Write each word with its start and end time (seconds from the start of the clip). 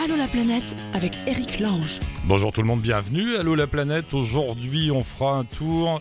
Allô 0.00 0.14
la 0.14 0.28
planète 0.28 0.76
avec 0.92 1.18
Eric 1.26 1.58
Lange. 1.58 1.98
Bonjour 2.22 2.52
tout 2.52 2.62
le 2.62 2.68
monde, 2.68 2.80
bienvenue. 2.80 3.34
Allô 3.34 3.56
la 3.56 3.66
planète. 3.66 4.14
Aujourd'hui, 4.14 4.92
on 4.92 5.02
fera 5.02 5.36
un 5.36 5.42
tour 5.42 6.00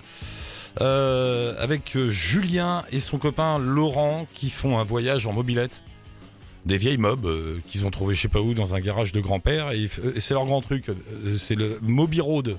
euh, 0.81 1.55
avec 1.57 1.97
Julien 2.09 2.83
et 2.91 2.99
son 2.99 3.17
copain 3.17 3.57
Laurent 3.57 4.27
qui 4.33 4.51
font 4.51 4.77
un 4.77 4.83
voyage 4.83 5.25
en 5.25 5.33
mobilette. 5.33 5.81
Des 6.65 6.77
vieilles 6.77 6.97
mobs 6.97 7.25
euh, 7.25 7.59
qu'ils 7.67 7.85
ont 7.85 7.91
trouvé 7.91 8.13
je 8.13 8.21
sais 8.21 8.27
pas 8.27 8.41
où 8.41 8.53
dans 8.53 8.73
un 8.75 8.79
garage 8.81 9.13
de 9.13 9.21
grand-père 9.21 9.71
et, 9.71 9.89
et 10.15 10.19
c'est 10.19 10.33
leur 10.33 10.43
grand 10.45 10.61
truc. 10.61 10.89
Euh, 10.89 11.35
C'est 11.37 11.55
le 11.55 11.79
Moby 11.81 12.19
Road, 12.19 12.57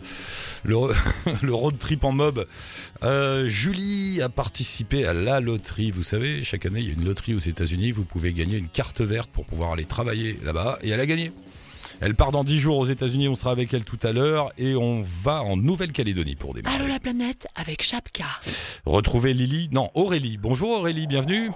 le, 0.65 0.77
le 1.43 1.55
road 1.55 1.79
trip 1.79 2.05
en 2.05 2.13
mob. 2.13 2.47
Euh, 3.05 3.49
Julie 3.49 4.23
a 4.23 4.29
participé 4.31 5.07
à 5.07 5.13
la 5.13 5.41
loterie. 5.41 5.91
Vous 5.91 6.03
savez, 6.03 6.43
chaque 6.43 6.65
année 6.65 6.81
il 6.81 6.87
y 6.87 6.91
a 6.91 6.95
une 6.95 7.05
loterie 7.05 7.35
aux 7.35 7.39
États-Unis. 7.39 7.91
Vous 7.93 8.05
pouvez 8.05 8.33
gagner 8.33 8.57
une 8.57 8.69
carte 8.69 9.01
verte 9.03 9.29
pour 9.31 9.45
pouvoir 9.47 9.73
aller 9.73 9.85
travailler 9.85 10.39
là-bas 10.43 10.79
et 10.83 10.89
elle 10.91 11.01
a 11.01 11.07
gagné. 11.07 11.31
Elle 12.01 12.15
part 12.15 12.31
dans 12.31 12.45
10 12.45 12.61
jours 12.61 12.79
aux 12.79 12.87
États-Unis, 12.87 13.29
on 13.29 13.35
sera 13.35 13.51
avec 13.51 13.75
elle 13.75 13.85
tout 13.85 13.99
à 14.05 14.13
l'heure 14.13 14.51
et 14.57 14.77
on 14.77 15.05
va 15.25 15.43
en 15.43 15.57
Nouvelle-Calédonie 15.57 16.37
pour 16.37 16.55
démarrer. 16.55 16.77
Allô 16.77 16.87
la 16.87 17.01
planète 17.01 17.49
avec 17.57 17.83
Chapka. 17.83 18.25
Retrouver 18.87 19.35
Lily, 19.35 19.69
non 19.73 19.91
Aurélie. 19.95 20.39
Bonjour 20.39 20.71
Aurélie, 20.71 21.07
bienvenue. 21.09 21.51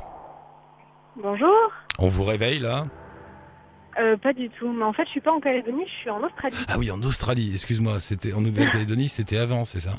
Bonjour. 1.16 1.72
On 1.98 2.08
vous 2.08 2.24
réveille 2.24 2.58
là 2.58 2.84
Euh, 3.98 4.16
pas 4.16 4.32
du 4.32 4.48
tout. 4.50 4.72
Mais 4.72 4.84
en 4.84 4.92
fait, 4.92 5.04
je 5.04 5.10
suis 5.10 5.20
pas 5.20 5.32
en 5.32 5.40
Calédonie, 5.40 5.84
je 5.86 6.00
suis 6.00 6.10
en 6.10 6.22
Australie. 6.22 6.56
Ah 6.68 6.76
oui, 6.78 6.90
en 6.90 7.02
Australie, 7.02 7.50
excuse-moi, 7.52 8.00
c'était 8.00 8.32
en 8.32 8.40
Nouvelle-Calédonie, 8.40 9.08
c'était 9.08 9.36
avant, 9.36 9.64
c'est 9.64 9.80
ça 9.80 9.92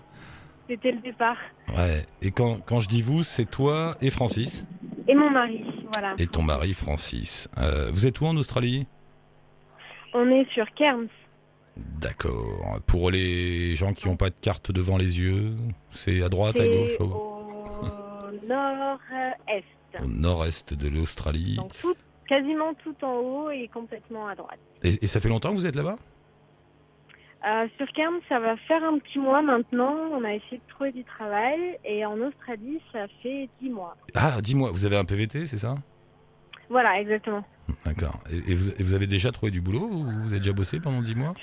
C'était 0.68 0.92
le 0.92 1.00
départ. 1.00 1.38
Ouais. 1.78 2.02
Et 2.22 2.32
quand, 2.32 2.60
quand 2.66 2.80
je 2.80 2.88
dis 2.88 3.02
vous, 3.04 3.22
c'est 3.24 3.46
toi 3.46 3.96
et 4.02 4.10
Francis 4.10 4.66
Et 5.08 5.14
mon 5.14 5.30
mari, 5.30 5.64
voilà. 5.94 6.16
et 6.18 6.26
ton 6.28 6.42
mari 6.42 6.74
Francis. 6.74 7.48
Euh, 7.60 7.92
vous 7.94 8.08
êtes 8.08 8.20
où 8.22 8.26
en 8.26 8.36
Australie 8.36 8.88
On 10.16 10.28
est 10.30 10.48
sur 10.54 10.66
Cairns. 10.74 11.08
D'accord. 11.78 12.80
Pour 12.88 13.12
les 13.12 13.76
gens 13.76 13.94
qui 13.94 14.08
n'ont 14.08 14.16
pas 14.16 14.30
de 14.30 14.40
carte 14.40 14.72
devant 14.72 14.98
les 14.98 15.20
yeux, 15.20 15.56
c'est 15.92 16.22
à 16.24 16.30
droite, 16.30 16.60
à 16.60 16.66
gauche, 16.68 16.98
au, 17.00 17.06
au 17.06 18.48
nord-est. 18.48 19.66
Au 20.02 20.08
nord-est 20.08 20.74
de 20.74 20.88
l'Australie. 20.88 21.56
Donc 21.58 21.74
tout, 21.80 21.96
quasiment 22.28 22.74
tout 22.76 22.96
en 23.04 23.16
haut 23.18 23.50
et 23.50 23.68
complètement 23.68 24.28
à 24.28 24.36
droite. 24.36 24.60
Et, 24.84 25.04
et 25.04 25.08
ça 25.08 25.20
fait 25.20 25.30
longtemps 25.30 25.50
que 25.50 25.56
vous 25.56 25.68
êtes 25.68 25.76
là-bas? 25.76 25.98
Euh, 27.46 27.68
sur 27.78 27.88
Cairns, 27.92 28.22
ça 28.30 28.40
va 28.40 28.56
faire 28.56 28.84
un 28.84 28.98
petit 29.00 29.20
mois 29.20 29.42
maintenant. 29.42 29.94
On 30.14 30.24
a 30.24 30.34
essayé 30.34 30.58
de 30.58 30.74
trouver 30.74 30.94
du 30.94 31.04
travail. 31.04 31.78
Et 31.84 32.06
en 32.06 32.20
Australie, 32.22 32.80
ça 32.94 33.08
fait 33.22 33.50
dix 33.62 33.70
mois. 33.70 33.98
Ah, 34.16 34.40
dis-moi, 34.42 34.72
vous 34.72 34.86
avez 34.86 34.98
un 34.98 35.04
PVT, 35.04 35.46
c'est 35.46 35.58
ça? 35.58 35.76
Voilà, 36.70 37.02
exactement. 37.02 37.44
D'accord. 37.86 38.20
Et, 38.32 38.52
et 38.52 38.56
vous, 38.56 38.70
et 38.72 38.84
vous 38.84 38.94
avez 38.94 39.08
déjà 39.08 39.32
trouvé 39.32 39.52
du 39.52 39.60
boulot 39.60 39.90
ou 39.92 40.06
vous 40.24 40.32
avez 40.32 40.40
déjà 40.40 40.54
bossé 40.54 40.80
pendant 40.80 41.02
10 41.02 41.16
mois? 41.16 41.34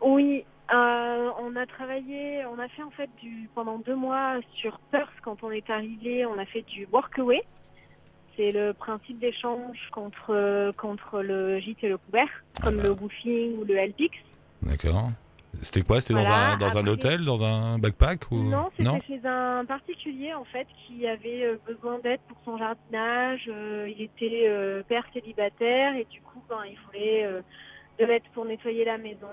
Oui, 0.00 0.44
euh, 0.72 1.30
on 1.38 1.54
a 1.54 1.66
travaillé, 1.66 2.44
on 2.46 2.58
a 2.58 2.68
fait 2.68 2.82
en 2.82 2.90
fait 2.90 3.10
du 3.20 3.48
pendant 3.54 3.78
deux 3.78 3.94
mois 3.94 4.36
sur 4.54 4.78
Perth 4.90 5.12
quand 5.22 5.42
on 5.42 5.50
est 5.50 5.68
arrivé, 5.68 6.24
on 6.24 6.38
a 6.38 6.46
fait 6.46 6.62
du 6.62 6.88
workaway. 6.90 7.42
C'est 8.36 8.50
le 8.50 8.72
principe 8.72 9.18
d'échange 9.18 9.78
contre 9.90 10.72
contre 10.76 11.20
le 11.20 11.58
gîte 11.58 11.82
et 11.82 11.88
le 11.88 11.98
couvert, 11.98 12.28
comme 12.62 12.80
le 12.80 12.90
woofing 12.90 13.58
ou 13.58 13.64
le 13.64 13.74
LPX. 13.74 14.16
D'accord. 14.62 15.10
C'était 15.60 15.82
quoi? 15.82 16.00
C'était 16.00 16.14
dans, 16.14 16.30
un, 16.30 16.56
dans 16.56 16.78
un 16.78 16.86
hôtel, 16.86 17.24
dans 17.24 17.44
un 17.44 17.78
backpack 17.78 18.30
ou... 18.30 18.42
Non, 18.42 18.70
c'était 18.76 19.06
chez 19.06 19.20
un 19.26 19.64
particulier 19.66 20.32
en 20.32 20.44
fait 20.44 20.66
qui 20.86 21.06
avait 21.06 21.44
euh, 21.44 21.56
besoin 21.66 21.98
d'aide 21.98 22.20
pour 22.26 22.38
son 22.44 22.56
jardinage. 22.56 23.42
Euh, 23.48 23.86
il 23.94 24.02
était 24.02 24.44
euh, 24.46 24.82
père 24.82 25.04
célibataire 25.12 25.94
et 25.94 26.06
du 26.10 26.20
coup, 26.22 26.42
ben, 26.48 26.62
il 26.68 26.76
voulait 26.86 27.24
euh, 27.26 27.42
de 28.00 28.06
l'aide 28.06 28.22
pour 28.32 28.44
nettoyer 28.44 28.84
la 28.84 28.98
maison, 28.98 29.28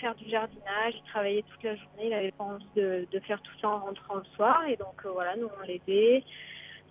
faire 0.00 0.14
du 0.14 0.28
jardinage. 0.28 0.94
Il 0.94 1.10
travaillait 1.10 1.44
toute 1.50 1.62
la 1.62 1.74
journée, 1.74 2.04
il 2.04 2.10
n'avait 2.10 2.32
pas 2.32 2.44
envie 2.44 2.68
de, 2.76 3.06
de 3.10 3.20
faire 3.20 3.40
tout 3.40 3.52
ça 3.60 3.68
en 3.68 3.78
rentrant 3.78 4.16
le 4.16 4.24
soir 4.36 4.62
et 4.68 4.76
donc 4.76 4.94
euh, 5.04 5.10
voilà, 5.10 5.36
nous 5.36 5.48
on 5.60 5.66
l'aidait, 5.66 6.22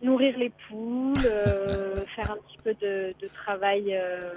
nourrir 0.03 0.37
les 0.37 0.51
poules, 0.67 1.13
euh, 1.25 1.97
faire 2.15 2.31
un 2.31 2.37
petit 2.47 2.57
peu 2.63 2.73
de, 2.81 3.13
travail 3.43 3.95
euh, 3.95 4.33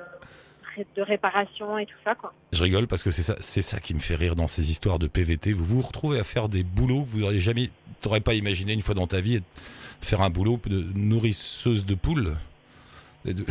de 0.97 1.03
réparation 1.03 1.79
et 1.79 1.87
tout 1.87 1.99
ça 2.05 2.15
quoi. 2.15 2.33
Je 2.53 2.63
rigole 2.63 2.87
parce 2.87 3.03
que 3.03 3.11
c'est 3.11 3.23
ça, 3.23 3.37
ça 3.41 3.81
qui 3.81 3.95
me 3.95 4.01
fait 4.01 4.17
rire 4.17 4.35
dans 4.35 4.49
ces 4.49 4.71
histoires 4.71 4.99
de 4.99 5.07
PVT. 5.07 5.53
Vous 5.53 5.65
vous 5.65 5.83
retrouvez 5.83 6.19
à 6.19 6.25
faire 6.25 6.49
des 6.49 6.63
boulots 6.63 7.03
que 7.03 7.09
vous 7.09 7.21
n'auriez 7.21 7.41
jamais, 7.41 7.71
t'aurais 8.01 8.21
pas 8.21 8.35
imaginé 8.35 8.73
une 8.73 8.83
fois 8.83 8.95
dans 8.95 9.07
ta 9.07 9.21
vie, 9.21 9.41
faire 10.01 10.23
un 10.23 10.31
boulot 10.31 10.61
de 10.67 10.85
nourrisseuse 10.95 11.87
de 11.87 11.95
poules. 11.95 12.35
Et 13.27 13.35
de- 13.35 13.45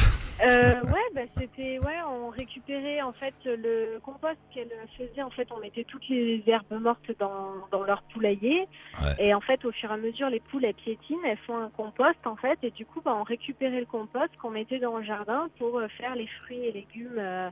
Euh, 0.45 0.81
ouais, 0.84 1.07
bah, 1.16 1.22
c'était 1.38 1.79
ouais, 1.79 1.97
on 2.09 2.29
récupérait 2.29 3.01
en 3.01 3.13
fait 3.13 3.34
le 3.45 4.00
compost 4.03 4.38
qu'elle 4.53 4.69
faisait. 4.97 5.22
En 5.22 5.29
fait, 5.29 5.47
on 5.51 5.59
mettait 5.59 5.84
toutes 5.84 6.07
les 6.09 6.44
herbes 6.47 6.79
mortes 6.79 7.11
dans, 7.19 7.53
dans 7.72 7.84
leur 7.84 8.01
poulailler. 8.13 8.67
Ouais. 9.01 9.16
Et 9.28 9.34
en 9.34 9.41
fait, 9.41 9.63
au 9.66 9.72
fur 9.72 9.89
et 9.91 9.94
à 9.94 9.97
mesure, 9.97 10.29
les 10.29 10.39
poules 10.41 10.66
elles 10.66 10.73
piétinent, 10.73 11.23
elles 11.25 11.38
font 11.47 11.57
un 11.57 11.69
compost 11.69 12.19
en 12.25 12.35
fait. 12.35 12.59
Et 12.63 12.72
du 12.72 12.85
coup, 12.85 13.01
bah, 13.01 13.16
on 13.17 13.23
récupérait 13.23 13.79
le 13.79 13.85
compost 13.85 14.29
qu'on 14.41 14.50
mettait 14.51 14.79
dans 14.79 14.97
le 14.97 15.03
jardin 15.03 15.50
pour 15.57 15.79
euh, 15.79 15.88
faire 15.97 16.16
les 16.16 16.28
fruits 16.28 16.66
et 16.66 16.72
légumes 16.72 17.16
euh, 17.17 17.50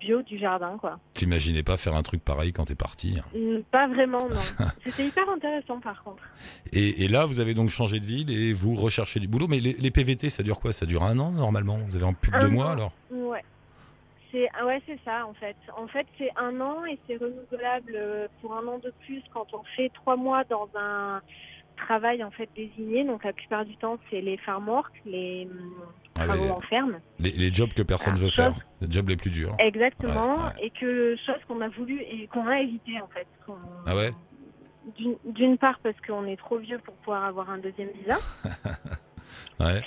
bio 0.00 0.22
du 0.22 0.38
jardin, 0.38 0.76
quoi. 0.78 0.98
T'imaginais 1.14 1.62
pas 1.62 1.76
faire 1.76 1.94
un 1.94 2.02
truc 2.02 2.22
pareil 2.22 2.52
quand 2.52 2.64
t'es 2.66 2.74
parti. 2.74 3.18
hein? 3.18 3.24
Mm, 3.38 3.62
Pas 3.70 3.86
vraiment, 3.88 4.28
non. 4.28 4.36
C'était 4.84 5.06
hyper 5.06 5.28
intéressant 5.30 5.80
par 5.80 6.02
contre. 6.04 6.22
Et, 6.72 7.04
et 7.04 7.08
là, 7.08 7.24
vous 7.26 7.40
avez 7.40 7.54
donc 7.54 7.70
changé 7.70 7.98
de 8.00 8.04
ville 8.06 8.30
et 8.30 8.52
vous 8.52 8.74
recherchez 8.74 9.18
du 9.20 9.28
boulot. 9.28 9.46
Mais 9.48 9.60
les, 9.60 9.72
les 9.72 9.90
PVT, 9.90 10.28
ça 10.30 10.42
dure 10.42 10.60
quoi? 10.60 10.72
Ça 10.72 10.84
dure 10.86 11.02
un 11.04 11.18
an 11.18 11.30
normalement? 11.30 11.78
Vous 11.88 11.96
avez 11.96 12.04
en 12.04 12.12
plus 12.14 12.30
de 12.32 12.38
deux 12.40 12.46
an. 12.48 12.50
mois 12.50 12.70
alors? 12.72 12.92
Ouais. 13.10 13.42
C'est 14.30 14.48
ah 14.58 14.64
ouais, 14.66 14.80
c'est 14.86 14.98
ça 15.04 15.26
en 15.26 15.34
fait. 15.34 15.56
En 15.76 15.86
fait, 15.88 16.06
c'est 16.16 16.30
un 16.36 16.58
an 16.60 16.84
et 16.86 16.98
c'est 17.06 17.16
renouvelable 17.16 17.92
euh, 17.94 18.28
pour 18.40 18.54
un 18.56 18.66
an 18.66 18.78
de 18.78 18.90
plus 19.04 19.22
quand 19.32 19.46
on 19.52 19.62
fait 19.76 19.90
trois 19.94 20.16
mois 20.16 20.44
dans 20.44 20.68
un 20.74 21.20
travail 21.76 22.22
en 22.24 22.30
fait 22.30 22.48
désigné. 22.56 23.04
Donc 23.04 23.24
la 23.24 23.32
plupart 23.34 23.64
du 23.66 23.76
temps, 23.76 23.98
c'est 24.10 24.20
les 24.22 24.38
farm 24.38 24.68
work, 24.68 24.92
les 25.04 25.46
hum, 25.50 25.74
Ah 26.18 26.24
travaux 26.26 26.44
les- 26.44 26.50
en 26.50 26.60
ferme. 26.60 27.00
les, 27.18 27.30
les 27.32 27.52
jobs 27.54 27.72
que 27.72 27.82
personne 27.82 28.14
Ah, 28.16 28.20
veut 28.20 28.28
chose- 28.28 28.34
faire. 28.54 28.66
Les 28.80 28.90
jobs 28.90 29.08
les 29.08 29.16
plus 29.16 29.30
durs. 29.30 29.54
Exactement. 29.58 30.34
Ouais, 30.36 30.42
ouais. 30.42 30.66
Et 30.66 30.70
que 30.70 31.16
chose 31.24 31.36
qu'on 31.48 31.60
a 31.60 31.68
voulu 31.68 32.00
et 32.02 32.26
qu'on 32.28 32.46
a 32.46 32.60
évité 32.60 33.00
en 33.00 33.08
fait. 33.08 33.26
Ah 33.86 33.96
ouais? 33.96 34.10
D'une- 34.98 35.56
part 35.58 35.78
parce 35.82 35.94
qu'on 36.06 36.26
est 36.26 36.36
trop 36.36 36.58
vieux 36.58 36.78
pour 36.78 36.94
pouvoir 36.94 37.24
avoir 37.24 37.48
un 37.50 37.58
deuxième 37.58 37.90
visa. 37.90 38.18
Ouais. 39.60 39.80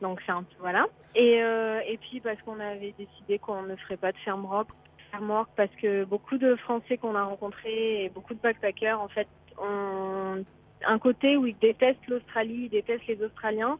Donc 0.00 0.20
c'est 0.26 0.32
un 0.32 0.42
peu 0.42 0.54
voilà. 0.60 0.86
Et 1.14 1.42
euh, 1.42 1.80
et 1.88 1.96
puis 1.98 2.20
parce 2.20 2.40
qu'on 2.42 2.60
avait 2.60 2.94
décidé 2.98 3.38
qu'on 3.38 3.62
ne 3.62 3.76
ferait 3.76 3.96
pas 3.96 4.12
de 4.12 4.18
ferme 4.18 4.44
rock, 4.46 4.68
ferme 5.10 5.30
work 5.30 5.48
parce 5.56 5.70
que 5.80 6.04
beaucoup 6.04 6.36
de 6.38 6.54
Français 6.56 6.98
qu'on 6.98 7.14
a 7.14 7.22
rencontrés 7.24 8.04
et 8.04 8.08
beaucoup 8.10 8.34
de 8.34 8.40
backpackers 8.40 9.00
en 9.00 9.08
fait 9.08 9.28
ont 9.58 10.44
un 10.86 10.98
côté 10.98 11.36
où 11.36 11.46
ils 11.46 11.56
détestent 11.58 12.06
l'Australie, 12.08 12.64
ils 12.64 12.70
détestent 12.70 13.06
les 13.06 13.22
Australiens 13.22 13.78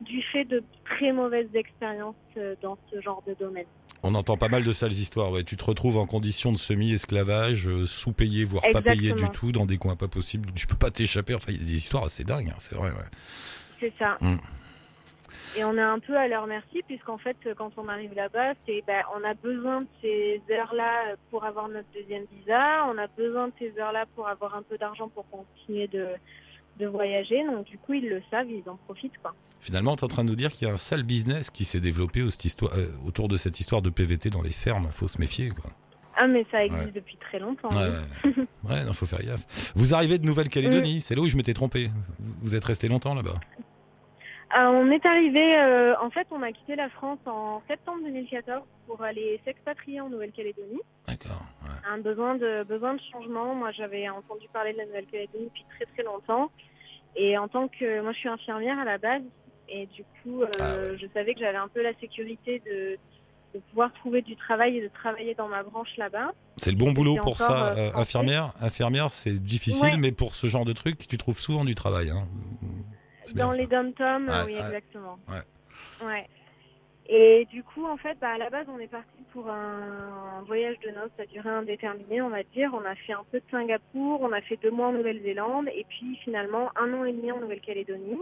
du 0.00 0.22
fait 0.22 0.44
de 0.44 0.62
très 0.84 1.12
mauvaises 1.12 1.54
expériences 1.54 2.14
euh, 2.36 2.54
dans 2.62 2.78
ce 2.90 3.00
genre 3.00 3.22
de 3.26 3.34
domaine. 3.34 3.66
On 4.02 4.14
entend 4.14 4.36
pas 4.36 4.48
mal 4.48 4.64
de 4.64 4.72
sales 4.72 4.92
histoires. 4.92 5.30
Ouais, 5.30 5.44
tu 5.44 5.56
te 5.56 5.64
retrouves 5.64 5.98
en 5.98 6.06
condition 6.06 6.52
de 6.52 6.56
semi-esclavage, 6.56 7.68
euh, 7.68 7.84
sous-payé, 7.84 8.44
voire 8.44 8.64
pas 8.72 8.80
payé 8.80 9.12
du 9.12 9.28
tout, 9.28 9.52
dans 9.52 9.66
des 9.66 9.76
coins 9.76 9.96
pas 9.96 10.08
possibles. 10.08 10.48
où 10.48 10.52
Tu 10.52 10.66
peux 10.66 10.76
pas 10.76 10.90
t'échapper. 10.90 11.34
Enfin, 11.34 11.52
il 11.52 11.58
y 11.58 11.62
a 11.62 11.64
des 11.64 11.76
histoires 11.76 12.04
assez 12.04 12.24
dingues, 12.24 12.48
hein, 12.48 12.58
c'est 12.58 12.74
vrai. 12.74 12.90
Ouais. 12.90 13.04
C'est 13.78 13.92
ça. 13.98 14.16
Mm. 14.20 14.36
Et 15.56 15.64
on 15.64 15.76
est 15.76 15.82
un 15.82 15.98
peu 15.98 16.16
à 16.16 16.28
leur 16.28 16.46
merci 16.46 16.82
puisqu'en 16.86 17.18
fait 17.18 17.36
quand 17.58 17.72
on 17.76 17.88
arrive 17.88 18.14
là-bas, 18.14 18.54
c'est 18.66 18.84
ben, 18.86 19.02
on 19.16 19.24
a 19.24 19.34
besoin 19.34 19.80
de 19.80 19.86
ces 20.00 20.40
heures-là 20.48 21.16
pour 21.30 21.44
avoir 21.44 21.68
notre 21.68 21.88
deuxième 21.92 22.24
visa, 22.32 22.86
on 22.86 22.96
a 22.98 23.08
besoin 23.08 23.48
de 23.48 23.52
ces 23.58 23.76
heures-là 23.80 24.06
pour 24.14 24.28
avoir 24.28 24.54
un 24.54 24.62
peu 24.62 24.78
d'argent 24.78 25.08
pour 25.08 25.28
continuer 25.28 25.88
de 25.88 26.06
de 26.78 26.86
voyager. 26.86 27.44
Donc 27.46 27.66
du 27.66 27.78
coup 27.78 27.94
ils 27.94 28.08
le 28.08 28.22
savent, 28.30 28.50
ils 28.50 28.68
en 28.68 28.76
profitent 28.86 29.18
quoi. 29.22 29.34
Finalement, 29.60 29.94
tu 29.94 30.00
es 30.00 30.04
en 30.04 30.08
train 30.08 30.24
de 30.24 30.30
nous 30.30 30.36
dire 30.36 30.50
qu'il 30.52 30.66
y 30.66 30.70
a 30.70 30.74
un 30.74 30.78
sale 30.78 31.02
business 31.02 31.50
qui 31.50 31.64
s'est 31.66 31.80
développé 31.80 32.22
au- 32.22 32.30
cette 32.30 32.46
histoire- 32.46 32.72
euh, 32.78 32.86
autour 33.06 33.28
de 33.28 33.36
cette 33.36 33.60
histoire 33.60 33.82
de 33.82 33.90
PVT 33.90 34.30
dans 34.30 34.40
les 34.40 34.52
fermes. 34.52 34.88
Faut 34.90 35.06
se 35.08 35.20
méfier, 35.20 35.50
quoi. 35.50 35.70
Ah 36.16 36.26
mais 36.26 36.46
ça 36.50 36.64
existe 36.64 36.84
Ouais. 36.86 36.92
depuis 36.92 37.16
très 37.18 37.38
longtemps. 37.38 37.68
Ouais, 37.68 37.88
oui. 38.24 38.32
ouais. 38.36 38.70
ouais 38.70 38.84
non, 38.84 38.92
faut 38.94 39.06
faire 39.06 39.22
gaffe. 39.22 39.72
Vous 39.74 39.94
arrivez 39.94 40.18
de 40.18 40.26
Nouvelle-Calédonie, 40.26 41.00
c'est 41.02 41.14
là 41.14 41.20
où 41.22 41.28
je 41.28 41.36
m'étais 41.36 41.54
trompé. 41.54 41.90
Vous 42.40 42.54
êtes 42.54 42.64
resté 42.64 42.88
longtemps 42.88 43.14
là-bas. 43.14 43.34
Euh, 44.58 44.64
on 44.66 44.90
est 44.90 45.06
arrivé, 45.06 45.56
euh, 45.58 45.94
en 46.00 46.10
fait 46.10 46.26
on 46.32 46.42
a 46.42 46.50
quitté 46.50 46.74
la 46.74 46.88
France 46.90 47.20
en 47.26 47.62
septembre 47.68 48.00
2014 48.04 48.62
pour 48.88 49.00
aller 49.02 49.40
s'expatrier 49.44 50.00
en 50.00 50.08
Nouvelle-Calédonie. 50.08 50.80
D'accord. 51.06 51.42
ouais. 51.62 51.88
un 51.88 51.98
besoin 51.98 52.34
de 52.34 52.64
besoin 52.64 52.94
de 52.94 53.00
changement. 53.12 53.54
Moi, 53.54 53.70
j'avais 53.72 54.08
entendu 54.08 54.46
parler 54.52 54.72
de 54.72 54.78
la 54.78 54.86
Nouvelle-Calédonie 54.86 55.44
depuis 55.46 55.64
très 55.76 55.86
très 55.86 56.02
longtemps. 56.02 56.50
Et 57.16 57.38
en 57.38 57.46
tant 57.48 57.68
que 57.68 58.00
moi, 58.02 58.12
je 58.12 58.18
suis 58.18 58.28
infirmière 58.28 58.78
à 58.78 58.84
la 58.84 58.98
base, 58.98 59.22
et 59.68 59.86
du 59.86 60.02
coup, 60.22 60.42
euh, 60.42 60.48
Ah 60.60 60.64
ouais. 60.76 60.98
je 61.00 61.06
savais 61.14 61.34
que 61.34 61.40
j'avais 61.40 61.58
un 61.58 61.68
peu 61.68 61.82
la 61.82 61.94
sécurité 62.00 62.60
de 62.66 62.98
de 63.52 63.58
pouvoir 63.70 63.92
trouver 63.94 64.22
du 64.22 64.36
travail 64.36 64.76
et 64.78 64.80
de 64.80 64.86
travailler 64.94 65.34
dans 65.34 65.48
ma 65.48 65.64
branche 65.64 65.96
là-bas. 65.96 66.30
C'est 66.56 66.70
le 66.70 66.76
bon 66.76 66.92
boulot 66.92 67.16
pour 67.20 67.36
ça. 67.36 67.74
euh, 67.76 67.90
infirmière, 67.96 68.52
infirmière, 68.60 69.10
c'est 69.10 69.40
difficile, 69.42 69.94
Ouais. 69.94 69.96
mais 69.98 70.12
pour 70.12 70.36
ce 70.36 70.46
genre 70.46 70.64
de 70.64 70.72
truc, 70.72 71.08
tu 71.08 71.18
trouves 71.18 71.38
souvent 71.40 71.64
du 71.64 71.74
travail. 71.74 72.10
Hein. 72.10 72.26
Dans 73.34 73.52
les 73.52 73.66
dom-toms, 73.66 74.28
Ouais, 74.28 74.34
oui, 74.46 74.54
ouais. 74.54 74.60
exactement. 74.60 75.18
Ouais. 75.28 76.06
Ouais. 76.06 76.26
Et 77.12 77.44
du 77.46 77.64
coup, 77.64 77.86
en 77.86 77.96
fait, 77.96 78.16
bah, 78.20 78.30
à 78.30 78.38
la 78.38 78.50
base, 78.50 78.66
on 78.68 78.78
est 78.78 78.86
parti 78.86 79.22
pour 79.32 79.48
un 79.50 80.42
voyage 80.46 80.78
de 80.80 80.90
noces 80.90 81.10
à 81.18 81.26
durée 81.26 81.50
indéterminée, 81.50 82.22
on 82.22 82.28
va 82.28 82.42
dire. 82.44 82.70
On 82.72 82.84
a 82.84 82.94
fait 82.94 83.12
un 83.14 83.24
peu 83.32 83.38
de 83.40 83.44
Singapour, 83.50 84.20
on 84.22 84.30
a 84.32 84.40
fait 84.42 84.56
deux 84.62 84.70
mois 84.70 84.88
en 84.88 84.92
Nouvelle-Zélande, 84.92 85.68
et 85.74 85.84
puis 85.88 86.16
finalement 86.22 86.70
un 86.76 86.92
an 86.94 87.04
et 87.04 87.12
demi 87.12 87.32
en 87.32 87.40
Nouvelle-Calédonie. 87.40 88.18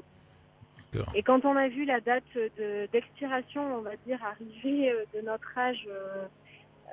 Et 1.15 1.23
quand 1.23 1.45
on 1.45 1.55
a 1.55 1.69
vu 1.69 1.85
la 1.85 2.01
date 2.01 2.25
de- 2.35 2.87
d'expiration, 2.93 3.77
on 3.77 3.83
va 3.83 3.97
dire, 4.07 4.25
arriver 4.25 4.91
euh, 4.91 5.05
de 5.15 5.21
notre 5.21 5.59
âge 5.59 5.87
euh, 5.89 6.25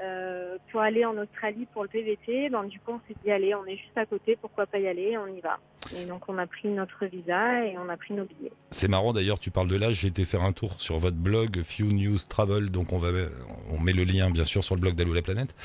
euh, 0.04 0.58
pour 0.72 0.82
aller 0.82 1.06
en 1.06 1.18
Australie 1.18 1.66
pour 1.72 1.84
le 1.84 1.90
PVT, 1.90 2.50
ben, 2.50 2.66
du 2.66 2.78
coup, 2.82 2.92
on 2.92 3.02
s'est 3.08 3.16
dit, 3.24 3.32
allez, 3.32 3.56
on 3.56 3.66
est 3.66 3.78
juste 3.78 3.98
à 3.98 4.06
côté, 4.06 4.36
pourquoi 4.36 4.66
pas 4.66 4.80
y 4.80 4.88
aller, 4.88 5.18
on 5.18 5.28
y 5.28 5.40
va. 5.40 5.60
Et 5.96 6.06
donc, 6.06 6.28
on 6.30 6.38
a 6.38 6.48
pris 6.48 6.68
notre 6.70 7.06
visa 7.06 7.64
et 7.66 7.78
on 7.78 7.88
a 7.90 7.98
pris 7.98 8.14
nos 8.14 8.26
billets. 8.26 8.52
C'est 8.72 8.88
marrant 8.88 9.14
d'ailleurs, 9.14 9.40
tu 9.40 9.52
parles 9.52 9.68
de 9.68 9.76
l'âge, 9.76 9.96
j'ai 9.96 10.08
été 10.08 10.26
faire 10.26 10.44
un 10.44 10.52
tour 10.52 10.80
sur 10.82 10.98
votre 10.98 11.18
blog 11.18 11.62
Few 11.64 11.86
News 11.92 12.18
Travel, 12.28 12.70
donc 12.72 12.92
on 12.94 12.98
va 12.98 13.10
on 13.72 13.80
met 13.80 13.94
le 13.94 14.04
lien 14.04 14.30
bien 14.32 14.46
sûr 14.46 14.64
sur 14.64 14.76
le 14.76 14.82
blog 14.82 14.96
d'Allo 14.96 15.14
la 15.14 15.22
planète. 15.22 15.56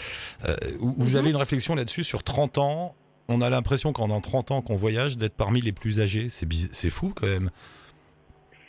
Euh, 0.49 0.55
où 0.81 0.95
vous 0.99 1.13
Mhm. 1.13 1.17
avez 1.17 1.31
une 1.31 1.37
réflexion 1.37 1.75
là-dessus 1.75 2.05
sur 2.05 2.23
30 2.23 2.59
ans. 2.59 2.95
On 3.29 3.41
a 3.41 3.49
l'impression 3.51 3.93
qu'en 3.93 4.09
dans 4.09 4.21
30 4.21 4.51
ans 4.51 4.61
qu'on 4.61 4.77
voyage 4.77 5.17
d'être 5.17 5.37
parmi 5.37 5.61
les 5.61 5.73
plus 5.73 6.01
âgés. 6.01 6.29
C'est 6.29 6.91
fou 6.91 7.13
quand 7.15 7.27
même. 7.29 7.51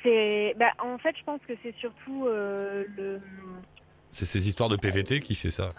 C'est, 0.03 0.55
bah, 0.57 0.71
en 0.83 0.97
fait, 0.97 1.15
je 1.17 1.23
pense 1.23 1.39
que 1.47 1.53
c'est 1.63 1.75
surtout 1.79 2.27
euh, 2.27 2.83
le, 2.97 3.19
C'est 4.09 4.25
ces 4.25 4.47
histoires 4.47 4.69
de 4.69 4.75
PVT 4.75 5.19
qui 5.19 5.35
fait 5.35 5.51
ça. 5.51 5.73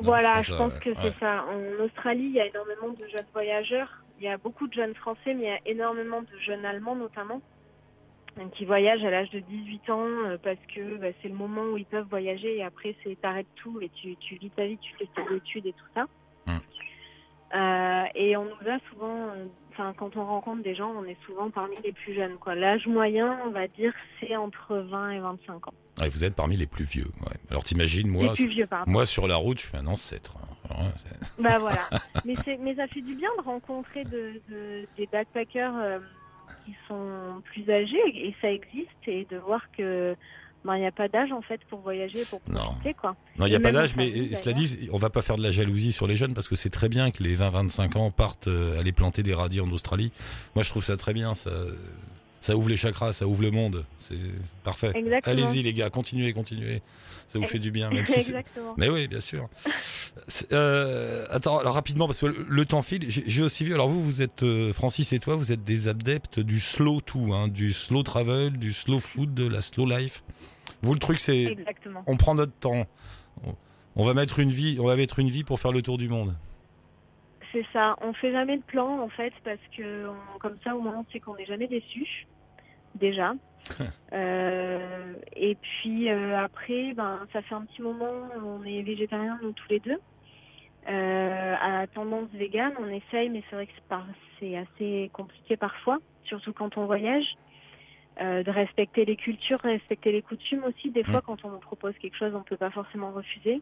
Voilà, 0.00 0.36
Non, 0.36 0.42
je 0.42 0.52
ça, 0.52 0.58
pense 0.58 0.78
que 0.78 0.90
ouais. 0.90 0.96
c'est 1.02 1.18
ça. 1.18 1.44
En 1.46 1.84
Australie, 1.84 2.26
il 2.26 2.34
y 2.34 2.40
a 2.40 2.46
énormément 2.46 2.88
de 2.90 3.06
jeunes 3.08 3.26
voyageurs. 3.32 3.88
Il 4.18 4.24
y 4.24 4.28
a 4.28 4.36
beaucoup 4.36 4.66
de 4.66 4.72
jeunes 4.74 4.94
Français, 4.94 5.34
mais 5.34 5.42
il 5.42 5.42
y 5.42 5.48
a 5.48 5.60
énormément 5.66 6.22
de 6.22 6.38
jeunes 6.44 6.64
Allemands 6.64 6.96
notamment, 6.96 7.40
euh, 8.38 8.42
qui 8.56 8.64
voyagent 8.64 9.04
à 9.04 9.10
l'âge 9.10 9.30
de 9.30 9.38
18 9.40 9.90
ans 9.90 10.06
euh, 10.06 10.36
parce 10.42 10.58
que 10.74 10.96
bah, 10.96 11.08
c'est 11.22 11.28
le 11.28 11.34
moment 11.34 11.62
où 11.72 11.76
ils 11.76 11.84
peuvent 11.86 12.06
voyager 12.10 12.56
et 12.56 12.64
après 12.64 12.96
c'est 13.04 13.20
t'arrêtes 13.20 13.46
tout 13.56 13.80
et 13.80 13.88
tu, 13.90 14.16
tu 14.16 14.36
vis 14.36 14.50
ta 14.50 14.66
vie, 14.66 14.78
tu 14.78 14.92
fais 14.96 15.08
tes 15.14 15.34
études 15.36 15.66
et 15.66 15.72
tout 15.72 15.86
ça. 15.94 16.06
Hmm. 16.46 16.58
Euh, 17.54 18.04
et 18.14 18.36
on 18.36 18.44
nous 18.44 18.68
a 18.70 18.78
souvent, 18.90 19.28
enfin 19.70 19.94
quand 19.96 20.16
on 20.16 20.24
rencontre 20.26 20.62
des 20.62 20.74
gens, 20.74 20.90
on 20.96 21.04
est 21.04 21.16
souvent 21.24 21.50
parmi 21.50 21.76
les 21.84 21.92
plus 21.92 22.14
jeunes. 22.14 22.36
quoi. 22.38 22.54
L'âge 22.54 22.86
moyen, 22.86 23.38
on 23.46 23.50
va 23.50 23.68
dire, 23.68 23.94
c'est 24.20 24.36
entre 24.36 24.76
20 24.76 25.10
et 25.12 25.20
25 25.20 25.68
ans. 25.68 25.74
Ouais, 25.98 26.08
vous 26.08 26.24
êtes 26.24 26.34
parmi 26.36 26.56
les 26.56 26.66
plus 26.66 26.84
vieux. 26.84 27.06
ouais. 27.22 27.36
Alors 27.50 27.64
t'imagines, 27.64 28.08
vieux, 28.48 28.66
moi 28.86 29.06
sur 29.06 29.26
la 29.28 29.36
route, 29.36 29.58
je 29.60 29.66
suis 29.68 29.76
un 29.76 29.86
ancêtre. 29.86 30.34
hein. 30.42 30.47
Bah 31.38 31.56
voilà. 31.60 31.88
mais, 32.24 32.34
ça 32.34 32.86
fait 32.88 33.00
du 33.02 33.14
bien 33.14 33.28
de 33.38 33.42
rencontrer 33.44 34.04
de, 34.04 34.40
de- 34.50 34.86
des 34.96 35.06
backpackers 35.10 35.74
euh, 35.76 35.98
qui 36.64 36.74
sont 36.86 37.40
plus 37.44 37.68
âgés 37.70 38.00
et 38.14 38.34
ça 38.40 38.50
existe 38.50 38.88
et 39.06 39.26
de 39.30 39.36
voir 39.38 39.60
que 39.76 40.14
ben, 40.64 40.76
il 40.76 40.80
n'y 40.80 40.86
a 40.86 40.92
pas 40.92 41.06
d'âge 41.08 41.30
en 41.32 41.40
fait 41.40 41.60
pour 41.70 41.80
voyager, 41.80 42.24
pour 42.24 42.40
Non. 42.48 42.58
profiter 42.64 42.92
quoi. 42.94 43.14
Non, 43.38 43.46
il 43.46 43.50
n'y 43.50 43.54
a 43.56 43.60
pas 43.60 43.70
d'âge, 43.72 43.94
mais 43.96 44.10
famille, 44.10 44.34
cela 44.36 44.52
dit, 44.52 44.88
on 44.92 44.98
va 44.98 45.08
pas 45.08 45.22
faire 45.22 45.36
de 45.36 45.42
la 45.42 45.52
jalousie 45.52 45.92
sur 45.92 46.06
les 46.08 46.16
jeunes 46.16 46.34
parce 46.34 46.48
que 46.48 46.56
c'est 46.56 46.70
très 46.70 46.88
bien 46.88 47.10
que 47.12 47.22
les 47.22 47.36
20-25 47.36 47.96
ans 47.96 48.10
partent 48.10 48.48
euh, 48.48 48.78
aller 48.78 48.90
planter 48.92 49.22
des 49.22 49.34
radis 49.34 49.60
en 49.60 49.68
Australie. 49.70 50.12
Moi, 50.56 50.64
je 50.64 50.70
trouve 50.70 50.82
ça 50.82 50.96
très 50.96 51.14
bien. 51.14 51.34
Ça, 51.34 51.50
ça 52.40 52.56
ouvre 52.56 52.68
les 52.68 52.76
chakras, 52.76 53.12
ça 53.12 53.26
ouvre 53.26 53.42
le 53.42 53.50
monde. 53.50 53.84
C'est 53.98 54.14
parfait. 54.64 54.92
Allez-y, 55.30 55.62
les 55.62 55.74
gars, 55.74 55.90
continuez, 55.90 56.32
continuez. 56.32 56.82
Ça 57.28 57.38
vous 57.38 57.44
fait 57.44 57.58
du 57.58 57.70
bien, 57.70 57.90
même 57.90 58.06
si. 58.06 58.32
Mais 58.78 58.88
oui, 58.88 59.06
bien 59.06 59.20
sûr. 59.20 59.48
Euh, 60.52 61.26
attends, 61.30 61.58
alors 61.58 61.74
rapidement, 61.74 62.06
parce 62.06 62.20
que 62.20 62.26
le, 62.26 62.46
le 62.48 62.64
temps 62.64 62.82
file. 62.82 63.04
J'ai 63.08 63.42
aussi 63.42 63.64
vu, 63.64 63.74
alors 63.74 63.88
vous, 63.88 64.02
vous 64.02 64.22
êtes, 64.22 64.42
euh, 64.42 64.72
Francis 64.72 65.12
et 65.12 65.18
toi, 65.18 65.36
vous 65.36 65.52
êtes 65.52 65.62
des 65.64 65.88
adeptes 65.88 66.40
du 66.40 66.58
slow 66.60 67.00
tout, 67.00 67.32
hein, 67.34 67.48
du 67.48 67.72
slow 67.72 68.02
travel, 68.02 68.56
du 68.58 68.72
slow 68.72 68.98
food, 68.98 69.34
de 69.34 69.46
la 69.46 69.60
slow 69.60 69.86
life. 69.86 70.22
Vous, 70.82 70.94
le 70.94 71.00
truc, 71.00 71.20
c'est 71.20 71.54
on 72.06 72.16
prend 72.16 72.34
notre 72.34 72.52
temps. 72.52 72.86
On- 73.44 73.54
On 73.96 74.04
va 74.04 74.14
mettre 74.14 74.38
une 74.38 74.52
vie, 74.52 74.76
on 74.80 74.86
va 74.86 74.94
mettre 74.96 75.18
une 75.18 75.28
vie 75.28 75.42
pour 75.44 75.58
faire 75.58 75.72
le 75.72 75.82
tour 75.82 75.98
du 75.98 76.08
monde. 76.08 76.34
C'est 77.58 77.66
ça. 77.72 77.96
On 78.00 78.12
fait 78.12 78.30
jamais 78.30 78.56
de 78.56 78.62
plan 78.62 79.00
en 79.00 79.08
fait 79.08 79.32
parce 79.42 79.58
que 79.76 80.06
on- 80.08 80.38
comme 80.38 80.56
ça 80.62 80.76
au 80.76 80.80
moins 80.80 80.98
on 80.98 81.12
sait 81.12 81.18
qu'on 81.18 81.34
n'est 81.34 81.46
jamais 81.46 81.66
déçu 81.66 82.26
déjà. 82.94 83.32
Euh, 84.14 85.12
et 85.36 85.54
puis 85.56 86.08
euh, 86.08 86.38
après, 86.38 86.94
ben 86.94 87.26
ça 87.32 87.42
fait 87.42 87.54
un 87.54 87.62
petit 87.66 87.82
moment, 87.82 88.26
on 88.42 88.64
est 88.64 88.80
végétarien 88.80 89.38
nous 89.42 89.52
tous 89.52 89.68
les 89.68 89.80
deux. 89.80 89.98
Euh, 90.88 91.54
à 91.60 91.86
tendance 91.88 92.30
végane, 92.32 92.72
on 92.80 92.88
essaye, 92.88 93.28
mais 93.28 93.42
c'est 93.50 93.56
vrai 93.56 93.66
que 93.66 93.72
c'est 94.40 94.56
assez 94.56 95.10
compliqué 95.12 95.58
parfois, 95.58 95.98
surtout 96.24 96.54
quand 96.54 96.78
on 96.78 96.86
voyage. 96.86 97.26
Euh, 98.20 98.42
de 98.42 98.50
respecter 98.50 99.04
les 99.04 99.14
cultures, 99.16 99.60
respecter 99.60 100.10
les 100.10 100.22
coutumes 100.22 100.64
aussi. 100.64 100.90
Des 100.90 101.04
fois, 101.04 101.20
quand 101.20 101.44
on 101.44 101.50
nous 101.50 101.58
propose 101.58 101.94
quelque 101.98 102.16
chose, 102.16 102.34
on 102.34 102.42
peut 102.42 102.56
pas 102.56 102.70
forcément 102.70 103.12
refuser. 103.12 103.60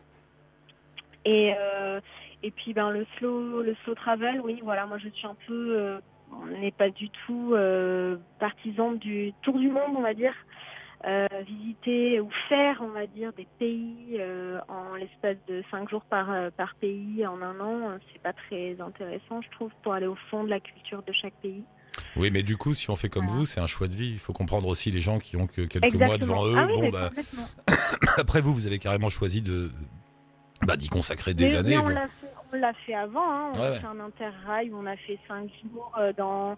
Et 1.26 1.52
euh, 1.58 2.00
et 2.42 2.50
puis 2.52 2.72
ben 2.72 2.90
le 2.90 3.04
slow 3.18 3.60
le 3.60 3.74
slow 3.84 3.94
travel, 3.94 4.40
oui, 4.42 4.60
voilà, 4.62 4.86
moi 4.86 4.98
je 4.98 5.08
suis 5.08 5.26
un 5.26 5.36
peu, 5.46 5.76
euh, 5.76 5.98
on 6.32 6.46
n'est 6.46 6.70
pas 6.70 6.88
du 6.88 7.10
tout 7.10 7.52
euh, 7.54 8.16
partisan 8.38 8.92
du 8.92 9.32
tour 9.42 9.58
du 9.58 9.68
monde, 9.68 9.94
on 9.96 10.02
va 10.02 10.14
dire. 10.14 10.34
Euh, 11.06 11.26
visiter 11.46 12.20
ou 12.20 12.30
faire, 12.48 12.78
on 12.80 12.88
va 12.88 13.06
dire, 13.06 13.32
des 13.34 13.46
pays 13.58 14.16
euh, 14.18 14.58
en 14.66 14.94
l'espace 14.94 15.36
de 15.46 15.62
cinq 15.70 15.90
jours 15.90 16.02
par 16.02 16.32
euh, 16.32 16.50
par 16.56 16.74
pays 16.76 17.24
en 17.26 17.42
un 17.42 17.60
an, 17.60 17.90
euh, 17.90 17.98
c'est 18.12 18.22
pas 18.22 18.32
très 18.32 18.80
intéressant, 18.80 19.42
je 19.42 19.50
trouve, 19.50 19.70
pour 19.82 19.92
aller 19.92 20.06
au 20.06 20.16
fond 20.30 20.42
de 20.42 20.48
la 20.48 20.58
culture 20.58 21.02
de 21.02 21.12
chaque 21.12 21.34
pays. 21.42 21.62
Oui, 22.16 22.30
mais 22.32 22.42
du 22.42 22.56
coup, 22.56 22.72
si 22.72 22.88
on 22.90 22.96
fait 22.96 23.08
comme 23.08 23.26
Voilà. 23.26 23.40
vous, 23.40 23.46
c'est 23.46 23.60
un 23.60 23.66
choix 23.66 23.88
de 23.88 23.94
vie. 23.94 24.10
Il 24.10 24.18
faut 24.18 24.32
comprendre 24.32 24.68
aussi 24.68 24.90
les 24.90 25.00
gens 25.00 25.18
qui 25.18 25.36
ont 25.36 25.46
que 25.46 25.62
quelques 25.62 25.94
mois 25.94 26.18
devant 26.18 26.46
eux. 26.46 26.54
ah 26.56 26.66
oui, 26.66 26.80
bon, 26.80 26.88
bah, 26.90 27.10
après 28.18 28.40
vous, 28.40 28.54
vous 28.54 28.66
avez 28.66 28.78
carrément 28.78 29.10
choisi 29.10 29.42
de 29.42 29.70
bah, 30.66 30.76
d'y 30.76 30.88
consacrer 30.88 31.34
des 31.34 31.44
mais, 31.44 31.54
années. 31.56 31.70
mais 31.70 31.78
on 31.78 31.88
l'a 32.58 32.72
fait, 32.86 32.94
avant. 32.94 33.20
Hein. 33.30 33.50
On 33.54 33.58
Ouais, 33.58 33.66
a 33.66 33.70
ouais. 33.72 33.80
fait 33.80 33.86
un 33.86 34.00
interrail 34.00 34.70
on 34.74 34.86
a 34.86 34.96
fait 34.96 35.18
cinq 35.28 35.48
jours 35.62 35.92
euh, 35.98 36.12
dans 36.16 36.56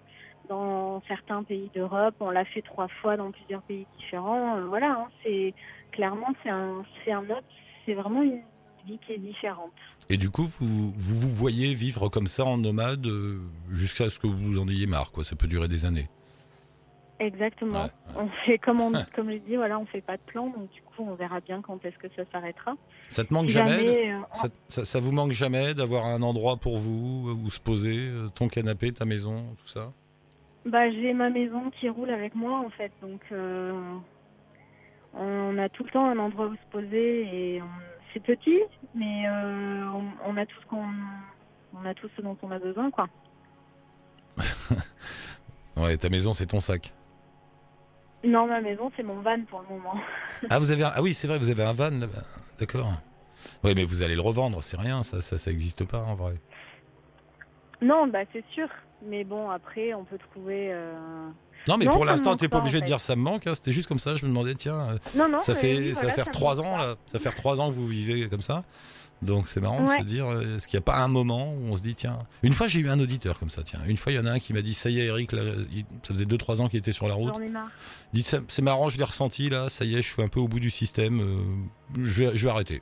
dans 0.49 1.03
certains 1.09 1.43
pays 1.43 1.71
d'Europe. 1.75 2.15
On 2.21 2.31
l'a 2.31 2.45
fait 2.47 2.63
trois 2.63 2.89
fois 3.03 3.17
dans 3.17 3.31
plusieurs 3.31 3.63
pays 3.63 3.87
différents. 3.99 4.57
Euh, 4.57 4.67
voilà, 4.67 4.93
hein, 4.93 5.09
c'est 5.23 5.55
clairement 5.93 6.29
c'est 6.43 6.51
un 6.51 6.83
c'est 7.05 7.13
un 7.13 7.25
autre, 7.25 7.45
c'est 7.85 7.95
vraiment 7.95 8.23
une 8.23 8.41
vie 8.87 8.99
qui 9.07 9.13
est 9.13 9.19
différente. 9.19 9.73
Et 10.09 10.17
du 10.17 10.31
coup, 10.31 10.47
vous, 10.61 10.91
vous 10.97 11.19
vous 11.21 11.29
voyez 11.29 11.75
vivre 11.75 12.09
comme 12.09 12.27
ça 12.29 12.45
en 12.45 12.57
nomade 12.57 13.07
euh, 13.07 13.39
jusqu'à 13.71 14.09
ce 14.09 14.19
que 14.19 14.27
vous 14.27 14.59
en 14.59 14.67
ayez 14.69 14.87
marre, 14.87 15.11
quoi. 15.11 15.25
Ça 15.25 15.37
peut 15.37 15.47
durer 15.49 15.69
des 15.69 15.85
années. 15.85 16.07
Exactement. 17.21 17.83
Ouais, 17.85 17.91
On 18.17 18.29
fait 18.47 18.59
comme 18.59 18.81
on 18.81 18.93
comme 19.15 19.31
je 19.33 19.39
dis 19.39 19.57
voilà, 19.57 19.79
on 19.79 19.87
fait 19.87 20.01
pas 20.01 20.17
de 20.17 20.23
plan 20.23 20.47
donc 20.51 20.71
du 20.71 20.81
coup 20.83 21.03
on 21.05 21.15
verra 21.15 21.41
bien 21.41 21.61
quand 21.63 21.85
est-ce 21.85 21.99
que 21.99 22.07
ça 22.15 22.23
s'arrêtera. 22.31 22.75
Ça 23.09 23.25
te 23.25 23.35
manque 23.35 23.47
Si 23.47 23.51
jamais, 23.51 23.77
jamais, 23.79 24.13
euh, 24.13 24.21
ça, 24.33 24.49
ça- 24.69 24.85
ça 24.85 25.01
vous 25.01 25.11
manque 25.13 25.33
jamais 25.33 25.75
d'avoir 25.75 26.07
un 26.07 26.23
endroit 26.23 26.57
pour 26.59 26.79
vous 26.79 27.37
où 27.45 27.51
se 27.51 27.61
poser, 27.61 28.09
euh, 28.09 28.29
ton 28.29 28.49
canapé, 28.49 28.93
ta 28.93 29.05
maison, 29.05 29.57
tout 29.61 29.67
ça? 29.67 29.93
Bah, 30.65 30.91
j'ai 30.91 31.13
ma 31.13 31.29
maison 31.31 31.71
qui 31.71 31.89
roule 31.89 32.11
avec 32.11 32.35
moi 32.37 32.59
en 32.61 32.71
fait, 32.71 32.93
donc 33.03 33.21
euh, 33.33 33.73
on 35.15 35.59
a 35.59 35.69
tout 35.69 35.83
le 35.85 35.91
temps 35.91 36.07
un 36.07 36.19
endroit 36.19 36.47
où 36.47 36.55
se 36.55 36.71
poser 36.71 37.23
et 37.57 37.63
c'est 38.13 38.23
petit, 38.23 38.61
mais 38.95 39.27
euh, 39.29 39.85
on, 39.93 40.05
on 40.25 40.37
a 40.37 40.47
tout 40.47 40.61
ce 40.63 40.67
qu'on, 40.67 40.85
on 41.75 41.85
a 41.85 41.95
tout 41.95 42.09
ce 42.17 42.23
dont 42.23 42.37
on 42.43 42.51
a 42.53 42.59
besoin 42.61 42.91
quoi. 42.93 43.09
Ouais, 45.77 45.97
ta 45.97 46.09
maison, 46.09 46.33
c'est 46.33 46.47
ton 46.47 46.59
sac. 46.59 46.93
Non, 48.25 48.47
ma 48.47 48.61
maison 48.61 48.91
c'est 48.97 49.03
mon 49.03 49.21
van 49.21 49.41
pour 49.49 49.61
le 49.63 49.69
moment. 49.77 49.95
Ah, 50.51 50.59
vous 50.59 50.71
avez 50.71 50.85
un... 50.85 50.93
ah 50.95 51.03
oui, 51.03 51.15
c'est 51.15 51.27
vrai, 51.29 51.39
vous 51.39 51.51
avez 51.51 51.63
un 51.65 51.73
van 51.73 51.91
là-bas. 51.91 52.23
D'accord. 52.59 52.91
Oui, 53.65 53.73
mais 53.77 53.85
vous 53.85 54.03
allez 54.03 54.15
le 54.17 54.21
revendre, 54.21 54.63
c'est 54.63 54.77
rien, 54.77 55.03
ça, 55.03 55.21
ça, 55.23 55.39
ça 55.39 55.51
existe 55.51 55.85
pas 55.85 56.01
en 56.03 56.15
vrai. 56.17 56.35
Non, 57.81 58.09
bah 58.09 58.21
c'est 58.33 58.45
sûr, 58.55 58.69
mais 59.07 59.23
bon 59.25 59.51
après 59.51 59.95
on 59.95 60.05
peut 60.05 60.19
trouver. 60.33 60.73
euh, 60.73 61.29
Non, 61.69 61.77
mais 61.77 61.85
Non, 61.85 61.93
pour 61.93 62.05
l'instant, 62.05 62.35
t'es 62.37 62.49
pas 62.49 62.59
obligé 62.59 62.81
de 62.81 62.87
dire 62.87 63.01
ça 63.01 63.15
me 63.15 63.23
manque. 63.23 63.47
hein, 63.47 63.55
C'était 63.55 63.73
juste 63.73 63.87
comme 63.89 64.01
ça. 64.01 64.17
Je 64.17 64.25
me 64.25 64.31
demandais, 64.31 64.55
tiens, 64.57 64.97
Non, 65.15 65.29
non. 65.29 65.39
ça 65.41 65.55
fait 65.55 65.77
oui, 65.79 65.95
ça 65.95 66.01
voilà, 66.01 66.15
faire 66.15 66.31
trois 66.31 66.61
ans 66.61 66.77
là. 66.77 66.97
Ça 67.07 67.19
fait 67.21 67.31
trois 67.31 67.61
ans 67.61 67.69
que 67.69 67.75
vous 67.75 67.87
vivez 67.87 68.29
comme 68.29 68.41
ça. 68.41 68.65
Donc 69.21 69.49
c'est 69.49 69.61
marrant 69.61 69.83
de 69.83 69.89
se 70.01 70.05
dire, 70.05 70.27
euh, 70.29 70.57
est-ce 70.57 70.69
qu'il 70.69 70.77
n'y 70.79 70.83
a 70.83 70.85
pas 70.85 70.99
un 70.99 71.09
moment 71.09 71.53
où 71.55 71.67
on 71.73 71.77
se 71.77 71.83
dit, 71.83 71.95
tiens, 71.97 72.19
une 72.45 72.53
fois 72.53 72.69
j'ai 72.69 72.79
eu 72.79 72.89
un 72.89 73.01
auditeur 73.01 73.39
comme 73.39 73.51
ça, 73.51 73.63
tiens, 73.65 73.81
une 73.87 73.97
fois 73.97 74.13
il 74.13 74.15
y 74.15 74.19
en 74.19 74.27
a 74.27 74.31
un 74.31 74.39
qui 74.39 74.53
m'a 74.53 74.63
dit, 74.63 74.75
ça 74.75 74.91
y 74.91 75.01
est 75.01 75.07
Eric, 75.07 75.33
là, 75.33 75.43
il- 75.73 75.85
ça 76.07 76.15
faisait 76.15 76.25
deux 76.25 76.39
trois 76.39 76.63
ans 76.63 76.69
qu'il 76.69 76.79
était 76.79 76.93
sur 76.93 77.09
la 77.09 77.15
route. 77.15 77.33
Dit, 78.13 78.23
c'est 78.23 78.63
marrant, 78.63 78.89
je 78.89 78.97
l'ai 78.97 79.05
ressenti 79.05 79.49
là, 79.51 79.69
ça 79.69 79.85
y 79.85 79.95
est, 79.97 80.03
je 80.03 80.13
suis 80.13 80.23
un 80.23 80.29
peu 80.29 80.39
au 80.41 80.47
bout 80.47 80.61
du 80.61 80.71
système, 80.71 81.21
euh, 81.21 82.05
je, 82.05 82.25
vais, 82.25 82.37
je 82.37 82.45
vais 82.45 82.51
arrêter. 82.51 82.81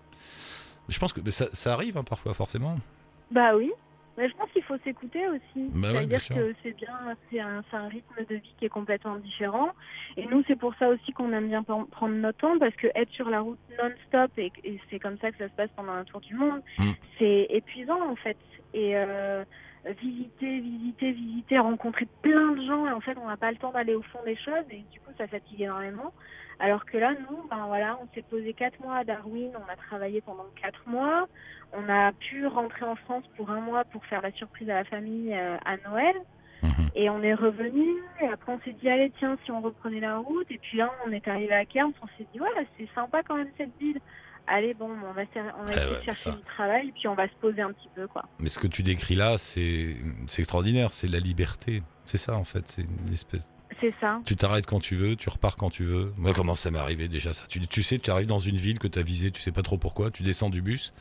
Je 0.88 0.98
pense 0.98 1.12
que 1.12 1.20
ça 1.30 1.72
arrive 1.72 1.96
hein, 1.96 2.04
parfois 2.04 2.34
forcément. 2.34 2.76
Bah 3.30 3.56
oui. 3.56 3.72
Mais 4.16 4.28
je 4.28 4.34
pense 4.36 4.50
qu'il 4.50 4.62
faut 4.62 4.78
s'écouter 4.84 5.28
aussi. 5.28 5.68
Bah 5.74 5.88
C'est-à-dire 5.92 6.28
que 6.28 6.54
c'est 6.62 6.76
bien, 6.76 6.94
c'est 7.30 7.40
un, 7.40 7.62
un 7.72 7.88
rythme 7.88 8.24
de 8.28 8.36
vie 8.36 8.54
qui 8.58 8.64
est 8.64 8.68
complètement 8.70 9.16
différent. 9.16 9.70
Et 10.16 10.26
nous, 10.26 10.42
c'est 10.46 10.56
pour 10.56 10.74
ça 10.76 10.88
aussi 10.88 11.12
qu'on 11.12 11.32
aime 11.32 11.48
bien 11.48 11.62
prendre 11.62 12.14
notre 12.14 12.38
temps, 12.38 12.58
parce 12.58 12.74
que 12.76 12.86
être 12.94 13.10
sur 13.10 13.28
la 13.28 13.40
route 13.40 13.58
non-stop, 13.82 14.30
et, 14.38 14.50
et 14.64 14.80
c'est 14.90 14.98
comme 14.98 15.18
ça 15.18 15.30
que 15.30 15.38
ça 15.38 15.48
se 15.48 15.54
passe 15.54 15.70
pendant 15.76 15.92
un 15.92 16.04
tour 16.04 16.20
du 16.20 16.34
monde, 16.34 16.62
Mm. 16.78 16.90
c'est 17.18 17.46
épuisant 17.50 18.10
en 18.10 18.16
fait. 18.16 18.36
Et 18.74 18.96
euh, 18.96 19.44
visiter, 19.92 20.60
visiter, 20.60 21.12
visiter, 21.12 21.58
rencontrer 21.58 22.06
plein 22.22 22.52
de 22.52 22.66
gens, 22.66 22.86
et 22.86 22.92
en 22.92 23.00
fait, 23.00 23.16
on 23.18 23.26
n'a 23.26 23.36
pas 23.36 23.50
le 23.50 23.56
temps 23.56 23.72
d'aller 23.72 23.94
au 23.94 24.02
fond 24.02 24.18
des 24.24 24.36
choses, 24.36 24.64
et 24.70 24.84
du 24.92 25.00
coup, 25.00 25.10
ça 25.16 25.26
fatigue 25.26 25.62
énormément. 25.62 26.12
Alors 26.58 26.84
que 26.86 26.96
là, 26.96 27.12
nous, 27.12 27.48
ben 27.50 27.66
voilà, 27.66 27.98
on 28.02 28.08
s'est 28.14 28.22
posé 28.22 28.54
quatre 28.54 28.80
mois 28.80 28.96
à 28.96 29.04
Darwin, 29.04 29.50
on 29.54 29.70
a 29.72 29.76
travaillé 29.76 30.20
pendant 30.22 30.46
quatre 30.60 30.82
mois, 30.86 31.28
on 31.72 31.88
a 31.88 32.12
pu 32.12 32.46
rentrer 32.46 32.86
en 32.86 32.96
France 32.96 33.24
pour 33.36 33.50
un 33.50 33.60
mois 33.60 33.84
pour 33.84 34.04
faire 34.06 34.22
la 34.22 34.32
surprise 34.32 34.70
à 34.70 34.74
la 34.74 34.84
famille 34.84 35.34
euh, 35.34 35.56
à 35.64 35.76
Noël. 35.88 36.16
Mhm. 36.62 36.88
Et 36.94 37.10
on 37.10 37.22
est 37.22 37.34
revenu, 37.34 37.84
et 38.22 38.26
après 38.26 38.52
on 38.52 38.60
s'est 38.60 38.72
dit, 38.72 38.88
allez, 38.88 39.12
tiens, 39.18 39.36
si 39.44 39.50
on 39.50 39.60
reprenait 39.60 40.00
la 40.00 40.16
route, 40.16 40.50
et 40.50 40.58
puis 40.58 40.78
là, 40.78 40.90
on 41.06 41.12
est 41.12 41.28
arrivé 41.28 41.52
à 41.52 41.66
Cairns, 41.66 41.92
on 42.02 42.06
s'est 42.16 42.26
dit, 42.32 42.40
ouais, 42.40 42.48
c'est 42.78 42.88
sympa 42.94 43.22
quand 43.22 43.36
même 43.36 43.50
cette 43.58 43.76
ville. 43.78 44.00
Allez, 44.48 44.74
bon, 44.74 44.88
on 45.04 45.12
va, 45.12 45.22
ser- 45.26 45.40
on 45.58 45.64
va 45.64 45.70
Eh 45.70 45.72
essayer 45.72 45.90
ouais, 45.90 45.98
de 45.98 46.04
chercher 46.04 46.30
ça. 46.30 46.36
du 46.36 46.42
travail, 46.42 46.92
puis 46.92 47.08
on 47.08 47.14
va 47.14 47.26
se 47.28 47.34
poser 47.40 47.62
un 47.62 47.72
petit 47.72 47.88
peu, 47.94 48.06
quoi. 48.06 48.22
Mais 48.38 48.48
ce 48.48 48.58
que 48.58 48.68
tu 48.68 48.82
décris 48.82 49.16
là, 49.16 49.38
c'est 49.38 49.96
c'est 50.28 50.40
extraordinaire, 50.42 50.92
c'est 50.92 51.08
la 51.08 51.18
liberté. 51.20 51.82
C'est 52.04 52.18
ça 52.18 52.36
en 52.36 52.44
fait, 52.44 52.68
c'est 52.68 52.82
une 52.82 53.12
espèce. 53.12 53.48
C'est 53.80 53.92
ça. 54.00 54.20
Tu 54.24 54.36
t'arrêtes 54.36 54.66
quand 54.66 54.78
tu 54.80 54.94
veux, 54.94 55.16
tu 55.16 55.28
repars 55.28 55.56
quand 55.56 55.70
tu 55.70 55.82
veux. 55.84 56.12
Moi, 56.16 56.32
comment 56.32 56.54
ça 56.54 56.70
m'est 56.70 56.78
arrivé 56.78 57.08
déjà 57.08 57.32
ça? 57.34 57.44
Tu, 57.48 57.60
tu 57.66 57.82
sais, 57.82 57.98
tu 57.98 58.10
arrives 58.12 58.26
dans 58.28 58.38
une 58.38 58.56
ville 58.56 58.78
que 58.78 58.86
tu 58.88 58.98
as 58.98 59.02
visée, 59.02 59.30
tu 59.32 59.42
sais 59.42 59.50
pas 59.52 59.62
trop 59.62 59.76
pourquoi, 59.78 60.10
tu 60.12 60.22
descends 60.22 60.48
du 60.50 60.62
bus, 60.62 60.92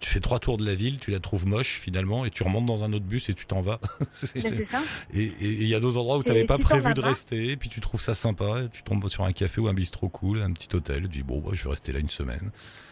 tu 0.00 0.10
fais 0.10 0.20
trois 0.20 0.38
tours 0.38 0.56
de 0.56 0.66
la 0.66 0.74
ville, 0.74 0.98
tu 0.98 1.10
la 1.10 1.20
trouves 1.20 1.46
moche 1.46 1.78
finalement, 1.80 2.24
et 2.24 2.30
tu 2.30 2.42
remontes 2.42 2.66
dans 2.66 2.84
un 2.84 2.92
autre 2.92 3.04
bus 3.06 3.28
et 3.28 3.34
tu 3.34 3.46
t'en 3.46 3.62
vas. 3.62 3.80
C'est- 4.12 4.34
Mais 4.34 4.40
c'est 4.42 4.68
ça. 4.70 4.82
Et 5.12 5.32
il 5.40 5.66
y 5.66 5.74
a 5.74 5.80
d'autres 5.80 5.98
endroits 5.98 6.18
où 6.18 6.22
tu 6.22 6.28
n'avais 6.28 6.44
pas 6.44 6.56
si 6.56 6.62
prévu 6.62 6.92
de 6.94 7.00
pas 7.00 7.08
rester, 7.08 7.50
et 7.50 7.56
puis 7.56 7.68
tu 7.68 7.80
trouves 7.80 8.00
ça 8.00 8.14
sympa, 8.14 8.62
et 8.64 8.68
tu 8.68 8.82
tombes 8.82 9.08
sur 9.08 9.24
un 9.24 9.32
café 9.32 9.60
ou 9.60 9.68
un 9.68 9.74
bistrot 9.74 10.08
cool, 10.08 10.40
un 10.42 10.52
petit 10.52 10.74
hôtel, 10.76 11.02
tu 11.04 11.08
dis 11.08 11.22
bon, 11.22 11.40
bah, 11.40 11.50
je 11.52 11.64
vais 11.64 11.70
rester 11.70 11.92
là 11.92 11.98
une 12.00 12.08
semaine. 12.08 12.50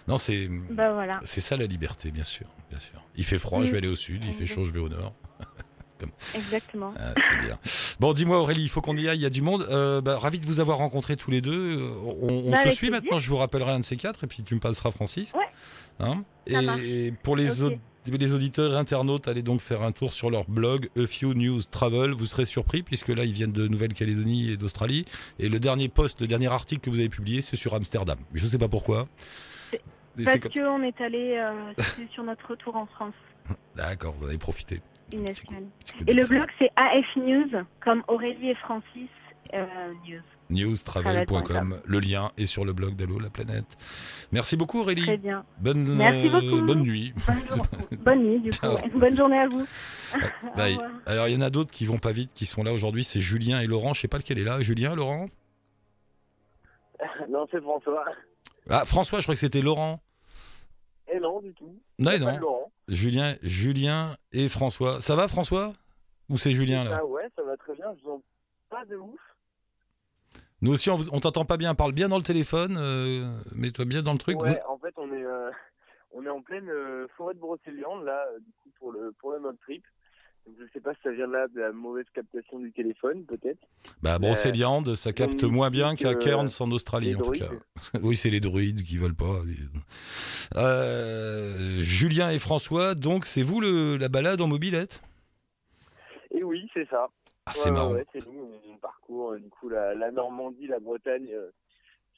Non, 0.08 0.16
c'est 0.16 0.48
Bah 0.70 0.92
voilà. 0.92 1.20
c'est 1.24 1.40
ça 1.40 1.56
la 1.56 1.66
liberté, 1.66 2.10
bien 2.10 2.24
sûr, 2.24 2.46
bien 2.70 2.78
sûr. 2.78 3.04
Il 3.16 3.24
fait 3.24 3.38
froid, 3.38 3.64
je 3.64 3.70
vais 3.70 3.78
aller 3.78 3.88
au 3.88 3.96
sud, 3.96 4.24
il 4.24 4.32
fait 4.32 4.46
chaud, 4.46 4.64
je 4.64 4.72
vais 4.72 4.80
au 4.80 4.88
nord. 4.88 5.14
Exactement. 6.34 6.92
Ah, 6.98 7.14
c'est 7.16 7.46
bien. 7.46 7.58
Bon, 8.00 8.12
dis-moi 8.12 8.38
Aurélie, 8.38 8.62
il 8.62 8.68
faut 8.68 8.80
qu'on 8.80 8.96
y 8.96 9.08
aille, 9.08 9.18
il 9.18 9.22
y 9.22 9.26
a 9.26 9.30
du 9.30 9.42
monde. 9.42 9.66
Euh, 9.70 10.00
bah, 10.00 10.18
ravi 10.18 10.38
de 10.38 10.46
vous 10.46 10.60
avoir 10.60 10.78
rencontrés 10.78 11.16
tous 11.16 11.30
les 11.30 11.40
deux. 11.40 11.78
Euh, 11.78 11.90
On, 12.04 12.44
on 12.46 12.50
Bah, 12.50 12.64
se 12.64 12.70
suit 12.70 12.88
plaisir. 12.88 13.02
maintenant, 13.02 13.18
je 13.18 13.28
vous 13.28 13.36
rappellerai 13.36 13.72
un 13.72 13.80
de 13.80 13.84
ces 13.84 13.96
quatre, 13.96 14.24
et 14.24 14.26
puis 14.26 14.42
tu 14.42 14.54
me 14.54 14.60
passeras 14.60 14.90
Francis. 14.90 15.32
Ouais. 15.34 15.40
Hein 16.00 16.24
et, 16.46 17.12
pour 17.22 17.36
les, 17.36 17.62
auditeurs 17.62 18.76
internautes, 18.76 19.28
allez 19.28 19.42
donc 19.42 19.60
faire 19.60 19.82
un 19.82 19.92
tour 19.92 20.12
sur 20.12 20.30
leur 20.30 20.44
blog 20.48 20.88
A 20.96 21.06
Few 21.06 21.34
News 21.34 21.60
Travel. 21.70 22.12
Vous 22.12 22.26
serez 22.26 22.44
surpris, 22.46 22.82
puisque 22.82 23.08
là, 23.08 23.24
ils 23.24 23.32
viennent 23.32 23.52
de 23.52 23.68
Nouvelle-Calédonie 23.68 24.50
et 24.50 24.56
d'Australie. 24.56 25.04
Et 25.38 25.48
le 25.48 25.60
dernier 25.60 25.88
post, 25.88 26.20
le 26.20 26.26
dernier 26.26 26.48
article 26.48 26.80
que 26.80 26.90
vous 26.90 26.98
avez 26.98 27.08
publié, 27.08 27.40
c'est 27.40 27.56
sur 27.56 27.74
Amsterdam. 27.74 28.18
Je 28.34 28.44
ne 28.44 28.48
sais 28.48 28.58
pas 28.58 28.68
pourquoi. 28.68 29.06
Parce 30.24 30.38
qu'on 30.40 30.82
est 30.82 31.00
allé 31.00 31.36
euh, 31.38 31.72
sur 32.14 32.22
notre 32.24 32.46
retour 32.50 32.76
en 32.76 32.86
France, 32.86 33.14
D'accord, 33.74 34.14
vous 34.16 34.24
en 34.24 34.28
avez 34.28 34.38
profité. 34.38 34.80
Et 36.06 36.12
le 36.12 36.26
blog, 36.26 36.46
c'est 36.58 36.70
AF 36.76 37.04
News, 37.16 37.64
comme 37.84 38.02
Aurélie 38.08 38.50
et 38.50 38.54
Francis 38.56 39.08
euh, 39.54 39.66
News. 40.08 40.22
newstravel.com. 40.50 41.80
Le 41.84 41.98
lien 42.00 42.30
est 42.38 42.46
sur 42.46 42.64
le 42.64 42.72
blog 42.72 42.94
d'Allo 42.96 43.18
la 43.18 43.28
planète. 43.30 43.76
Merci 44.32 44.56
beaucoup 44.56 44.80
Aurélie. 44.80 45.02
Très 45.02 45.18
bien. 45.18 45.44
Bonne, 45.58 45.94
Merci 45.96 46.28
euh, 46.28 46.40
beaucoup. 46.40 46.62
bonne 46.66 46.80
nuit. 46.82 47.12
Bonne, 47.26 47.36
jour- 47.50 47.66
bonne 48.00 48.22
nuit, 48.22 48.40
du 48.40 48.50
coup. 48.50 48.66
Bonne 48.98 49.16
journée 49.16 49.38
à 49.38 49.48
vous. 49.48 49.66
Bye. 50.56 50.78
Alors 51.06 51.28
il 51.28 51.34
y 51.34 51.36
en 51.36 51.40
a 51.42 51.50
d'autres 51.50 51.70
qui 51.70 51.84
vont 51.86 51.98
pas 51.98 52.12
vite, 52.12 52.32
qui 52.34 52.46
sont 52.46 52.62
là 52.62 52.72
aujourd'hui. 52.72 53.04
C'est 53.04 53.20
Julien 53.20 53.60
et 53.60 53.66
Laurent. 53.66 53.92
Je 53.94 54.00
sais 54.00 54.08
pas 54.08 54.18
lequel 54.18 54.38
est 54.38 54.44
là. 54.44 54.60
Julien, 54.60 54.94
Laurent 54.94 55.26
non, 57.28 57.46
c'est 57.50 57.60
François. 57.60 58.04
Ah 58.70 58.84
François, 58.84 59.18
je 59.18 59.24
crois 59.24 59.34
que 59.34 59.40
c'était 59.40 59.60
Laurent. 59.60 60.00
Et 61.12 61.18
non, 61.18 61.40
du 61.40 61.52
tout. 61.52 61.76
Non, 61.98 62.10
Pas 62.12 62.18
non. 62.18 62.38
Laurent. 62.38 62.71
Julien, 62.88 63.34
Julien 63.42 64.16
et 64.32 64.48
François. 64.48 65.00
Ça 65.00 65.16
va 65.16 65.28
François? 65.28 65.72
Ou 66.28 66.38
c'est 66.38 66.52
Julien 66.52 66.84
là? 66.84 66.98
Ah 67.00 67.04
ouais, 67.06 67.28
ça 67.36 67.42
va 67.42 67.56
très 67.56 67.74
bien. 67.74 67.86
Je 67.98 68.02
vous 68.04 68.10
en 68.12 68.22
pas 68.70 68.84
de 68.86 68.96
ouf. 68.96 69.20
Nous 70.62 70.72
aussi, 70.72 70.90
on, 70.90 70.98
on 71.12 71.20
t'entend 71.20 71.44
pas 71.44 71.56
bien. 71.56 71.74
Parle 71.74 71.92
bien 71.92 72.08
dans 72.08 72.16
le 72.18 72.22
téléphone. 72.22 72.76
euh, 72.78 73.28
Mets-toi 73.54 73.84
bien 73.84 74.02
dans 74.02 74.12
le 74.12 74.18
truc. 74.18 74.40
Ouais, 74.40 74.60
en 74.68 74.78
fait, 74.78 74.94
on 74.96 75.12
est, 75.12 75.24
euh, 75.24 75.50
on 76.12 76.24
est 76.24 76.30
en 76.30 76.40
pleine 76.40 76.68
euh, 76.70 77.06
forêt 77.16 77.34
de 77.34 77.40
Brocéliande, 77.40 78.04
là, 78.04 78.24
euh, 78.32 78.38
du 78.38 78.52
coup, 78.62 78.70
pour 78.78 78.92
le, 78.92 79.12
pour 79.18 79.32
le 79.32 79.40
mode 79.40 79.58
trip. 79.60 79.84
Donc, 80.46 80.56
je 80.60 80.64
sais 80.72 80.80
pas 80.80 80.92
si 80.94 81.00
ça 81.04 81.12
vient 81.12 81.28
là 81.28 81.46
de 81.48 81.60
la 81.60 81.72
mauvaise 81.72 82.06
captation 82.12 82.58
du 82.58 82.72
téléphone, 82.72 83.24
peut-être. 83.26 83.60
Bah 84.02 84.18
Brocéliande, 84.18 84.94
ça 84.96 85.12
capte 85.12 85.44
on 85.44 85.50
moins 85.50 85.70
bien 85.70 85.94
qu'à 85.94 86.14
Cairns 86.16 86.48
en 86.60 86.70
Australie 86.72 87.14
en 87.14 87.22
tout 87.22 87.30
cas. 87.32 87.50
Oui, 88.02 88.16
c'est 88.16 88.30
les 88.30 88.40
druides 88.40 88.82
qui 88.82 88.96
veulent 88.98 89.14
pas. 89.14 89.40
Euh, 90.56 91.80
Julien 91.80 92.30
et 92.30 92.38
François, 92.38 92.94
donc 92.94 93.24
c'est 93.24 93.42
vous 93.42 93.60
le, 93.60 93.96
la 93.96 94.08
balade 94.08 94.40
en 94.40 94.48
mobilette? 94.48 95.00
Et 96.32 96.42
oui, 96.42 96.68
c'est 96.74 96.88
ça. 96.88 97.08
Ah, 97.46 97.52
c'est 97.54 97.70
Ouais, 97.70 97.74
marrant. 97.76 97.92
ouais, 97.94 98.06
c'est 98.12 98.26
nous, 98.26 98.50
on 98.72 98.76
parcourt, 98.78 99.32
euh, 99.32 99.38
du 99.38 99.48
coup, 99.48 99.68
la, 99.68 99.94
la 99.94 100.10
Normandie, 100.10 100.66
la 100.66 100.78
Bretagne, 100.80 101.28
euh, 101.32 101.50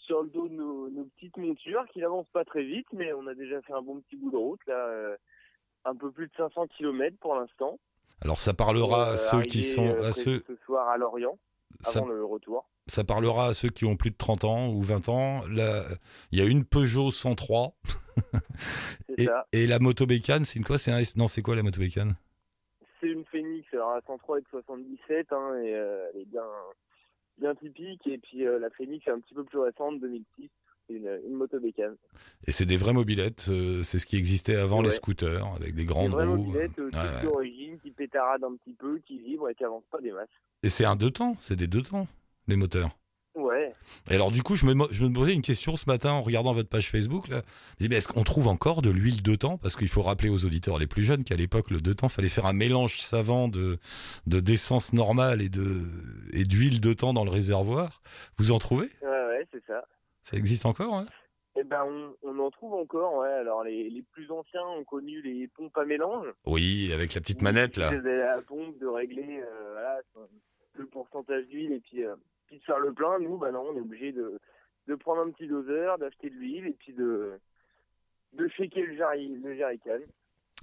sur 0.07 0.23
le 0.23 0.29
dos 0.29 0.49
de 0.49 0.55
nos, 0.55 0.89
nos 0.91 1.05
petites 1.05 1.37
montures, 1.37 1.85
qui 1.93 2.01
n'avancent 2.01 2.29
pas 2.33 2.45
très 2.45 2.63
vite, 2.63 2.87
mais 2.93 3.13
on 3.13 3.27
a 3.27 3.35
déjà 3.35 3.61
fait 3.63 3.73
un 3.73 3.83
bon 3.83 4.01
petit 4.01 4.17
bout 4.17 4.31
de 4.31 4.37
route, 4.37 4.61
là, 4.67 4.75
euh, 4.89 5.17
un 5.85 5.95
peu 5.95 6.11
plus 6.11 6.27
de 6.27 6.33
500 6.37 6.67
km 6.77 7.17
pour 7.21 7.35
l'instant. 7.35 7.79
Alors 8.25 8.41
ça 8.41 8.55
parlera 8.55 9.09
à 9.09 9.13
Euh, 9.13 9.17
ceux 9.17 9.43
qui 9.43 9.63
sont 9.63 9.87
euh, 9.87 10.09
à 10.09 10.13
ceux 10.13 10.43
ce 10.47 10.57
soir 10.65 10.89
à 10.89 10.97
Lorient, 10.97 11.39
ça, 11.81 11.99
avant 12.01 12.09
le 12.09 12.25
retour. 12.25 12.67
ça 12.87 13.05
parlera 13.05 13.49
à 13.49 13.55
ceux 13.55 13.69
qui 13.69 13.85
ont 13.85 13.97
plus 13.97 14.11
de 14.11 14.17
30 14.17 14.45
ans 14.45 14.69
ou 14.73 14.83
20 14.83 15.09
ans. 15.09 15.43
Là, 15.49 15.85
il 16.33 16.39
y 16.39 16.43
a 16.43 16.47
une 16.47 16.65
Peugeot 16.65 17.11
103 17.11 17.75
C'est 19.09 19.21
et, 19.21 19.27
ça. 19.27 19.47
et 19.53 19.67
la 19.67 19.79
moto 19.79 20.07
bécane, 20.07 20.45
c'est 20.45 20.59
une 20.59 20.65
quoi? 20.65 20.79
C'est 20.79 20.91
un 20.93 21.03
non, 21.17 21.29
c'est 21.29 21.43
quoi 21.43 21.55
la 21.57 21.63
moto 21.63 21.79
bécane? 21.81 22.15
C'est 23.01 23.09
une 23.09 23.25
Phoenix, 23.27 23.67
alors 23.75 23.95
la 23.95 24.01
103 24.07 24.39
est 24.39 24.43
de 24.43 24.47
77, 24.51 25.33
hein, 25.33 25.59
et 25.63 25.75
euh, 25.75 26.09
elle 26.15 26.21
est 26.23 26.25
bien, 26.25 26.47
bien 27.39 27.55
typique. 27.57 28.07
Et 28.07 28.17
puis 28.19 28.47
euh, 28.47 28.59
la 28.59 28.71
Phoenix 28.71 29.07
est 29.07 29.11
un 29.11 29.21
petit 29.21 29.35
peu 29.35 29.45
plus 29.45 29.59
récente, 29.59 30.01
2006. 30.01 30.49
Une, 30.91 31.19
une 31.27 31.35
moto 31.35 31.59
bécane. 31.59 31.97
Et 32.47 32.53
c'est 32.53 32.67
des 32.67 32.77
vraies 32.77 32.93
mobilettes, 32.93 33.47
euh, 33.49 33.83
c'est 33.83 33.99
ce 33.99 34.05
qui 34.05 34.17
existait 34.17 34.57
avant 34.57 34.83
les 34.83 34.91
scooters 34.91 35.47
avec 35.57 35.75
des 35.75 35.87
grandes 35.87 36.11
vraie 36.11 36.27
roues. 36.27 36.37
mobilette, 36.37 36.79
euh, 36.79 36.91
ouais. 37.37 37.79
qui 37.83 37.91
pétarade 37.91 38.45
un 38.45 38.55
petit 38.57 38.75
peu, 38.75 38.99
qui 39.07 39.19
vibre 39.19 39.49
et 39.49 39.55
qui 39.55 39.65
avance 39.65 39.85
pas 39.91 40.01
des 40.03 40.13
masses. 40.13 40.29
Et 40.63 40.69
c'est 40.69 40.85
un 40.85 40.97
deux 40.97 41.11
temps, 41.11 41.37
c'est 41.39 41.57
des 41.57 41.69
deux 41.69 41.81
temps 41.81 42.07
les 42.49 42.57
moteurs. 42.57 42.91
Ouais. 43.35 43.73
Et 44.11 44.15
alors 44.15 44.31
du 44.31 44.43
coup, 44.43 44.55
je 44.57 44.65
me, 44.67 44.75
mo- 44.75 44.87
je 44.91 45.03
me 45.03 45.13
posais 45.13 45.33
une 45.33 45.43
question 45.43 45.77
ce 45.77 45.87
matin 45.89 46.13
en 46.13 46.23
regardant 46.23 46.53
votre 46.53 46.69
page 46.69 46.91
Facebook. 46.91 47.29
Là. 47.29 47.43
Je 47.81 47.87
est-ce 47.87 48.07
qu'on 48.07 48.23
trouve 48.23 48.47
encore 48.47 48.81
de 48.81 48.91
l'huile 48.91 49.23
de 49.23 49.35
temps? 49.35 49.57
Parce 49.59 49.75
qu'il 49.77 49.89
faut 49.89 50.03
rappeler 50.03 50.29
aux 50.29 50.45
auditeurs 50.45 50.79
les 50.79 50.87
plus 50.87 51.03
jeunes 51.03 51.25
qu'à 51.25 51.35
l'époque, 51.35 51.71
le 51.71 51.81
deux 51.81 51.95
temps, 51.95 52.09
fallait 52.09 52.29
faire 52.29 52.47
un 52.47 52.53
mélange 52.53 53.01
savant 53.01 53.49
de 53.49 53.79
de 54.27 54.39
d'essence 54.39 54.93
normale 54.93 55.43
et 55.43 55.49
de 55.49 55.81
et 56.33 56.45
d'huile 56.45 56.81
de 56.81 56.93
temps 56.93 57.13
dans 57.13 57.25
le 57.25 57.31
réservoir. 57.31 58.03
Vous 58.39 58.53
en 58.53 58.59
trouvez? 58.59 58.91
Ouais, 59.03 59.09
ouais, 59.09 59.49
c'est 59.51 59.65
ça. 59.67 59.85
Ça 60.25 60.37
existe 60.37 60.67
encore 60.67 60.95
hein? 60.95 61.07
Eh 61.57 61.63
ben, 61.63 61.85
on, 61.85 62.17
on 62.23 62.39
en 62.41 62.51
trouve 62.51 62.75
encore, 62.75 63.19
ouais. 63.19 63.29
Alors, 63.29 63.63
les, 63.63 63.89
les 63.89 64.03
plus 64.03 64.29
anciens 64.33 64.67
ont 64.77 64.83
connu 64.83 65.23
les 65.23 65.47
pompes 65.47 65.79
à 65.79 65.85
mélange. 65.85 66.27
Oui, 66.47 66.91
avec 66.93 67.15
la 67.15 67.21
petite 67.21 67.43
manette 67.43 67.77
là. 67.77 67.91
C'était 67.91 68.19
la 68.19 68.43
pompe 68.43 68.77
de 68.79 68.89
régler 68.89 69.41
euh, 69.41 69.73
voilà, 69.73 70.01
le 70.73 70.87
pourcentage 70.87 71.47
d'huile 71.47 71.73
et 71.73 71.79
puis, 71.79 72.05
euh, 72.05 72.17
puis 72.47 72.59
de 72.59 72.65
faire 72.65 72.81
le 72.81 72.93
plein. 72.93 73.21
Nous, 73.21 73.39
bah 73.39 73.53
non, 73.53 73.67
on 73.71 73.77
est 73.77 73.81
obligé 73.81 74.11
de, 74.11 74.41
de 74.89 74.95
prendre 74.97 75.21
un 75.21 75.31
petit 75.31 75.47
doseur, 75.47 75.97
d'acheter 75.99 76.29
de 76.29 76.35
l'huile 76.35 76.67
et 76.67 76.77
puis 76.77 76.93
de, 76.93 77.39
de 78.33 78.49
shaker 78.49 78.85
le, 78.85 78.97
jerry, 78.97 79.29
le 79.29 79.55
jerrycan. 79.55 80.01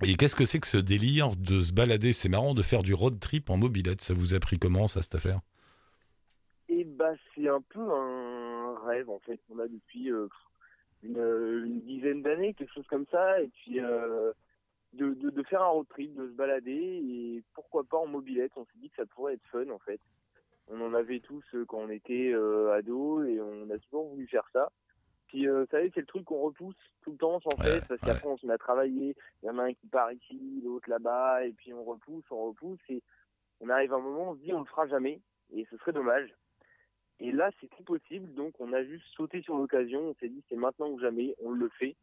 Et 0.04 0.16
qu'est-ce 0.16 0.36
que 0.36 0.46
c'est 0.46 0.60
que 0.60 0.68
ce 0.68 0.78
délire 0.78 1.38
de 1.38 1.62
se 1.62 1.72
balader? 1.72 2.12
C'est 2.12 2.28
marrant 2.28 2.54
de 2.54 2.64
faire 2.64 2.84
du 2.84 2.94
road 2.94 3.18
trip 3.20 3.50
en 3.50 3.56
mobilette. 3.56 4.02
Ça 4.02 4.14
vous 4.14 4.36
a 4.36 4.40
pris 4.42 4.60
comment 4.60 4.90
ça 4.90 5.02
cette 5.02 5.16
affaire? 5.16 5.40
Et 6.68 6.84
bah, 6.84 7.14
c'est 7.34 7.48
un 7.48 7.62
peu 7.62 7.80
un 8.72 8.86
rêve 8.86 9.10
en 9.10 9.20
fait 9.20 9.40
qu'on 9.48 9.60
a 9.60 9.68
depuis 9.68 10.12
euh, 10.12 10.28
une, 11.04 11.18
une 11.66 11.82
dizaine 11.82 12.22
d'années, 12.22 12.54
quelque 12.54 12.74
chose 12.74 12.88
comme 12.88 13.06
ça. 13.08 13.42
Et 13.42 13.48
puis 13.50 13.80
euh, 13.80 14.32
de, 14.94 15.14
de, 15.14 15.30
de 15.30 15.44
faire 15.44 15.62
un 15.62 15.68
road 15.68 15.88
trip, 15.90 16.14
de 16.16 16.28
se 16.28 16.34
balader 16.34 16.72
et 16.72 17.44
pourquoi 17.54 17.84
pas 17.84 17.98
en 17.98 18.08
mobilette. 18.08 18.52
On 18.56 18.66
s'est 18.66 18.80
dit 18.80 18.90
que 18.90 18.98
ça 18.98 19.06
pourrait 19.06 19.34
être 19.36 19.46
fun 19.52 19.70
en 19.70 19.80
fait. 19.80 20.00
On 20.68 20.80
en 20.82 20.94
avait 20.94 21.20
tous 21.20 21.44
euh, 21.54 21.66
quand 21.66 21.80
on 21.80 21.90
était 21.90 22.32
euh, 22.34 22.74
ados 22.74 23.28
et 23.28 23.42
on 23.42 23.70
a 23.70 23.78
toujours 23.80 24.10
voulu 24.10 24.28
faire 24.28 24.48
ça. 24.54 24.70
Puis, 25.32 25.48
euh, 25.48 25.62
vous 25.62 25.68
savez, 25.72 25.90
c'est 25.94 26.02
le 26.02 26.06
truc 26.06 26.26
qu'on 26.26 26.42
repousse 26.42 26.76
tout 27.04 27.12
le 27.12 27.18
temps 27.18 27.40
Ouais, 27.46 27.64
cesse, 27.64 27.86
parce 27.86 28.02
qu'après, 28.02 28.28
on 28.28 28.36
se 28.36 28.46
met 28.46 28.52
à 28.52 28.58
travailler. 28.58 29.16
Il 29.42 29.46
y 29.46 29.50
en 29.50 29.58
a 29.60 29.64
un 29.64 29.74
qui 29.74 29.88
part 29.88 30.12
ici, 30.12 30.62
l'autre 30.62 30.90
là-bas, 30.90 31.46
et 31.46 31.54
puis 31.54 31.74
on 31.74 31.86
repousse, 31.86 32.26
on 32.32 32.48
repousse. 32.48 32.82
Et 32.90 33.02
on 33.62 33.70
arrive 33.70 33.94
à 33.94 33.96
un 33.96 34.02
moment, 34.02 34.32
on 34.32 34.36
se 34.36 34.42
dit, 34.42 34.52
on 34.52 34.60
le 34.60 34.66
fera 34.66 34.88
jamais, 34.88 35.22
et 35.54 35.66
ce 35.72 35.78
serait 35.78 35.94
dommage. 35.94 36.36
Et 37.22 37.32
là, 37.32 37.52
c'est 37.60 37.70
tout 37.70 37.84
possible, 37.84 38.34
donc 38.34 38.54
on 38.60 38.74
a 38.74 38.84
juste 38.84 39.06
sauté 39.16 39.42
sur 39.44 39.56
l'occasion. 39.56 40.02
On 40.10 40.16
s'est 40.16 40.30
dit, 40.30 40.44
c'est 40.50 40.56
maintenant 40.56 40.90
ou 40.90 41.00
jamais, 41.00 41.36
on 41.44 41.52
le 41.52 41.70
fait. 41.80 41.96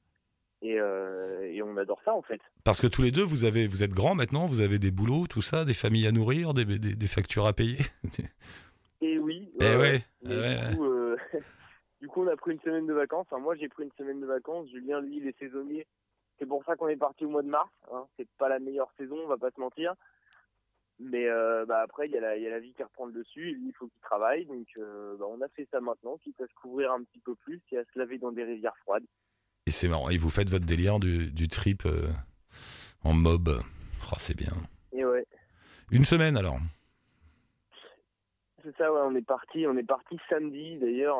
Et, 0.62 0.80
euh, 0.80 1.42
et 1.42 1.60
on 1.62 1.76
adore 1.76 2.00
ça, 2.04 2.14
en 2.14 2.22
fait. 2.22 2.40
Parce 2.64 2.80
que 2.80 2.86
tous 2.86 3.02
les 3.02 3.10
deux, 3.10 3.22
vous 3.22 3.44
avez, 3.44 3.66
vous 3.66 3.82
êtes 3.82 3.92
grands 3.92 4.14
maintenant, 4.14 4.46
vous 4.46 4.60
avez 4.60 4.78
des 4.78 4.90
boulots, 4.90 5.26
tout 5.28 5.42
ça, 5.42 5.64
des 5.64 5.74
familles 5.74 6.06
à 6.06 6.12
nourrir, 6.12 6.54
des, 6.54 6.64
des, 6.64 6.78
des 6.78 7.06
factures 7.06 7.46
à 7.46 7.52
payer. 7.52 7.78
Et 9.00 9.18
oui. 9.18 9.50
Eh 9.60 9.64
euh, 9.64 9.78
ouais, 9.78 10.00
mais 10.22 10.34
eh 10.34 10.40
ouais, 10.40 10.70
du, 10.70 10.76
coup, 10.76 10.84
euh, 10.84 11.16
du 12.00 12.08
coup, 12.08 12.22
on 12.24 12.28
a 12.28 12.36
pris 12.36 12.52
une 12.52 12.60
semaine 12.60 12.86
de 12.86 12.92
vacances. 12.92 13.26
Enfin, 13.30 13.42
moi, 13.42 13.54
j'ai 13.56 13.68
pris 13.68 13.84
une 13.84 13.92
semaine 13.98 14.20
de 14.20 14.26
vacances. 14.26 14.68
Julien, 14.70 15.00
lui, 15.00 15.18
il 15.18 15.26
est 15.26 15.38
saisonnier. 15.38 15.86
C'est 16.38 16.46
pour 16.46 16.64
ça 16.64 16.76
qu'on 16.76 16.88
est 16.88 16.96
parti 16.96 17.24
au 17.24 17.28
mois 17.28 17.42
de 17.42 17.48
mars. 17.48 17.70
Hein. 17.92 18.06
C'est 18.16 18.28
pas 18.38 18.48
la 18.48 18.58
meilleure 18.58 18.92
saison, 18.96 19.16
on 19.24 19.28
va 19.28 19.36
pas 19.36 19.50
se 19.50 19.60
mentir. 19.60 19.94
Mais 21.00 21.28
euh, 21.28 21.64
bah, 21.64 21.80
après, 21.82 22.06
il 22.08 22.12
y, 22.12 22.16
a 22.18 22.20
la- 22.20 22.36
il 22.36 22.42
y 22.42 22.46
a 22.46 22.50
la 22.50 22.58
vie 22.58 22.72
qui 22.74 22.82
reprend 22.82 23.06
le 23.06 23.12
dessus, 23.12 23.50
et 23.50 23.52
lui, 23.52 23.68
il 23.68 23.74
faut 23.74 23.86
qu'il 23.86 24.00
travaille. 24.00 24.46
Donc, 24.46 24.66
euh, 24.78 25.16
bah, 25.16 25.26
on 25.28 25.40
a 25.42 25.48
fait 25.48 25.68
ça 25.70 25.80
maintenant, 25.80 26.16
quitte 26.18 26.40
à 26.40 26.46
se 26.46 26.54
couvrir 26.54 26.92
un 26.92 27.02
petit 27.04 27.20
peu 27.20 27.34
plus 27.36 27.60
et 27.72 27.78
à 27.78 27.84
se 27.84 27.98
laver 27.98 28.18
dans 28.18 28.32
des 28.32 28.42
rivières 28.44 28.76
froides. 28.78 29.04
Et 29.66 29.70
c'est 29.70 29.86
marrant. 29.88 30.10
Et 30.10 30.16
vous 30.18 30.30
faites 30.30 30.50
votre 30.50 30.66
délire 30.66 30.98
du, 30.98 31.30
du 31.30 31.46
trip 31.46 31.86
euh, 31.86 32.08
en 33.04 33.12
mob. 33.12 33.48
Oh, 34.10 34.14
c'est 34.18 34.36
bien. 34.36 34.52
Et 34.92 35.04
ouais, 35.04 35.24
Une 35.92 36.04
semaine 36.04 36.36
alors. 36.36 36.56
c'est 38.64 38.76
ça, 38.76 38.92
ouais, 38.92 39.00
on 39.04 39.14
est 39.14 39.24
parti, 39.26 39.66
on 39.66 39.76
est 39.76 39.86
parti 39.86 40.18
samedi. 40.28 40.78
D'ailleurs, 40.78 41.18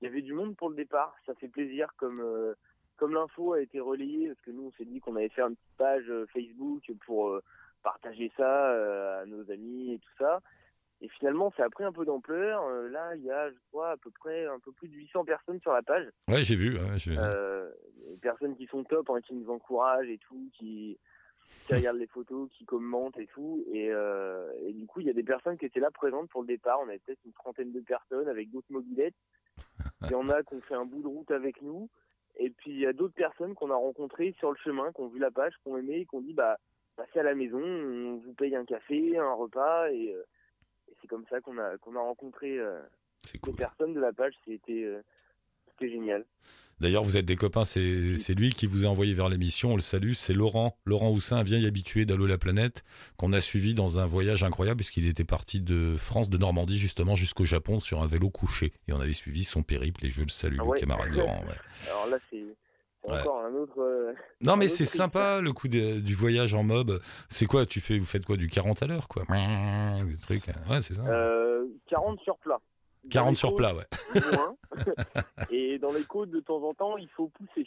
il 0.00 0.04
y 0.04 0.08
avait 0.08 0.22
du 0.22 0.32
monde 0.34 0.56
pour 0.56 0.68
le 0.70 0.76
départ, 0.76 1.14
ça 1.26 1.34
fait 1.34 1.48
plaisir 1.48 1.88
comme 1.96 2.22
comme 2.96 3.14
l'info 3.14 3.54
a 3.54 3.62
été 3.62 3.80
relayée, 3.80 4.28
parce 4.28 4.40
que 4.42 4.50
nous, 4.50 4.64
on 4.64 4.72
s'est 4.72 4.84
dit 4.84 5.00
qu'on 5.00 5.16
allait 5.16 5.30
faire 5.30 5.46
une 5.46 5.56
petite 5.56 5.76
page 5.78 6.12
Facebook 6.34 6.82
pour 7.06 7.40
partager 7.82 8.30
ça 8.36 8.72
euh, 8.72 9.22
à 9.22 9.26
nos 9.26 9.50
amis 9.50 9.92
et 9.94 9.98
tout 9.98 10.12
ça. 10.18 10.40
Et 11.02 11.08
finalement, 11.08 11.52
ça 11.56 11.64
a 11.64 11.70
pris 11.70 11.84
un 11.84 11.92
peu 11.92 12.04
d'ampleur. 12.04 12.62
Euh, 12.64 12.88
là, 12.90 13.14
il 13.16 13.24
y 13.24 13.30
a, 13.30 13.50
je 13.50 13.56
crois, 13.70 13.92
à 13.92 13.96
peu 13.96 14.10
près 14.10 14.46
un 14.46 14.58
peu 14.58 14.70
plus 14.72 14.88
de 14.88 14.94
800 14.94 15.24
personnes 15.24 15.60
sur 15.60 15.72
la 15.72 15.82
page. 15.82 16.06
Ouais, 16.28 16.42
j'ai 16.42 16.56
vu. 16.56 16.74
ouais, 16.74 16.98
Euh, 17.08 17.70
des 18.10 18.18
personnes 18.18 18.54
qui 18.54 18.66
sont 18.66 18.84
top, 18.84 19.08
hein, 19.08 19.20
qui 19.26 19.34
nous 19.34 19.48
encouragent 19.50 20.08
et 20.10 20.18
tout, 20.18 20.50
qui, 20.58 20.98
qui 21.66 21.74
regardent 21.74 21.96
les 21.98 22.06
photos, 22.06 22.50
qui 22.50 22.66
commentent 22.66 23.18
et 23.18 23.26
tout. 23.28 23.64
Et, 23.72 23.90
euh, 23.90 24.52
et 24.66 24.74
du 24.74 24.86
coup, 24.86 25.00
il 25.00 25.06
y 25.06 25.10
a 25.10 25.14
des 25.14 25.22
personnes 25.22 25.56
qui 25.56 25.64
étaient 25.64 25.80
là 25.80 25.90
présentes 25.90 26.28
pour 26.28 26.42
le 26.42 26.48
départ. 26.48 26.80
On 26.80 26.88
avait 26.88 26.98
peut-être 26.98 27.24
une 27.24 27.32
trentaine 27.32 27.72
de 27.72 27.80
personnes 27.80 28.28
avec 28.28 28.50
d'autres 28.50 28.70
mobilettes. 28.70 29.16
Il 30.02 30.10
y 30.10 30.14
en 30.14 30.28
a 30.28 30.42
qui 30.42 30.54
ont 30.54 30.60
fait 30.60 30.74
un 30.74 30.84
bout 30.84 31.00
de 31.02 31.08
route 31.08 31.30
avec 31.30 31.62
nous. 31.62 31.88
Et 32.36 32.50
puis, 32.50 32.72
il 32.72 32.78
y 32.78 32.86
a 32.86 32.92
d'autres 32.92 33.14
personnes 33.14 33.54
qu'on 33.54 33.70
a 33.70 33.74
rencontrées 33.74 34.34
sur 34.38 34.50
le 34.50 34.56
chemin, 34.62 34.92
qui 34.92 35.00
ont 35.00 35.08
vu 35.08 35.18
la 35.18 35.30
page, 35.30 35.54
qui 35.62 35.68
ont 35.68 35.78
aimé, 35.78 36.00
et 36.00 36.06
qui 36.06 36.14
ont 36.14 36.20
dit, 36.20 36.34
bah, 36.34 36.58
passez 37.04 37.20
à 37.20 37.22
la 37.22 37.34
maison, 37.34 37.60
on 37.62 38.16
vous 38.24 38.34
paye 38.34 38.54
un 38.54 38.64
café, 38.64 39.16
un 39.18 39.32
repas. 39.34 39.90
Et, 39.90 40.12
euh, 40.14 40.22
et 40.90 40.94
c'est 41.00 41.08
comme 41.08 41.24
ça 41.30 41.40
qu'on 41.40 41.58
a, 41.58 41.76
qu'on 41.78 41.96
a 41.96 42.00
rencontré 42.00 42.58
euh, 42.58 42.80
c'est 43.24 43.34
les 43.34 43.40
cool. 43.40 43.56
personnes 43.56 43.94
de 43.94 44.00
la 44.00 44.12
page. 44.12 44.34
C'était 44.46 44.84
euh, 44.84 45.00
c'était 45.70 45.90
génial. 45.92 46.24
D'ailleurs, 46.80 47.04
vous 47.04 47.16
êtes 47.18 47.26
des 47.26 47.36
copains. 47.36 47.64
C'est 47.66 48.34
lui 48.34 48.52
qui 48.52 48.66
vous 48.66 48.86
a 48.86 48.88
envoyé 48.88 49.12
vers 49.12 49.28
l'émission. 49.28 49.72
On 49.72 49.76
le 49.76 49.82
salue. 49.82 50.12
C'est 50.12 50.32
Laurent. 50.32 50.78
Laurent 50.86 51.10
Houssin, 51.10 51.36
un 51.36 51.42
vieil 51.42 51.66
habitué 51.66 52.06
d'Allo 52.06 52.26
la 52.26 52.38
planète, 52.38 52.84
qu'on 53.18 53.34
a 53.34 53.40
suivi 53.42 53.74
dans 53.74 53.98
un 53.98 54.06
voyage 54.06 54.44
incroyable, 54.44 54.78
puisqu'il 54.78 55.06
était 55.06 55.24
parti 55.24 55.60
de 55.60 55.96
France, 55.98 56.30
de 56.30 56.38
Normandie, 56.38 56.78
justement, 56.78 57.16
jusqu'au 57.16 57.44
Japon 57.44 57.80
sur 57.80 58.00
un 58.02 58.06
vélo 58.06 58.30
couché. 58.30 58.72
Et 58.88 58.92
on 58.94 59.00
avait 59.00 59.12
suivi 59.12 59.44
son 59.44 59.62
périple. 59.62 60.06
Et 60.06 60.10
je 60.10 60.22
le 60.22 60.28
salue, 60.30 60.56
Ah 60.58 60.62
le 60.64 60.68
ouais. 60.70 60.80
camarade 60.80 61.08
Laurent. 61.14 61.40
ouais. 61.46 61.88
Alors 61.88 62.06
là, 62.08 62.18
c'est 62.30 62.44
c'est 63.04 63.10
Ouais. 63.12 63.20
encore 63.20 63.44
un 63.44 63.54
autre. 63.54 63.80
euh, 63.80 64.12
Non, 64.42 64.56
mais 64.56 64.68
c'est 64.68 64.84
sympa 64.84 65.40
le 65.40 65.52
coup 65.52 65.68
de- 65.68 66.00
du 66.00 66.14
voyage 66.14 66.54
en 66.54 66.62
mob. 66.62 67.00
C'est 67.28 67.46
quoi 67.46 67.66
Tu 67.66 67.80
fais, 67.80 67.98
vous 67.98 68.06
faites 68.06 68.26
quoi 68.26 68.36
Du 68.36 68.48
40 68.48 68.82
à 68.82 68.86
l'heure, 68.86 69.08
quoi? 69.08 69.22
Des 69.28 70.16
trucs. 70.20 70.46
Ouais, 70.68 70.82
c'est 70.82 70.94
ça. 70.94 71.04
euh, 71.06 71.64
40 71.88 72.20
sur 72.20 72.36
plat. 72.38 72.58
Dans 73.04 73.08
40 73.10 73.30
les 73.30 73.34
sur 73.36 73.54
plat, 73.54 73.74
ouais. 73.74 73.86
Et 75.50 75.78
dans 75.78 75.92
les 75.92 76.02
côtes, 76.04 76.30
de 76.30 76.40
temps 76.40 76.62
en 76.62 76.74
temps, 76.74 76.96
il 76.98 77.08
faut 77.16 77.28
pousser. 77.28 77.66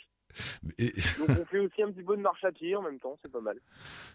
Et, 0.79 0.91
Donc 1.19 1.29
on 1.29 1.45
fait 1.45 1.59
aussi 1.59 1.83
un 1.83 1.91
petit 1.91 2.01
peu 2.03 2.15
de 2.17 2.21
marche 2.21 2.43
à 2.43 2.51
pied 2.51 2.75
en 2.75 2.81
même 2.81 2.97
temps, 2.99 3.19
c'est 3.21 3.31
pas 3.31 3.39
mal. 3.41 3.55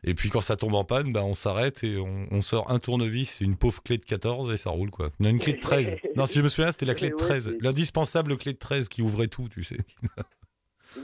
et 0.03 0.15
puis 0.15 0.31
quand 0.31 0.41
ça 0.41 0.57
tombe 0.57 0.75
en 0.75 0.83
panne, 0.83 1.13
bah, 1.13 1.23
on 1.25 1.35
s'arrête 1.35 1.85
et 1.85 1.97
on, 1.97 2.27
on 2.33 2.41
sort 2.43 2.73
un 2.73 2.81
tournevis, 2.81 3.41
une 3.41 3.55
pauvre 3.57 3.81
clé 3.85 3.99
de 3.99 4.05
14 4.05 4.51
et 4.53 4.57
ça 4.57 4.71
roule, 4.71 4.91
quoi. 4.91 5.11
Non, 5.21 5.31
une 5.31 5.39
clé 5.39 5.53
de 5.53 5.61
13. 5.61 5.97
Non, 6.17 6.27
si 6.27 6.39
je 6.39 6.43
me 6.43 6.49
souviens, 6.49 6.73
c'était 6.73 6.87
la 6.87 6.95
clé 6.97 7.11
de 7.11 7.15
Ouais, 7.15 7.21
13. 7.21 7.45
c'est- 7.53 7.63
L'indispensable 7.63 8.37
clé 8.37 8.53
de 8.53 8.59
13 8.59 8.89
qui 8.89 9.01
ouvrait 9.03 9.29
tout, 9.29 9.49
tu 9.49 9.63
sais. 9.63 9.77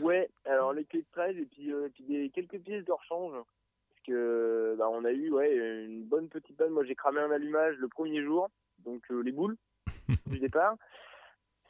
Ouais, 0.00 0.30
alors 0.44 0.72
les 0.72 0.84
clés 0.84 1.00
de 1.02 1.06
13 1.12 1.36
et 1.36 1.44
puis, 1.44 1.72
euh, 1.72 1.86
et 1.86 1.90
puis 1.90 2.04
des, 2.04 2.30
quelques 2.30 2.58
pièces 2.58 2.84
de 2.84 2.92
rechange. 2.92 3.34
Parce 3.34 4.02
que 4.06 4.74
bah, 4.78 4.88
on 4.90 5.04
a 5.04 5.12
eu 5.12 5.30
ouais, 5.30 5.54
une 5.84 6.04
bonne 6.04 6.28
petite 6.28 6.56
panne. 6.56 6.70
Moi 6.70 6.84
j'ai 6.84 6.94
cramé 6.94 7.20
un 7.20 7.30
allumage 7.30 7.76
le 7.76 7.88
premier 7.88 8.22
jour, 8.22 8.48
donc 8.84 9.02
euh, 9.10 9.20
les 9.20 9.32
boules 9.32 9.56
du 10.26 10.38
départ. 10.38 10.76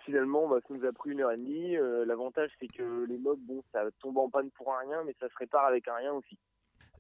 Finalement, 0.05 0.49
bah, 0.49 0.59
ça 0.67 0.75
nous 0.75 0.85
a 0.85 0.93
pris 0.93 1.11
une 1.11 1.21
heure 1.23 1.33
et 1.33 1.37
demie. 1.37 1.77
Euh, 1.77 2.05
L'avantage 2.05 2.51
c'est 2.61 2.69
que 2.69 3.05
les 3.05 3.19
mobs, 3.19 3.41
bon, 3.41 3.63
ça 3.73 3.85
tombe 4.01 4.19
en 4.19 4.29
panne 4.29 4.51
pour 4.51 4.73
un 4.75 4.79
rien, 4.79 5.03
mais 5.05 5.15
ça 5.19 5.29
se 5.29 5.37
répare 5.37 5.65
avec 5.67 5.89
un 5.89 5.95
rien 5.95 6.13
aussi. 6.13 6.39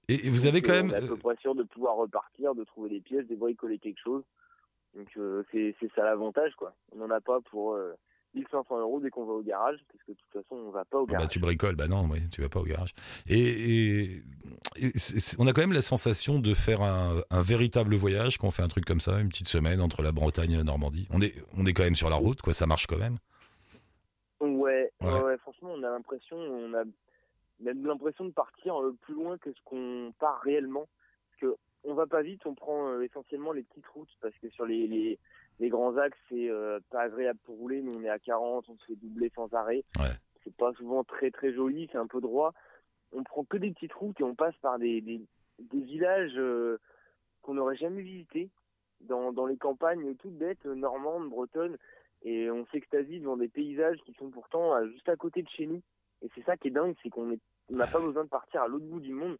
Et, 0.08 0.26
et 0.26 0.30
vous 0.30 0.44
Donc, 0.44 0.46
avez 0.46 0.62
quand 0.62 0.72
même. 0.72 0.90
On 0.90 0.94
est 0.94 1.04
à 1.04 1.06
peu 1.06 1.16
près 1.16 1.36
sûr 1.36 1.54
de 1.54 1.62
pouvoir 1.62 1.96
repartir, 1.96 2.54
de 2.54 2.64
trouver 2.64 2.90
des 2.90 3.00
pièces, 3.00 3.26
de 3.26 3.36
bricoler 3.36 3.78
quelque 3.78 4.00
chose. 4.00 4.24
Donc 4.94 5.08
c'est 5.50 5.74
c'est 5.80 5.92
ça 5.94 6.04
l'avantage 6.04 6.54
quoi. 6.54 6.72
On 6.92 6.98
n'en 6.98 7.10
a 7.10 7.20
pas 7.20 7.40
pour 7.40 7.76
1500 8.34 8.78
euros 8.80 9.00
dès 9.00 9.10
qu'on 9.10 9.24
va 9.24 9.32
au 9.34 9.42
garage, 9.42 9.78
parce 9.92 10.02
que 10.04 10.12
de 10.12 10.16
toute 10.16 10.32
façon 10.42 10.56
on 10.56 10.70
va 10.70 10.84
pas 10.84 10.98
au 11.00 11.06
Bah, 11.06 11.14
garage. 11.14 11.28
tu 11.28 11.38
bricoles, 11.38 11.76
bah 11.76 11.86
non, 11.88 12.08
tu 12.32 12.40
vas 12.42 12.48
pas 12.48 12.60
au 12.60 12.64
garage. 12.64 12.94
Et, 13.28 14.22
on 15.38 15.46
a 15.46 15.52
quand 15.52 15.60
même 15.60 15.72
la 15.72 15.82
sensation 15.82 16.38
de 16.40 16.54
faire 16.54 16.80
un, 16.82 17.20
un 17.30 17.42
véritable 17.42 17.94
voyage 17.94 18.38
quand 18.38 18.48
on 18.48 18.50
fait 18.50 18.62
un 18.62 18.68
truc 18.68 18.84
comme 18.84 19.00
ça, 19.00 19.20
une 19.20 19.28
petite 19.28 19.48
semaine 19.48 19.80
entre 19.80 20.02
la 20.02 20.12
Bretagne 20.12 20.52
et 20.52 20.56
la 20.56 20.64
Normandie. 20.64 21.06
On 21.12 21.20
est, 21.20 21.34
on 21.56 21.64
est 21.66 21.72
quand 21.72 21.84
même 21.84 21.94
sur 21.96 22.10
la 22.10 22.16
route, 22.16 22.40
quoi, 22.42 22.52
ça 22.52 22.66
marche 22.66 22.86
quand 22.86 22.98
même. 22.98 23.16
Ouais, 24.40 24.90
Ouais. 25.00 25.08
ouais, 25.12 25.20
ouais, 25.22 25.38
franchement, 25.38 25.70
on 25.74 25.82
a 25.82 25.90
l'impression, 25.90 26.36
on 26.36 26.74
a 26.74 26.84
même 27.60 27.86
l'impression 27.86 28.24
de 28.24 28.32
partir 28.32 28.80
euh, 28.80 28.96
plus 29.02 29.14
loin 29.14 29.38
que 29.38 29.50
ce 29.52 29.58
qu'on 29.64 30.12
part 30.18 30.40
réellement. 30.42 30.86
Parce 31.30 31.40
que 31.52 31.58
on 31.84 31.94
va 31.94 32.06
pas 32.06 32.22
vite, 32.22 32.40
on 32.46 32.54
prend 32.54 32.88
euh, 32.88 33.02
essentiellement 33.02 33.52
les 33.52 33.62
petites 33.62 33.86
routes, 33.88 34.10
parce 34.20 34.34
que 34.42 34.48
sur 34.50 34.66
les, 34.66 34.86
les, 34.86 35.18
les 35.60 35.68
grands 35.68 35.96
axes, 35.96 36.18
c'est 36.28 36.50
euh, 36.50 36.80
pas 36.90 37.02
agréable 37.02 37.38
pour 37.44 37.56
rouler. 37.56 37.82
Nous, 37.82 37.92
on 37.96 38.02
est 38.02 38.08
à 38.08 38.18
40, 38.18 38.68
on 38.68 38.76
se 38.76 38.84
fait 38.86 38.96
doubler 38.96 39.30
sans 39.34 39.52
arrêt. 39.54 39.84
Ouais. 39.98 40.10
C'est 40.42 40.54
pas 40.56 40.72
souvent 40.74 41.04
très 41.04 41.30
très 41.30 41.52
joli, 41.52 41.88
c'est 41.90 41.98
un 41.98 42.06
peu 42.06 42.20
droit. 42.20 42.52
On 43.12 43.22
prend 43.22 43.44
que 43.44 43.56
des 43.56 43.70
petites 43.70 43.92
routes 43.92 44.20
et 44.20 44.24
on 44.24 44.34
passe 44.34 44.56
par 44.56 44.78
des, 44.78 45.00
des, 45.00 45.20
des 45.58 45.80
villages 45.80 46.36
euh, 46.36 46.78
qu'on 47.42 47.54
n'aurait 47.54 47.76
jamais 47.76 48.02
visités, 48.02 48.50
dans, 49.00 49.32
dans 49.32 49.46
les 49.46 49.56
campagnes 49.56 50.14
toutes 50.16 50.36
bêtes, 50.36 50.64
normandes, 50.64 51.28
bretonnes 51.28 51.76
et 52.24 52.50
on 52.50 52.66
s'extasie 52.66 53.20
devant 53.20 53.36
des 53.36 53.48
paysages 53.48 53.98
qui 54.04 54.14
sont 54.14 54.30
pourtant 54.30 54.74
euh, 54.74 54.88
juste 54.88 55.08
à 55.08 55.16
côté 55.16 55.42
de 55.42 55.48
chez 55.48 55.66
nous. 55.66 55.82
Et 56.22 56.30
c'est 56.34 56.44
ça 56.44 56.56
qui 56.56 56.68
est 56.68 56.70
dingue, 56.70 56.94
c'est 57.02 57.10
qu'on 57.10 57.36
n'a 57.70 57.86
pas 57.86 58.00
besoin 58.00 58.24
de 58.24 58.28
partir 58.28 58.62
à 58.62 58.68
l'autre 58.68 58.86
bout 58.86 59.00
du 59.00 59.12
monde. 59.12 59.36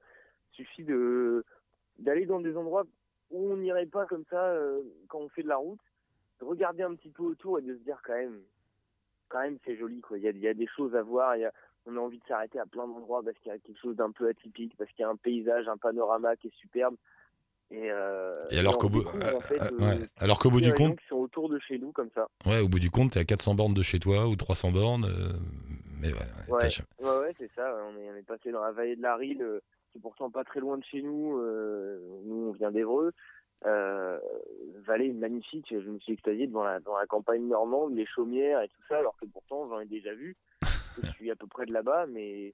Il 0.52 0.56
suffit 0.56 0.84
de 0.84 1.44
d'aller 1.98 2.26
dans 2.26 2.40
des 2.40 2.56
endroits 2.56 2.84
où 3.30 3.52
on 3.52 3.56
n'irait 3.56 3.86
pas 3.86 4.04
comme 4.06 4.24
ça 4.28 4.44
euh, 4.48 4.82
quand 5.08 5.20
on 5.20 5.28
fait 5.28 5.42
de 5.42 5.48
la 5.48 5.56
route, 5.56 5.80
de 6.44 6.48
regarder 6.50 6.82
un 6.82 6.94
petit 6.94 7.10
peu 7.10 7.22
autour 7.22 7.58
et 7.58 7.62
de 7.62 7.74
se 7.74 7.80
dire 7.82 8.00
quand 8.04 8.14
même, 8.14 8.40
quand 9.28 9.40
même 9.40 9.58
c'est 9.64 9.76
joli 9.76 10.00
quoi. 10.00 10.18
Il 10.18 10.24
y 10.24 10.28
a, 10.28 10.30
y 10.30 10.48
a 10.48 10.54
des 10.54 10.68
choses 10.76 10.94
à 10.94 11.02
voir. 11.02 11.36
Y 11.36 11.44
a, 11.44 11.52
on 11.86 11.96
a 11.96 12.00
envie 12.00 12.18
de 12.18 12.24
s'arrêter 12.26 12.58
à 12.58 12.66
plein 12.66 12.86
d'endroits 12.86 13.22
parce 13.22 13.36
qu'il 13.38 13.52
y 13.52 13.54
a 13.54 13.58
quelque 13.58 13.80
chose 13.80 13.96
d'un 13.96 14.10
peu 14.10 14.28
atypique, 14.28 14.74
parce 14.78 14.90
qu'il 14.92 15.00
y 15.00 15.04
a 15.04 15.08
un 15.10 15.16
paysage, 15.16 15.68
un 15.68 15.76
panorama 15.76 16.36
qui 16.36 16.48
est 16.48 16.54
superbe. 16.56 16.96
Et, 17.70 17.90
euh, 17.90 18.44
Et 18.50 18.58
alors 18.58 18.78
qu'au 18.78 18.88
bout, 18.88 19.04
en 19.06 19.40
fait, 19.40 19.60
euh, 19.60 19.78
ouais. 19.78 19.98
alors 20.18 20.38
qu'au 20.38 20.50
bout 20.50 20.60
du 20.60 20.72
compte, 20.72 20.98
qui 20.98 21.06
sont 21.08 21.16
autour 21.16 21.48
de 21.48 21.58
chez 21.58 21.78
nous 21.78 21.92
comme 21.92 22.10
ça. 22.14 22.28
ouais, 22.46 22.60
au 22.60 22.68
bout 22.68 22.78
du 22.78 22.90
compte, 22.90 23.12
t'es 23.12 23.20
à 23.20 23.24
400 23.24 23.54
bornes 23.54 23.74
de 23.74 23.82
chez 23.82 23.98
toi 23.98 24.28
ou 24.28 24.36
300 24.36 24.70
bornes, 24.70 25.06
euh, 25.06 25.32
mais 26.00 26.08
ouais, 26.08 26.54
ouais, 26.54 26.70
c'est 27.38 27.50
ça. 27.56 27.76
On 27.88 27.98
est, 27.98 28.10
on 28.10 28.16
est 28.16 28.22
passé 28.22 28.52
dans 28.52 28.62
la 28.62 28.72
vallée 28.72 28.96
de 28.96 29.02
la 29.02 29.16
Rille, 29.16 29.42
euh, 29.42 29.60
qui 29.90 29.98
est 29.98 30.00
pourtant 30.00 30.30
pas 30.30 30.44
très 30.44 30.60
loin 30.60 30.78
de 30.78 30.84
chez 30.84 31.02
nous. 31.02 31.38
euh, 31.38 31.98
nous, 32.24 32.48
on 32.48 32.52
vient 32.52 32.70
d'Evreux. 32.70 33.12
Euh, 33.66 34.18
vallée 34.86 35.12
magnifique. 35.12 35.66
Je 35.70 35.88
me 35.88 35.98
suis 35.98 36.12
extasié 36.12 36.46
devant 36.46 36.64
la, 36.64 36.80
dans 36.80 36.96
la 36.96 37.06
campagne 37.06 37.46
normande, 37.48 37.96
les 37.96 38.06
chaumières 38.06 38.60
et 38.60 38.68
tout 38.68 38.82
ça, 38.88 38.98
alors 38.98 39.16
que 39.18 39.26
pourtant, 39.26 39.68
j'en 39.68 39.80
ai 39.80 39.86
déjà 39.86 40.12
vu. 40.14 40.36
Je 41.02 41.10
suis 41.16 41.30
à 41.30 41.36
peu 41.36 41.46
près 41.46 41.64
de 41.64 41.72
là-bas, 41.72 42.06
mais 42.06 42.52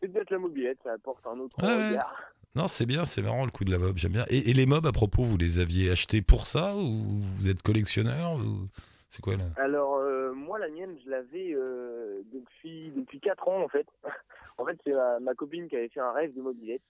c'est 0.00 0.08
peut-être 0.08 0.30
la 0.30 0.38
mobilette, 0.38 0.78
ça 0.84 0.92
apporte 0.92 1.26
un 1.26 1.38
autre 1.38 1.56
Ouais, 1.62 1.88
regard. 1.88 2.14
Non, 2.54 2.68
c'est 2.68 2.86
bien, 2.86 3.04
c'est 3.04 3.22
marrant 3.22 3.44
le 3.44 3.50
coup 3.50 3.64
de 3.64 3.70
la 3.70 3.78
mob, 3.78 3.96
j'aime 3.96 4.12
bien. 4.12 4.26
Et, 4.28 4.50
et 4.50 4.52
les 4.52 4.66
mobs, 4.66 4.86
à 4.86 4.92
propos, 4.92 5.22
vous 5.22 5.38
les 5.38 5.58
aviez 5.58 5.90
achetés 5.90 6.22
pour 6.22 6.46
ça 6.46 6.76
ou 6.76 7.22
vous 7.38 7.48
êtes 7.48 7.62
collectionneur 7.62 8.34
ou... 8.34 8.68
C'est 9.14 9.22
quoi 9.22 9.36
là? 9.36 9.44
Alors 9.58 9.94
euh, 9.98 10.32
moi 10.32 10.58
la 10.58 10.68
mienne 10.68 10.96
je 11.04 11.08
l'avais 11.08 11.52
euh, 11.54 12.22
depuis 12.32 12.90
depuis 12.96 13.20
quatre 13.20 13.46
ans 13.46 13.62
en 13.62 13.68
fait. 13.68 13.86
en 14.58 14.66
fait 14.66 14.76
c'est 14.84 14.92
ma, 14.92 15.20
ma 15.20 15.34
copine 15.34 15.68
qui 15.68 15.76
avait 15.76 15.88
fait 15.88 16.00
un 16.00 16.10
rêve 16.10 16.34
de 16.34 16.42
mobilette 16.42 16.82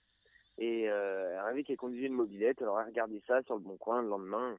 et 0.58 0.88
euh, 0.88 1.32
elle 1.32 1.40
rêvait 1.40 1.64
qu'elle 1.64 1.76
conduisait 1.76 2.06
une 2.06 2.14
mobilette. 2.14 2.62
Alors 2.62 2.80
elle 2.80 2.86
regardait 2.86 3.22
ça 3.26 3.42
sur 3.42 3.54
le 3.54 3.60
bon 3.60 3.76
coin 3.76 4.02
le 4.02 4.08
lendemain. 4.08 4.56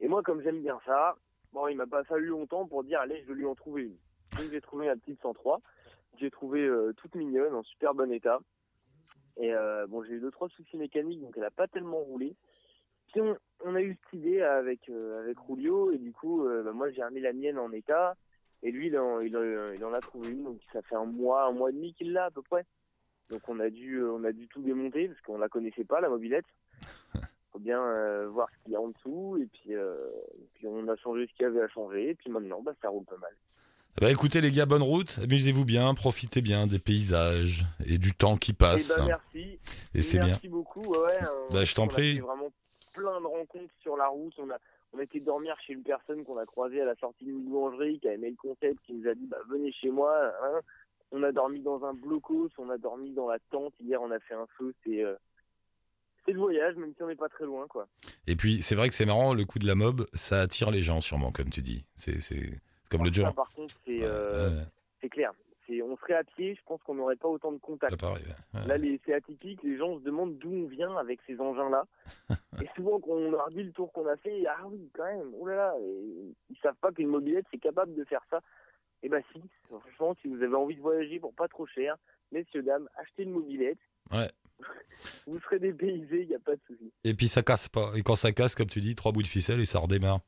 Et 0.00 0.08
moi 0.08 0.22
comme 0.22 0.42
j'aime 0.42 0.60
bien 0.60 0.80
ça, 0.86 1.16
bon 1.52 1.68
il 1.68 1.76
m'a 1.76 1.86
pas 1.86 2.04
fallu 2.04 2.26
longtemps 2.26 2.66
pour 2.66 2.84
dire 2.84 3.00
allez 3.00 3.22
je 3.22 3.28
vais 3.28 3.34
lui 3.34 3.46
en 3.46 3.54
trouver 3.54 3.82
une. 3.82 3.96
Donc 4.36 4.50
j'ai 4.50 4.60
trouvé 4.60 4.86
la 4.86 4.96
petite 4.96 5.20
103. 5.20 5.60
J'ai 6.18 6.30
trouvé 6.30 6.60
euh, 6.62 6.92
toute 6.96 7.14
mignonne 7.14 7.54
en 7.54 7.62
super 7.62 7.94
bon 7.94 8.10
état. 8.10 8.40
Et 9.36 9.54
euh, 9.54 9.86
bon 9.86 10.02
j'ai 10.02 10.14
eu 10.14 10.20
deux 10.20 10.30
trois 10.30 10.48
soucis 10.48 10.76
mécaniques 10.76 11.20
donc 11.20 11.34
elle 11.36 11.44
a 11.44 11.50
pas 11.50 11.68
tellement 11.68 11.98
roulé. 11.98 12.36
Puis 13.12 13.20
on, 13.64 13.74
a 13.74 13.82
eu 13.82 13.98
cette 14.04 14.20
idée 14.20 14.40
avec 14.40 14.88
euh, 14.88 15.20
avec 15.20 15.36
Rulio 15.40 15.90
et 15.90 15.98
du 15.98 16.12
coup 16.12 16.46
euh, 16.46 16.62
bah, 16.62 16.72
moi 16.72 16.90
j'ai 16.90 17.02
remis 17.02 17.20
la 17.20 17.32
mienne 17.32 17.58
en 17.58 17.72
état 17.72 18.14
et 18.62 18.70
lui 18.70 18.86
il, 18.86 18.98
en, 18.98 19.20
il 19.20 19.36
en 19.84 19.92
a 19.92 20.00
trouvé 20.00 20.30
une 20.30 20.44
donc 20.44 20.60
ça 20.72 20.80
fait 20.82 20.94
un 20.94 21.06
mois 21.06 21.46
un 21.46 21.52
mois 21.52 21.70
et 21.70 21.72
demi 21.72 21.92
qu'il 21.92 22.12
l'a 22.12 22.26
à 22.26 22.30
peu 22.30 22.42
près 22.42 22.64
donc 23.30 23.42
on 23.48 23.60
a 23.60 23.70
dû 23.70 23.96
euh, 23.96 24.12
on 24.12 24.24
a 24.24 24.32
dû 24.32 24.46
tout 24.48 24.60
démonter 24.62 25.08
parce 25.08 25.20
qu'on 25.22 25.38
la 25.38 25.48
connaissait 25.48 25.84
pas 25.84 26.00
la 26.00 26.08
mobilette 26.08 26.44
faut 27.52 27.58
bien 27.58 27.82
euh, 27.82 28.28
voir 28.28 28.48
ce 28.50 28.62
qu'il 28.64 28.72
y 28.72 28.76
a 28.76 28.80
en 28.80 28.88
dessous 28.88 29.38
et 29.40 29.46
puis 29.46 29.74
euh, 29.74 29.96
et 30.38 30.46
puis 30.54 30.66
on 30.66 30.86
a 30.88 30.96
changé 30.96 31.26
ce 31.26 31.32
qu'il 31.34 31.42
y 31.42 31.46
avait 31.46 31.62
à 31.62 31.68
changer 31.68 32.10
et 32.10 32.14
puis 32.14 32.30
maintenant 32.30 32.60
bah 32.62 32.72
ça 32.82 32.88
roule 32.88 33.04
pas 33.04 33.16
mal 33.18 33.32
Bah 34.00 34.10
écoutez 34.10 34.40
les 34.40 34.50
gars, 34.52 34.66
bonne 34.66 34.82
route, 34.84 35.18
amusez-vous 35.22 35.64
bien, 35.64 35.92
profitez 35.94 36.40
bien 36.42 36.66
des 36.66 36.78
paysages 36.78 37.64
et 37.86 37.98
du 37.98 38.12
temps 38.12 38.36
qui 38.36 38.52
Eh 38.52 38.54
passe. 38.54 38.96
ben, 38.96 39.06
merci. 39.06 39.58
et 39.94 40.02
c'est 40.02 40.18
bien. 40.18 40.28
Merci 40.28 40.48
beaucoup. 40.48 40.82
Ouais, 40.82 41.18
on- 41.50 41.52
Bah, 41.52 41.64
je 41.64 41.74
t'en 41.74 41.82
on 41.84 41.86
a 41.86 41.88
prie. 41.88 42.14
fait 42.14 42.20
vraiment 42.20 42.52
plein 42.94 43.20
de 43.20 43.26
rencontres 43.26 43.74
sur 43.82 43.96
la 43.96 44.06
route. 44.06 44.32
On 44.38 44.48
a, 44.50 44.58
on 44.92 44.98
a 45.00 45.02
été 45.02 45.18
dormir 45.20 45.56
chez 45.66 45.72
une 45.74 45.82
personne 45.82 46.24
qu'on 46.24 46.38
a 46.38 46.46
croisée 46.46 46.80
à 46.80 46.84
la 46.84 46.94
sortie 46.96 47.24
d'une 47.24 47.42
boulangerie, 47.42 47.98
qui 47.98 48.08
a 48.08 48.14
aimé 48.14 48.30
le 48.30 48.36
concept, 48.36 48.78
qui 48.86 48.92
nous 48.94 49.08
a 49.08 49.14
dit 49.14 49.26
bah, 49.26 49.38
venez 49.50 49.72
chez 49.72 49.90
moi. 49.90 50.14
hein. 50.44 50.60
On 51.12 51.22
a 51.22 51.32
dormi 51.32 51.60
dans 51.60 51.84
un 51.84 51.94
blocos, 51.94 52.50
on 52.58 52.70
a 52.70 52.78
dormi 52.78 53.12
dans 53.12 53.28
la 53.28 53.38
tente. 53.50 53.74
Hier, 53.80 54.00
on 54.00 54.10
a 54.10 54.20
fait 54.20 54.34
un 54.34 54.46
feu. 54.58 54.74
C'est 54.84 55.02
euh, 55.04 55.16
c'est 56.24 56.32
le 56.32 56.38
voyage, 56.38 56.76
même 56.76 56.92
si 56.94 57.02
on 57.02 57.08
n'est 57.08 57.16
pas 57.16 57.28
très 57.28 57.44
loin, 57.44 57.66
quoi. 57.66 57.88
Et 58.26 58.36
puis 58.36 58.62
c'est 58.62 58.74
vrai 58.74 58.88
que 58.88 58.94
c'est 58.94 59.06
marrant, 59.06 59.34
le 59.34 59.44
coup 59.44 59.58
de 59.58 59.66
la 59.66 59.74
mob, 59.74 60.06
ça 60.12 60.40
attire 60.40 60.70
les 60.70 60.82
gens 60.82 61.00
sûrement, 61.00 61.32
comme 61.32 61.50
tu 61.50 61.62
dis. 61.62 61.84
C'est 61.94 62.60
comme 62.90 63.04
le 63.04 63.12
jour. 63.12 63.32
par 63.34 63.50
contre, 63.50 63.74
c'est 63.84 64.00
Ouais, 64.00 64.04
euh, 64.04 64.50
ouais, 65.02 65.08
clair. 65.08 65.32
On 65.84 65.96
serait 65.98 66.14
à 66.14 66.24
pied, 66.24 66.56
je 66.56 66.60
pense 66.66 66.82
qu'on 66.82 66.96
n'aurait 66.96 67.16
pas 67.16 67.28
autant 67.28 67.52
de 67.52 67.58
contacts. 67.58 68.00
pareil, 68.00 68.24
ouais. 68.54 68.66
Là, 68.66 68.76
c'est 69.06 69.14
atypique, 69.14 69.62
les 69.62 69.76
gens 69.78 69.98
se 69.98 70.02
demandent 70.02 70.36
d'où 70.38 70.50
on 70.50 70.66
vient 70.66 70.96
avec 70.96 71.20
ces 71.28 71.40
engins-là. 71.40 71.84
et 72.60 72.68
souvent, 72.74 72.98
quand 72.98 73.12
on 73.12 73.30
leur 73.30 73.48
dit 73.50 73.62
le 73.62 73.70
tour 73.70 73.92
qu'on 73.92 74.06
a 74.08 74.16
fait, 74.16 74.44
ah 74.48 74.66
oui, 74.66 74.90
quand 74.92 75.04
même, 75.04 75.30
oh 75.38 75.46
là 75.46 75.54
là, 75.54 75.74
et 75.80 76.34
ils 76.50 76.56
savent 76.60 76.76
pas 76.80 76.90
qu'une 76.90 77.08
mobilette, 77.08 77.46
c'est 77.52 77.58
capable 77.60 77.94
de 77.94 78.04
faire 78.04 78.22
ça. 78.30 78.40
Et 79.02 79.08
bah 79.08 79.18
si, 79.32 79.40
franchement, 79.68 80.16
si 80.20 80.28
vous 80.28 80.42
avez 80.42 80.54
envie 80.54 80.76
de 80.76 80.80
voyager 80.80 81.18
pour 81.20 81.34
pas 81.34 81.48
trop 81.48 81.66
cher, 81.66 81.96
messieurs, 82.32 82.62
dames, 82.62 82.88
achetez 82.96 83.22
une 83.22 83.30
mobilette. 83.32 83.78
Ouais. 84.12 84.28
vous 85.26 85.40
serez 85.40 85.58
dépaysés, 85.58 86.22
il 86.22 86.28
n'y 86.28 86.34
a 86.34 86.38
pas 86.38 86.54
de 86.54 86.60
souci. 86.66 86.92
Et 87.04 87.14
puis 87.14 87.28
ça 87.28 87.42
casse 87.42 87.68
pas. 87.68 87.92
Et 87.96 88.02
quand 88.02 88.16
ça 88.16 88.32
casse, 88.32 88.54
comme 88.54 88.66
tu 88.66 88.80
dis, 88.80 88.94
trois 88.94 89.12
bouts 89.12 89.22
de 89.22 89.26
ficelle 89.26 89.60
et 89.60 89.64
ça 89.64 89.78
redémarre. 89.78 90.20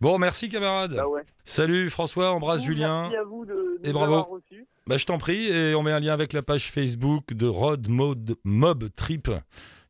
Bon, 0.00 0.18
merci 0.18 0.48
camarade. 0.48 0.94
Bah 0.96 1.08
ouais. 1.08 1.22
Salut 1.44 1.90
François, 1.90 2.32
embrasse 2.32 2.62
Vous, 2.62 2.68
Julien. 2.72 3.02
Merci 3.02 3.16
à 3.16 3.24
vous 3.24 3.44
de, 3.44 3.54
de 3.54 3.88
Et 3.88 3.92
nous 3.92 3.98
bravo. 3.98 4.40
Bah, 4.86 4.96
je 4.96 5.04
t'en 5.04 5.18
prie, 5.18 5.48
et 5.48 5.74
on 5.74 5.82
met 5.82 5.90
un 5.92 6.00
lien 6.00 6.12
avec 6.12 6.32
la 6.32 6.42
page 6.42 6.70
Facebook 6.70 7.32
de 7.32 7.46
Road 7.46 7.88
Mode 7.88 8.36
Mob 8.44 8.84
Trip. 8.94 9.28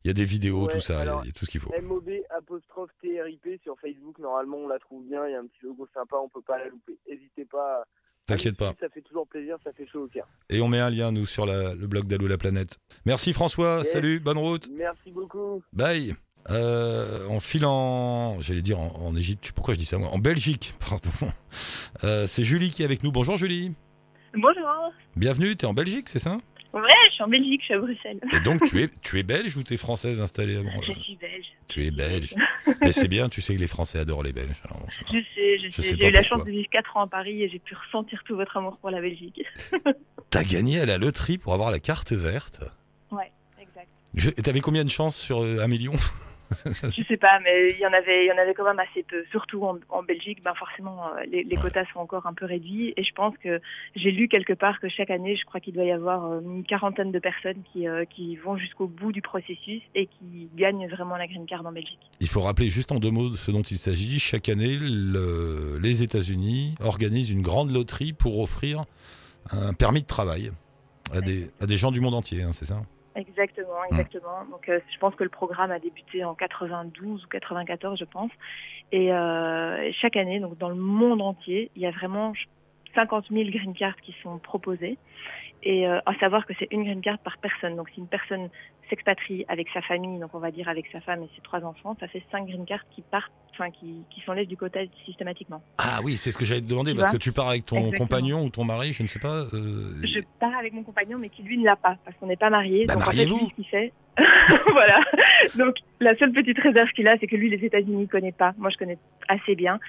Il 0.03 0.07
y 0.07 0.11
a 0.11 0.13
des 0.13 0.25
vidéos, 0.25 0.65
Ouais, 0.65 0.73
tout 0.73 0.79
ça, 0.79 0.93
il 0.93 0.97
y 0.97 0.99
a- 0.99 1.01
alors, 1.01 1.21
il 1.23 1.27
y, 1.27 1.29
a 1.29 1.33
tout 1.33 1.45
ce 1.45 1.51
qu'il 1.51 1.59
faut. 1.59 1.71
MOB 1.81 2.09
apostrophe 2.29 2.89
TRIP 3.01 3.61
sur 3.61 3.77
Facebook, 3.79 4.17
normalement 4.19 4.57
on 4.57 4.67
la 4.67 4.79
trouve 4.79 5.03
bien, 5.03 5.27
il 5.27 5.33
y 5.33 5.35
a 5.35 5.39
un 5.39 5.45
petit 5.45 5.63
logo 5.63 5.87
sympa, 5.93 6.15
on 6.17 6.29
peut 6.29 6.41
pas 6.41 6.57
la 6.57 6.69
louper. 6.69 6.97
N'hésitez 7.09 7.45
pas. 7.45 7.83
T'inquiète 8.27 8.57
pas. 8.57 8.73
Ça 8.79 8.89
fait 8.93 9.01
toujours 9.01 9.25
plaisir, 9.27 9.55
ça 9.63 9.71
fait 9.71 9.87
chaud 9.87 10.03
au 10.03 10.07
cœur. 10.07 10.27
Et 10.49 10.59
on 10.61 10.67
met 10.67 10.79
un 10.79 10.89
lien, 10.89 11.11
nous, 11.11 11.25
sur 11.25 11.45
la- 11.45 11.73
le 11.73 11.87
blog 11.87 12.07
d'Allo 12.07 12.27
la 12.27 12.37
planète. 12.37 12.77
Merci 13.05 13.31
François, 13.33 13.77
Yes. 13.79 13.91
salut, 13.93 14.19
bonne 14.19 14.37
route, 14.37 14.69
Merci 14.77 15.11
beaucoup. 15.11 15.63
bye. 15.73 16.13
Euh, 16.49 17.25
on 17.29 17.39
file 17.39 17.65
en, 17.65 18.39
j'allais 18.41 18.61
dire 18.61 18.79
en, 18.79 18.93
en 19.01 19.15
Égypte, 19.15 19.51
pourquoi 19.53 19.73
je 19.73 19.79
dis 19.79 19.85
ça 19.85 19.97
moi? 19.97 20.09
En 20.09 20.17
Belgique, 20.19 20.75
pardon. 20.89 21.09
Euh, 22.03 22.27
c'est 22.27 22.43
Julie 22.43 22.69
qui 22.71 22.81
est 22.81 22.85
avec 22.85 23.01
nous. 23.03 23.11
Bonjour 23.11 23.37
Julie. 23.37 23.73
Bonjour. 24.33 24.93
Bienvenue, 25.15 25.55
t'es 25.55 25.65
en 25.65 25.73
Belgique, 25.73 26.09
c'est 26.09 26.19
ça? 26.19 26.37
Suis 27.17 27.23
en 27.23 27.27
Belgique, 27.27 27.59
je 27.61 27.65
suis 27.65 27.73
à 27.73 27.79
Bruxelles. 27.79 28.19
Et 28.33 28.39
donc 28.39 28.63
tu 28.63 28.81
es, 28.81 28.89
tu 29.01 29.19
es 29.19 29.23
belge 29.23 29.55
ou 29.57 29.63
t'es 29.63 29.77
française 29.77 30.21
installée 30.21 30.57
à 30.57 30.61
Bron- 30.63 30.81
Je 30.81 30.93
suis 31.01 31.15
belge. 31.15 31.45
Tu 31.67 31.85
es 31.85 31.91
belge. 31.91 32.33
Mais 32.81 32.91
c'est 32.91 33.07
bien, 33.07 33.27
tu 33.29 33.41
sais 33.41 33.55
que 33.55 33.59
les 33.59 33.67
Français 33.67 33.99
adorent 33.99 34.23
les 34.23 34.31
Belges. 34.33 34.61
alors 34.65 34.79
bon, 34.79 34.89
ça 34.89 35.01
va. 35.03 35.17
Je 35.17 35.23
sais, 35.35 35.57
je 35.59 35.67
Je 35.69 35.81
sais. 35.81 35.97
J'ai 35.99 36.07
eu 36.07 36.11
la 36.11 36.21
chance 36.23 36.43
de 36.45 36.51
vivre 36.51 36.69
4 36.71 36.95
ans 36.97 37.01
à 37.01 37.07
Paris 37.07 37.43
et 37.43 37.49
j'ai 37.49 37.59
pu 37.59 37.75
ressentir 37.75 38.21
tout 38.25 38.35
votre 38.35 38.55
amour 38.57 38.77
pour 38.77 38.89
la 38.89 39.01
Belgique. 39.01 39.41
T'as 40.29 40.43
gagné 40.43 40.79
à 40.79 40.85
la 40.85 40.97
loterie 40.97 41.37
pour 41.37 41.53
avoir 41.53 41.71
la 41.71 41.79
carte 41.79 42.11
verte? 42.13 42.63
Ouais, 43.11 43.31
exact. 43.59 43.87
Et 44.37 44.41
t'avais 44.41 44.61
combien 44.61 44.83
de 44.85 44.89
chances 44.89 45.17
sur 45.17 45.41
euh, 45.43 45.59
un 45.61 45.67
million? 45.67 45.93
Je 46.65 47.03
sais 47.03 47.17
pas, 47.17 47.39
mais 47.43 47.69
il 47.71 47.79
y 47.79 47.85
en 47.85 47.93
avait, 47.93 48.25
il 48.25 48.27
y 48.27 48.31
en 48.31 48.37
avait 48.37 48.53
quand 48.53 48.63
même 48.65 48.79
assez 48.79 49.03
peu. 49.03 49.23
Surtout 49.31 49.63
en, 49.65 49.77
en 49.89 50.03
Belgique, 50.03 50.41
ben 50.43 50.53
forcément, 50.55 51.07
euh, 51.15 51.23
les, 51.29 51.43
les 51.43 51.55
Ouais. 51.57 51.61
quotas 51.63 51.85
sont 51.93 51.99
encore 51.99 52.25
un 52.27 52.33
peu 52.33 52.45
réduits. 52.45 52.93
Et 52.95 53.03
je 53.03 53.13
pense 53.13 53.35
que 53.37 53.59
j'ai 53.95 54.11
lu 54.11 54.27
quelque 54.27 54.53
part 54.53 54.79
que 54.79 54.87
chaque 54.89 55.09
année, 55.09 55.35
je 55.35 55.43
crois 55.45 55.59
qu'il 55.59 55.73
doit 55.73 55.83
y 55.85 55.91
avoir 55.91 56.25
euh, 56.25 56.39
une 56.41 56.63
quarantaine 56.63 57.11
de 57.11 57.19
personnes 57.19 57.61
qui, 57.73 57.87
euh, 57.87 58.05
qui 58.05 58.35
vont 58.37 58.57
jusqu'au 58.57 58.87
bout 58.87 59.11
du 59.11 59.21
processus 59.21 59.81
et 59.95 60.05
qui 60.07 60.49
gagnent 60.55 60.87
vraiment 60.87 61.17
la 61.17 61.27
green 61.27 61.45
card 61.45 61.65
en 61.65 61.71
Belgique. 61.71 61.99
Il 62.19 62.27
faut 62.27 62.41
rappeler 62.41 62.69
juste 62.69 62.91
en 62.91 62.99
deux 62.99 63.11
mots 63.11 63.29
de 63.29 63.35
ce 63.35 63.51
dont 63.51 63.61
il 63.63 63.77
s'agit. 63.77 64.19
Chaque 64.19 64.49
année, 64.49 64.77
le- 64.79 65.79
les 65.81 66.03
États-Unis 66.03 66.75
organisent 66.79 67.29
une 67.29 67.41
grande 67.41 67.71
loterie 67.71 68.13
pour 68.13 68.39
offrir 68.39 68.81
un 69.51 69.73
permis 69.73 70.01
de 70.01 70.07
travail 70.07 70.51
à 71.13 71.21
des, 71.21 71.49
à 71.61 71.65
des 71.65 71.77
gens 71.77 71.91
du 71.91 72.01
monde 72.01 72.13
entier, 72.13 72.41
hein, 72.43 72.51
c'est 72.51 72.65
ça? 72.65 72.81
Exactement, 73.17 73.83
exactement. 73.89 74.45
Donc, 74.51 74.69
euh, 74.69 74.79
je 74.93 74.99
pense 74.99 75.15
que 75.15 75.23
le 75.23 75.29
programme 75.29 75.71
a 75.71 75.79
débuté 75.79 76.23
en 76.23 76.35
92 76.35 77.25
ou 77.25 77.27
94, 77.27 77.97
je 77.99 78.05
pense. 78.05 78.31
Et 78.91 79.11
euh, 79.11 79.91
chaque 79.99 80.15
année, 80.15 80.39
donc 80.39 80.57
dans 80.59 80.69
le 80.69 80.75
monde 80.75 81.21
entier, 81.21 81.71
il 81.75 81.81
y 81.81 81.87
a 81.87 81.91
vraiment 81.91 82.33
50 82.93 83.25
000 83.31 83.49
green 83.49 83.73
cards 83.73 83.99
qui 84.01 84.15
sont 84.21 84.37
proposées. 84.37 84.99
Et 85.69 85.85
euh, 85.85 85.99
à 86.05 86.13
savoir 86.15 86.45
que 86.45 86.53
c'est 86.57 86.69
une 86.71 86.83
green 86.85 87.01
card 87.01 87.17
par 87.17 87.37
personne. 87.39 87.75
Donc, 87.75 87.89
si 87.89 87.99
une 87.99 88.07
personne 88.07 88.47
s'expatrie 88.89 89.43
avec 89.49 89.67
sa 89.73 89.81
famille, 89.81 90.17
donc 90.17 90.29
on 90.33 90.39
va 90.39 90.49
dire 90.49 90.69
avec 90.69 90.85
sa 90.93 91.01
femme 91.01 91.23
et 91.23 91.29
ses 91.35 91.41
trois 91.41 91.61
enfants, 91.65 91.97
ça 91.99 92.07
fait 92.07 92.23
cinq 92.31 92.45
green 92.47 92.65
cards 92.65 92.85
qui 92.95 93.01
partent, 93.01 93.33
enfin 93.51 93.69
qui, 93.71 94.05
qui 94.09 94.21
s'enlèvent 94.21 94.47
du 94.47 94.55
quota 94.55 94.79
systématiquement. 95.05 95.61
Ah 95.77 95.99
oui, 96.05 96.15
c'est 96.15 96.31
ce 96.31 96.37
que 96.37 96.45
j'allais 96.45 96.61
te 96.61 96.69
demander, 96.69 96.91
Tu 96.91 96.97
parce 96.97 97.11
que 97.11 97.17
tu 97.17 97.33
pars 97.33 97.49
avec 97.49 97.65
ton 97.65 97.75
Exactement. 97.75 98.05
compagnon 98.05 98.43
ou 98.45 98.49
ton 98.49 98.63
mari, 98.63 98.93
je 98.93 99.03
ne 99.03 99.07
sais 99.09 99.19
pas. 99.19 99.41
euh, 99.53 99.91
Je 100.03 100.21
pars 100.39 100.55
avec 100.57 100.71
mon 100.71 100.83
compagnon, 100.83 101.17
mais 101.17 101.27
qui 101.27 101.43
lui 101.43 101.57
ne 101.57 101.65
l'a 101.65 101.75
pas, 101.75 101.97
parce 102.05 102.15
qu'on 102.17 102.27
n'est 102.27 102.37
pas 102.37 102.49
mariés. 102.49 102.85
Bah, 102.85 102.93
donc 102.93 103.03
en 103.03 103.11
fait, 103.11 103.17
mariez-vous. 103.17 103.37
lui, 103.39 103.49
ce 103.49 103.55
qu'il 103.55 103.65
fait, 103.67 103.91
voilà. 104.71 105.01
Donc 105.57 105.75
la 105.99 106.15
seule 106.15 106.31
petite 106.31 106.59
réserve 106.59 106.87
qu'il 106.91 107.09
a, 107.09 107.17
c'est 107.19 107.27
que 107.27 107.35
lui, 107.35 107.49
les 107.49 107.63
États-Unis, 107.65 108.03
il 108.03 108.07
connaît 108.07 108.31
pas. 108.31 108.53
Moi, 108.57 108.69
je 108.69 108.77
connais 108.77 108.97
assez 109.27 109.55
bien. 109.55 109.79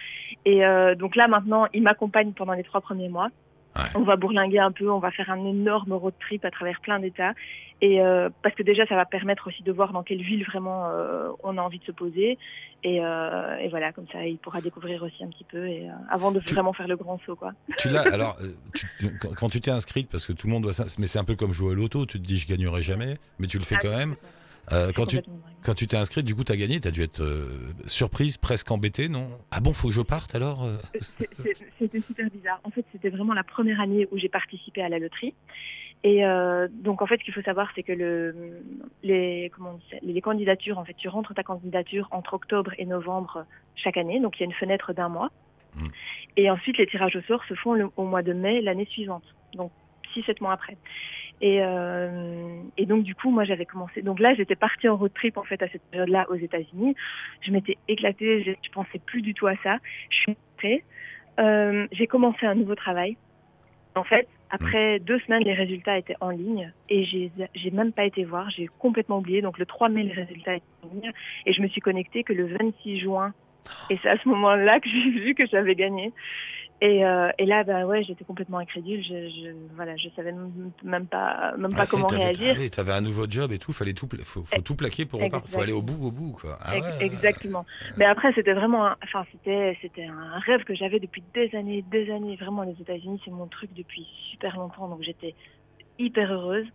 Et 0.44 0.64
euh, 0.66 0.96
donc 0.96 1.14
là, 1.14 1.28
maintenant, 1.28 1.66
il 1.72 1.82
m'accompagne 1.84 2.32
pendant 2.32 2.52
les 2.54 2.64
trois 2.64 2.80
premiers 2.80 3.08
mois. 3.08 3.28
Ouais. 3.78 3.84
On 3.94 4.02
va 4.02 4.16
bourlinguer 4.16 4.58
un 4.58 4.72
peu, 4.72 4.90
on 4.90 4.98
va 4.98 5.10
faire 5.10 5.30
un 5.30 5.44
énorme 5.46 5.92
road 5.92 6.14
trip 6.20 6.44
à 6.44 6.50
travers 6.50 6.80
plein 6.80 6.98
d'États. 6.98 7.32
Et 7.80 8.00
euh, 8.02 8.28
parce 8.42 8.54
que 8.56 8.64
déjà, 8.64 8.84
ça 8.86 8.96
va 8.96 9.04
permettre 9.06 9.46
aussi 9.46 9.62
de 9.62 9.70
voir 9.70 9.92
dans 9.92 10.02
quelle 10.02 10.20
ville 10.20 10.44
vraiment 10.44 10.88
euh, 10.88 11.28
on 11.44 11.56
a 11.58 11.62
envie 11.62 11.78
de 11.78 11.84
se 11.84 11.92
poser. 11.92 12.36
Et, 12.82 13.00
euh, 13.04 13.56
et 13.58 13.68
voilà, 13.68 13.92
comme 13.92 14.06
ça, 14.12 14.24
il 14.26 14.36
pourra 14.38 14.60
découvrir 14.60 15.02
aussi 15.04 15.22
un 15.22 15.28
petit 15.28 15.44
peu 15.44 15.66
et, 15.68 15.88
avant 16.10 16.32
de 16.32 16.40
Tu- 16.40 16.54
vraiment 16.54 16.72
faire 16.72 16.88
le 16.88 16.96
grand 16.96 17.20
saut, 17.24 17.36
quoi. 17.36 17.52
Tu 17.78 17.88
l'as, 17.88 18.02
alors, 18.12 18.36
tu- 18.74 18.86
quand, 19.38 19.48
tu 19.48 19.60
t'es 19.60 19.70
inscrite, 19.70 20.08
parce 20.10 20.26
que 20.26 20.32
tout 20.32 20.48
le 20.48 20.52
monde 20.52 20.64
doit 20.64 20.72
mais 20.98 21.06
c'est 21.06 21.18
un 21.20 21.24
peu 21.24 21.36
comme 21.36 21.52
jouer 21.52 21.72
à 21.72 21.76
l'auto, 21.76 22.04
tu 22.04 22.20
te 22.20 22.26
dis 22.26 22.38
je 22.38 22.48
gagnerai 22.48 22.82
jamais, 22.82 23.14
mais 23.38 23.46
tu 23.46 23.58
le 23.58 23.64
fais 23.64 23.76
Ah, 23.76 23.82
quand 23.82 23.96
même. 23.96 24.16
Euh, 24.72 24.92
quand 24.94 25.06
tu 25.06 25.18
quand 25.64 25.74
tu 25.74 25.86
t'es 25.86 25.96
inscrite, 25.96 26.24
du 26.24 26.34
coup, 26.34 26.44
t'as 26.44 26.56
gagné, 26.56 26.78
t'as 26.80 26.90
dû 26.90 27.02
être 27.02 27.20
euh, 27.20 27.46
surprise, 27.86 28.36
presque 28.36 28.70
embêtée, 28.70 29.08
non? 29.08 29.28
Ah 29.50 29.60
bon, 29.60 29.72
faut 29.72 29.88
que 29.88 29.94
je 29.94 30.00
parte 30.02 30.34
alors 30.34 30.64
euh? 30.64 30.76
C'était 31.78 32.00
super 32.00 32.30
bizarre. 32.30 32.60
En 32.64 32.70
fait, 32.70 32.84
c'était 32.92 33.08
vraiment 33.10 33.34
la 33.34 33.44
première 33.44 33.80
année 33.80 34.06
où 34.12 34.18
j'ai 34.18 34.28
participé 34.28 34.82
à 34.82 34.88
la 34.88 34.98
loterie. 34.98 35.34
Et 36.04 36.24
euh, 36.24 36.68
donc, 36.70 37.02
en 37.02 37.06
fait, 37.06 37.18
ce 37.18 37.24
qu'il 37.24 37.34
faut 37.34 37.42
savoir, 37.42 37.68
c'est 37.74 37.82
que 37.82 37.92
le, 37.92 38.62
les, 39.02 39.50
comment 39.54 39.70
on 39.72 39.74
dit 39.78 39.84
ça, 39.90 39.96
les 40.00 40.20
candidatures, 40.20 40.78
en 40.78 40.84
fait, 40.84 40.94
tu 40.94 41.08
rentres 41.08 41.34
ta 41.34 41.42
candidature 41.42 42.06
entre 42.12 42.34
octobre 42.34 42.72
et 42.78 42.86
novembre 42.86 43.44
chaque 43.74 43.96
année. 43.96 44.20
Donc, 44.20 44.36
il 44.36 44.40
y 44.40 44.42
a 44.44 44.46
une 44.46 44.52
fenêtre 44.52 44.92
d'un 44.92 45.08
mois. 45.08 45.30
Mm. 45.74 45.86
Et 46.36 46.50
ensuite, 46.50 46.78
les 46.78 46.86
tirages 46.86 47.16
au 47.16 47.22
sort 47.22 47.42
se 47.48 47.54
font 47.54 47.74
le- 47.74 47.90
au 47.96 48.04
mois 48.04 48.22
de 48.22 48.32
mai 48.32 48.60
l'année 48.60 48.86
suivante. 48.86 49.24
Donc, 49.54 49.72
6-7 50.14 50.40
mois 50.40 50.52
après. 50.52 50.76
Et, 51.40 51.60
euh, 51.62 52.60
et 52.76 52.86
donc, 52.86 53.04
du 53.04 53.14
coup, 53.14 53.30
moi, 53.30 53.44
j'avais 53.44 53.64
commencé. 53.64 54.02
Donc 54.02 54.18
là, 54.18 54.34
j'étais 54.34 54.56
partie 54.56 54.88
en 54.88 54.96
road 54.96 55.12
trip, 55.14 55.36
en 55.36 55.44
fait, 55.44 55.62
à 55.62 55.68
cette 55.68 55.82
période-là, 55.90 56.26
aux 56.30 56.34
États-Unis. 56.34 56.94
Je 57.42 57.52
m'étais 57.52 57.76
éclatée, 57.86 58.42
je, 58.42 58.52
je 58.62 58.72
pensais 58.72 58.98
plus 58.98 59.22
du 59.22 59.34
tout 59.34 59.46
à 59.46 59.54
ça. 59.62 59.78
Je 60.10 60.16
suis 60.16 60.36
rentrée. 60.52 60.84
Euh, 61.38 61.86
j'ai 61.92 62.06
commencé 62.06 62.46
un 62.46 62.54
nouveau 62.54 62.74
travail. 62.74 63.16
En 63.94 64.04
fait, 64.04 64.28
après 64.50 64.98
deux 64.98 65.18
semaines, 65.20 65.42
les 65.42 65.54
résultats 65.54 65.98
étaient 65.98 66.16
en 66.20 66.30
ligne 66.30 66.72
et 66.88 67.04
j'ai 67.04 67.30
j'ai 67.54 67.70
même 67.70 67.92
pas 67.92 68.04
été 68.04 68.24
voir. 68.24 68.48
J'ai 68.50 68.68
complètement 68.78 69.18
oublié. 69.18 69.42
Donc 69.42 69.58
le 69.58 69.66
3 69.66 69.88
mai, 69.88 70.04
les 70.04 70.12
résultats 70.12 70.56
étaient 70.56 70.64
en 70.82 70.94
ligne 70.94 71.12
et 71.46 71.52
je 71.52 71.60
me 71.62 71.68
suis 71.68 71.80
connectée 71.80 72.22
que 72.22 72.32
le 72.32 72.46
26 72.46 73.00
juin. 73.00 73.34
Et 73.90 73.98
c'est 74.02 74.08
à 74.08 74.16
ce 74.18 74.28
moment-là 74.28 74.80
que 74.80 74.88
j'ai 74.88 75.10
vu 75.10 75.34
que 75.34 75.46
j'avais 75.46 75.74
gagné. 75.74 76.12
Et, 76.80 77.04
euh, 77.04 77.30
et 77.38 77.44
là, 77.44 77.64
bah 77.64 77.86
ouais, 77.86 78.04
j'étais 78.04 78.24
complètement 78.24 78.58
incrédule. 78.58 79.02
Je, 79.02 79.28
je, 79.30 79.74
voilà, 79.74 79.96
je 79.96 80.08
savais 80.14 80.32
même, 80.32 81.06
pas, 81.06 81.56
même 81.56 81.74
pas 81.74 81.86
comment 81.86 82.06
réagir. 82.06 82.56
ah 82.56 82.68
T'avais 82.70 82.92
un 82.92 83.00
nouveau 83.00 83.26
job 83.28 83.50
et 83.50 83.58
tout, 83.58 83.72
fallait 83.72 83.94
tout, 83.94 84.06
faut, 84.22 84.44
faut 84.44 84.60
tout 84.60 84.76
plaquer 84.76 85.04
pour 85.04 85.20
repartir. 85.20 85.50
Faut 85.50 85.60
aller 85.60 85.72
au 85.72 85.82
bout, 85.82 85.98
au 86.06 86.12
bout, 86.12 86.32
quoi. 86.40 86.56
Ah 86.64 86.74
ouais, 86.74 86.80
Exactement. 87.00 87.64
Mais 87.96 88.04
après, 88.04 88.32
c'était 88.34 88.52
vraiment, 88.52 88.86
un- 88.86 88.96
enfin, 89.02 89.24
c'était, 89.32 89.76
c'était 89.82 90.04
un 90.04 90.38
rêve 90.38 90.62
que 90.62 90.74
j'avais 90.74 91.00
depuis 91.00 91.24
des 91.34 91.52
années, 91.56 91.82
des 91.82 92.12
années. 92.12 92.36
Vraiment, 92.36 92.62
les 92.62 92.80
États-Unis, 92.80 93.20
c'est 93.24 93.32
mon 93.32 93.48
truc 93.48 93.72
depuis 93.74 94.06
super 94.30 94.56
longtemps, 94.56 94.88
donc 94.88 95.02
j'étais 95.02 95.34
hyper 95.98 96.32
heureuse. 96.32 96.66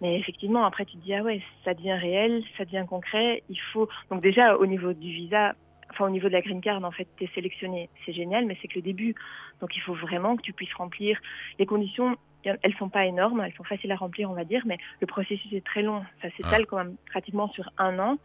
Mais 0.00 0.20
effectivement, 0.20 0.64
après, 0.64 0.84
tu 0.84 0.96
te 0.98 1.02
dis 1.02 1.14
ah 1.14 1.22
ouais, 1.24 1.42
ça 1.64 1.74
devient 1.74 1.94
réel, 1.94 2.44
ça 2.56 2.64
devient 2.64 2.84
concret. 2.88 3.42
Il 3.48 3.58
faut 3.72 3.88
donc 4.08 4.22
déjà 4.22 4.56
au 4.56 4.66
niveau 4.66 4.92
du 4.92 5.10
visa, 5.10 5.56
enfin 5.90 6.04
au 6.06 6.10
niveau 6.10 6.28
de 6.28 6.32
la 6.32 6.40
green 6.42 6.60
card, 6.60 6.82
en 6.84 6.90
fait, 6.90 7.06
t'es 7.18 7.28
sélectionné, 7.34 7.88
c'est 8.04 8.12
génial, 8.12 8.44
mais 8.46 8.56
c'est 8.60 8.68
que 8.68 8.74
le 8.76 8.82
début. 8.82 9.14
Donc 9.60 9.76
il 9.76 9.80
faut 9.82 9.94
vraiment 9.94 10.36
que 10.36 10.42
tu 10.42 10.52
puisses 10.52 10.72
remplir 10.74 11.18
les 11.58 11.66
conditions. 11.66 12.16
Elles 12.44 12.74
sont 12.78 12.88
pas 12.88 13.04
énormes, 13.04 13.40
elles 13.44 13.52
sont 13.54 13.64
faciles 13.64 13.90
à 13.92 13.96
remplir, 13.96 14.30
on 14.30 14.34
va 14.34 14.44
dire, 14.44 14.62
mais 14.64 14.78
le 15.00 15.06
processus 15.06 15.52
est 15.52 15.64
très 15.64 15.82
long. 15.82 16.04
Ça 16.22 16.28
s'étale 16.36 16.66
quand 16.66 16.76
même 16.78 16.96
pratiquement 17.10 17.48
sur 17.50 17.68
un 17.78 17.98
an. 17.98 18.18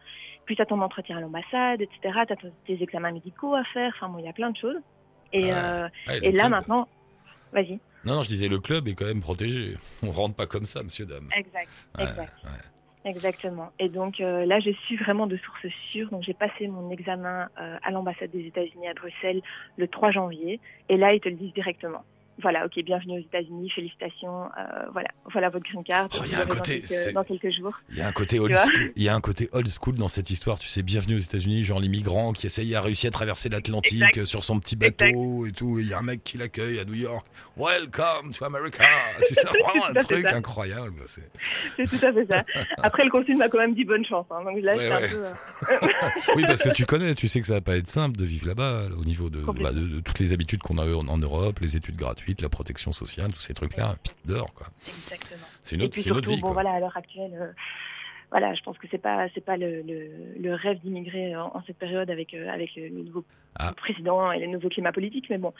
Puis 0.46 0.56
t'as 0.56 0.66
ton 0.66 0.80
entretien 0.80 1.16
à 1.18 1.20
l'ambassade, 1.20 1.80
etc. 1.82 2.20
T'as 2.28 2.36
ton- 2.36 2.52
tes 2.66 2.80
examens 2.82 3.10
médicaux 3.12 3.54
à 3.54 3.64
faire. 3.64 3.92
Enfin 3.96 4.08
bon, 4.08 4.18
il 4.20 4.24
y 4.24 4.28
a 4.28 4.32
plein 4.32 4.50
de 4.50 4.56
choses. 4.56 4.76
Et, 5.32 5.52
euh, 5.52 5.88
et 6.22 6.32
là 6.32 6.44
maintenant, 6.50 6.88
Vas-y. 7.52 7.78
Non, 8.04 8.16
non, 8.16 8.22
je 8.22 8.28
disais 8.28 8.48
le 8.48 8.58
club 8.58 8.88
est 8.88 8.94
quand 8.94 9.04
même 9.04 9.20
protégé. 9.20 9.74
On 10.02 10.10
rentre 10.10 10.34
pas 10.34 10.46
comme 10.46 10.64
ça, 10.64 10.82
monsieur 10.82 11.06
dame. 11.06 11.28
Exact. 11.36 11.68
Ouais, 11.96 12.02
exact. 12.04 12.32
ouais. 12.44 12.50
Exactement. 13.04 13.70
Et 13.78 13.90
donc 13.90 14.20
euh, 14.20 14.46
là, 14.46 14.60
je 14.60 14.70
suis 14.70 14.96
vraiment 14.96 15.26
de 15.26 15.36
source 15.36 15.66
sûre. 15.92 16.08
Donc 16.10 16.22
j'ai 16.22 16.32
passé 16.32 16.68
mon 16.68 16.90
examen 16.90 17.48
euh, 17.60 17.76
à 17.82 17.90
l'ambassade 17.90 18.30
des 18.30 18.46
États-Unis 18.46 18.88
à 18.88 18.94
Bruxelles 18.94 19.42
le 19.76 19.88
3 19.88 20.10
janvier. 20.10 20.58
Et 20.88 20.96
là, 20.96 21.12
ils 21.12 21.20
te 21.20 21.28
le 21.28 21.34
disent 21.34 21.52
directement. 21.52 22.02
Voilà, 22.42 22.66
ok, 22.66 22.82
bienvenue 22.84 23.18
aux 23.18 23.22
États-Unis, 23.22 23.70
félicitations. 23.70 24.46
euh, 24.58 24.86
voilà, 24.92 25.08
voilà 25.32 25.50
votre 25.50 25.64
green 25.70 25.84
card. 25.84 26.08
Oh, 26.14 26.22
il 26.26 26.32
y 26.32 26.34
a 26.34 26.40
un 26.42 26.46
côté, 26.46 26.80
dans 26.80 26.86
quelques, 26.88 27.14
dans 27.14 27.24
quelques 27.24 27.56
jours. 27.56 27.72
Il 27.90 27.96
y 27.98 28.00
a 28.00 28.08
un 28.08 28.12
côté 28.12 28.40
old 28.40 28.54
school. 28.56 28.92
Il 28.96 29.02
y 29.04 29.08
a 29.08 29.14
un 29.14 29.20
côté 29.20 29.48
old 29.52 29.68
school 29.68 29.94
dans 29.94 30.08
cette 30.08 30.30
histoire. 30.30 30.58
Tu 30.58 30.66
sais, 30.66 30.82
bienvenue 30.82 31.14
aux 31.14 31.20
États-Unis, 31.20 31.62
genre 31.62 31.78
les 31.78 31.88
migrants 31.88 32.32
qui 32.32 32.46
essayent 32.46 32.74
à 32.74 32.80
réussir 32.80 33.08
à 33.08 33.10
traverser 33.12 33.48
l'Atlantique 33.50 34.18
euh, 34.18 34.24
sur 34.24 34.42
son 34.42 34.58
petit 34.58 34.74
bateau 34.74 35.46
et 35.46 35.52
tout. 35.52 35.78
et 35.78 35.82
Il 35.82 35.88
y 35.88 35.94
a 35.94 35.98
un 36.00 36.02
mec 36.02 36.24
qui 36.24 36.36
l'accueille 36.36 36.80
à 36.80 36.84
New 36.84 36.94
York. 36.94 37.24
Welcome 37.56 38.32
to 38.36 38.44
America. 38.44 38.84
tu 39.28 39.34
sais, 39.34 39.42
vraiment 39.46 39.86
un 39.90 39.94
truc 39.94 40.28
ça. 40.28 40.36
incroyable. 40.36 41.02
C'est- 41.06 41.30
tout 41.76 42.06
à 42.06 42.12
fait 42.12 42.26
ça. 42.28 42.44
Après, 42.82 43.04
le 43.04 43.10
consul 43.10 43.36
m'a 43.36 43.48
quand 43.48 43.58
même 43.58 43.74
dit 43.76 43.84
bonne 43.84 44.04
chance. 44.04 44.26
hein. 44.30 44.42
donc 44.44 44.60
là, 44.60 44.74
Ouais, 44.76 44.88
ouais. 44.88 44.92
un 44.92 45.08
peu. 45.08 45.24
euh, 45.24 45.88
Oui, 46.36 46.42
parce 46.48 46.62
que 46.64 46.70
tu 46.70 46.84
connais, 46.84 47.14
tu 47.14 47.28
sais 47.28 47.40
que 47.40 47.46
ça 47.46 47.54
va 47.54 47.60
pas 47.60 47.76
être 47.76 47.88
simple 47.88 48.16
de 48.16 48.24
vivre 48.24 48.48
là-bas 48.48 48.88
là, 48.90 48.96
au 49.00 49.04
niveau 49.04 49.30
de, 49.30 49.38
bah, 49.40 49.72
de, 49.72 49.86
de 49.86 50.00
toutes 50.00 50.18
les 50.18 50.32
habitudes 50.32 50.62
qu'on 50.62 50.78
a 50.78 50.84
en 50.84 51.18
Europe, 51.18 51.60
les 51.60 51.76
études 51.76 51.96
gratuites, 51.96 52.23
la 52.40 52.48
protection 52.48 52.92
sociale, 52.92 53.32
tous 53.32 53.40
ces 53.40 53.54
trucs-là. 53.54 53.94
Piste 54.02 54.18
d'or, 54.26 54.52
quoi. 54.54 54.66
Exactement. 54.88 55.46
C'est 55.62 55.76
une 55.76 55.82
Et 55.82 55.84
autre, 55.84 55.92
puis 55.92 56.02
c'est 56.02 56.10
une 56.10 56.16
autre 56.16 56.24
surtout, 56.26 56.36
vie, 56.36 56.40
bon 56.42 56.48
quoi. 56.52 56.62
voilà, 56.62 56.72
à 56.76 56.80
l'heure 56.80 56.96
actuelle, 56.96 57.32
euh, 57.40 57.52
voilà, 58.30 58.54
je 58.54 58.62
pense 58.62 58.76
que 58.78 58.86
c'est 58.90 58.98
pas 58.98 59.26
c'est 59.34 59.44
pas 59.44 59.56
le, 59.56 59.82
le, 59.82 60.10
le 60.40 60.54
rêve 60.54 60.78
d'immigrer 60.80 61.36
en, 61.36 61.52
en 61.54 61.62
cette 61.66 61.78
période 61.78 62.10
avec 62.10 62.34
euh, 62.34 62.48
avec 62.50 62.74
le, 62.76 62.88
le 62.88 63.02
nouveau 63.02 63.24
Ah. 63.56 63.72
président 63.76 64.32
et 64.32 64.38
les 64.40 64.46
nouveaux 64.48 64.68
climats 64.70 64.92
politiques, 64.92 65.26
mais 65.30 65.38
bon, 65.38 65.52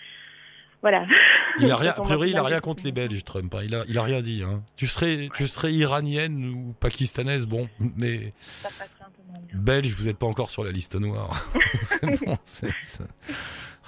voilà. 0.83 1.07
Il 1.61 1.71
a 1.71 1.77
rien, 1.77 1.91
a 1.93 2.01
priori, 2.01 2.31
il 2.31 2.37
a 2.37 2.43
rien 2.43 2.59
contre 2.59 2.83
les 2.85 2.91
Belges, 2.91 3.23
Trump. 3.23 3.55
hein. 3.55 3.61
Il 3.65 3.75
a, 3.77 3.85
il 3.87 3.97
a 3.97 4.03
rien 4.03 4.21
dit. 4.21 4.43
Hein. 4.45 4.65
Tu 4.77 4.89
serais, 4.89 5.29
tu 5.37 5.47
serais 5.47 5.73
iranienne 5.73 6.45
ou 6.51 6.75
pakistanaise, 6.81 7.47
bon, 7.47 7.69
mais 7.97 8.33
Ça 8.61 8.69
passerait 8.71 8.89
un 9.03 9.11
peu 9.11 9.57
belge, 9.57 9.95
vous 9.95 10.07
n'êtes 10.07 10.19
pas 10.19 10.27
encore 10.27 10.51
sur 10.51 10.65
la 10.65 10.73
liste 10.73 10.97
noire. 10.97 11.47
c'est 11.85 12.25
bon, 12.27 12.37
c'est 12.45 12.73
ça. 12.83 13.05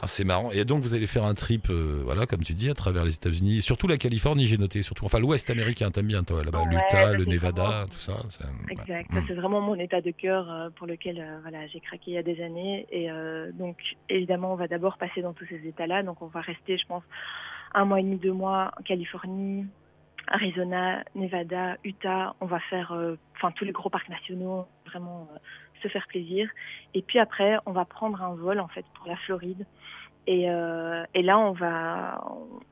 Ah, 0.02 0.06
c'est 0.06 0.24
marrant. 0.24 0.50
Et 0.52 0.64
donc, 0.66 0.82
vous 0.82 0.94
allez 0.94 1.06
faire 1.06 1.24
un 1.24 1.34
trip, 1.34 1.68
euh, 1.70 2.02
voilà, 2.04 2.26
comme 2.26 2.42
tu 2.42 2.52
dis, 2.52 2.68
à 2.68 2.74
travers 2.74 3.02
les 3.04 3.14
États-Unis, 3.14 3.62
surtout 3.62 3.88
la 3.88 3.96
Californie, 3.96 4.44
j'ai 4.44 4.58
noté, 4.58 4.82
surtout, 4.82 5.06
enfin, 5.06 5.18
l'Ouest 5.18 5.48
américain, 5.48 5.90
t'aimes 5.90 6.06
bien, 6.08 6.22
toi, 6.22 6.44
là-bas, 6.44 6.64
Ouais, 6.64 6.70
l'Utah, 6.74 7.12
le 7.14 7.24
Nevada, 7.24 7.62
vraiment- 7.64 7.86
tout 7.86 7.98
ça. 7.98 8.12
Exact. 8.68 9.10
Ça, 9.12 9.20
c'est 9.26 9.34
vraiment 9.34 9.62
mon 9.62 9.74
état 9.76 10.02
de 10.02 10.10
cœur 10.10 10.50
euh, 10.50 10.68
pour 10.76 10.86
lequel 10.86 11.18
euh, 11.18 11.38
voilà, 11.40 11.66
j'ai 11.68 11.80
craqué 11.80 12.10
il 12.10 12.14
y 12.14 12.18
a 12.18 12.22
des 12.22 12.42
années. 12.42 12.86
Et 12.90 13.08
donc, 13.54 13.78
évidemment, 14.10 14.52
on 14.52 14.56
va 14.56 14.68
d'abord 14.68 14.98
passer 14.98 15.22
dans 15.22 15.32
tous 15.32 15.46
ces 15.46 15.66
états-là. 15.66 16.02
Donc, 16.02 16.20
on 16.20 16.26
va 16.26 16.40
rester, 16.42 16.76
je 16.76 16.86
pense, 16.86 17.02
un 17.74 17.84
mois 17.86 18.00
et 18.00 18.02
demi, 18.02 18.16
deux 18.18 18.32
mois 18.32 18.72
en 18.78 18.82
Californie, 18.82 19.66
Arizona, 20.28 21.04
Nevada, 21.14 21.76
Utah. 21.84 22.34
On 22.40 22.46
va 22.46 22.60
faire, 22.68 22.92
enfin, 23.36 23.50
tous 23.56 23.64
les 23.64 23.72
gros 23.72 23.88
parcs 23.90 24.08
nationaux, 24.10 24.66
vraiment 24.86 25.28
se 25.82 25.88
faire 25.88 26.06
plaisir. 26.08 26.48
Et 26.94 27.02
puis 27.02 27.18
après, 27.18 27.56
on 27.66 27.72
va 27.72 27.84
prendre 27.84 28.22
un 28.22 28.34
vol 28.34 28.60
en 28.60 28.68
fait 28.68 28.84
pour 28.94 29.06
la 29.06 29.16
Floride. 29.16 29.66
Et, 30.26 30.50
euh, 30.50 31.04
et 31.14 31.22
là, 31.22 31.38
on 31.38 31.52
va, 31.52 32.20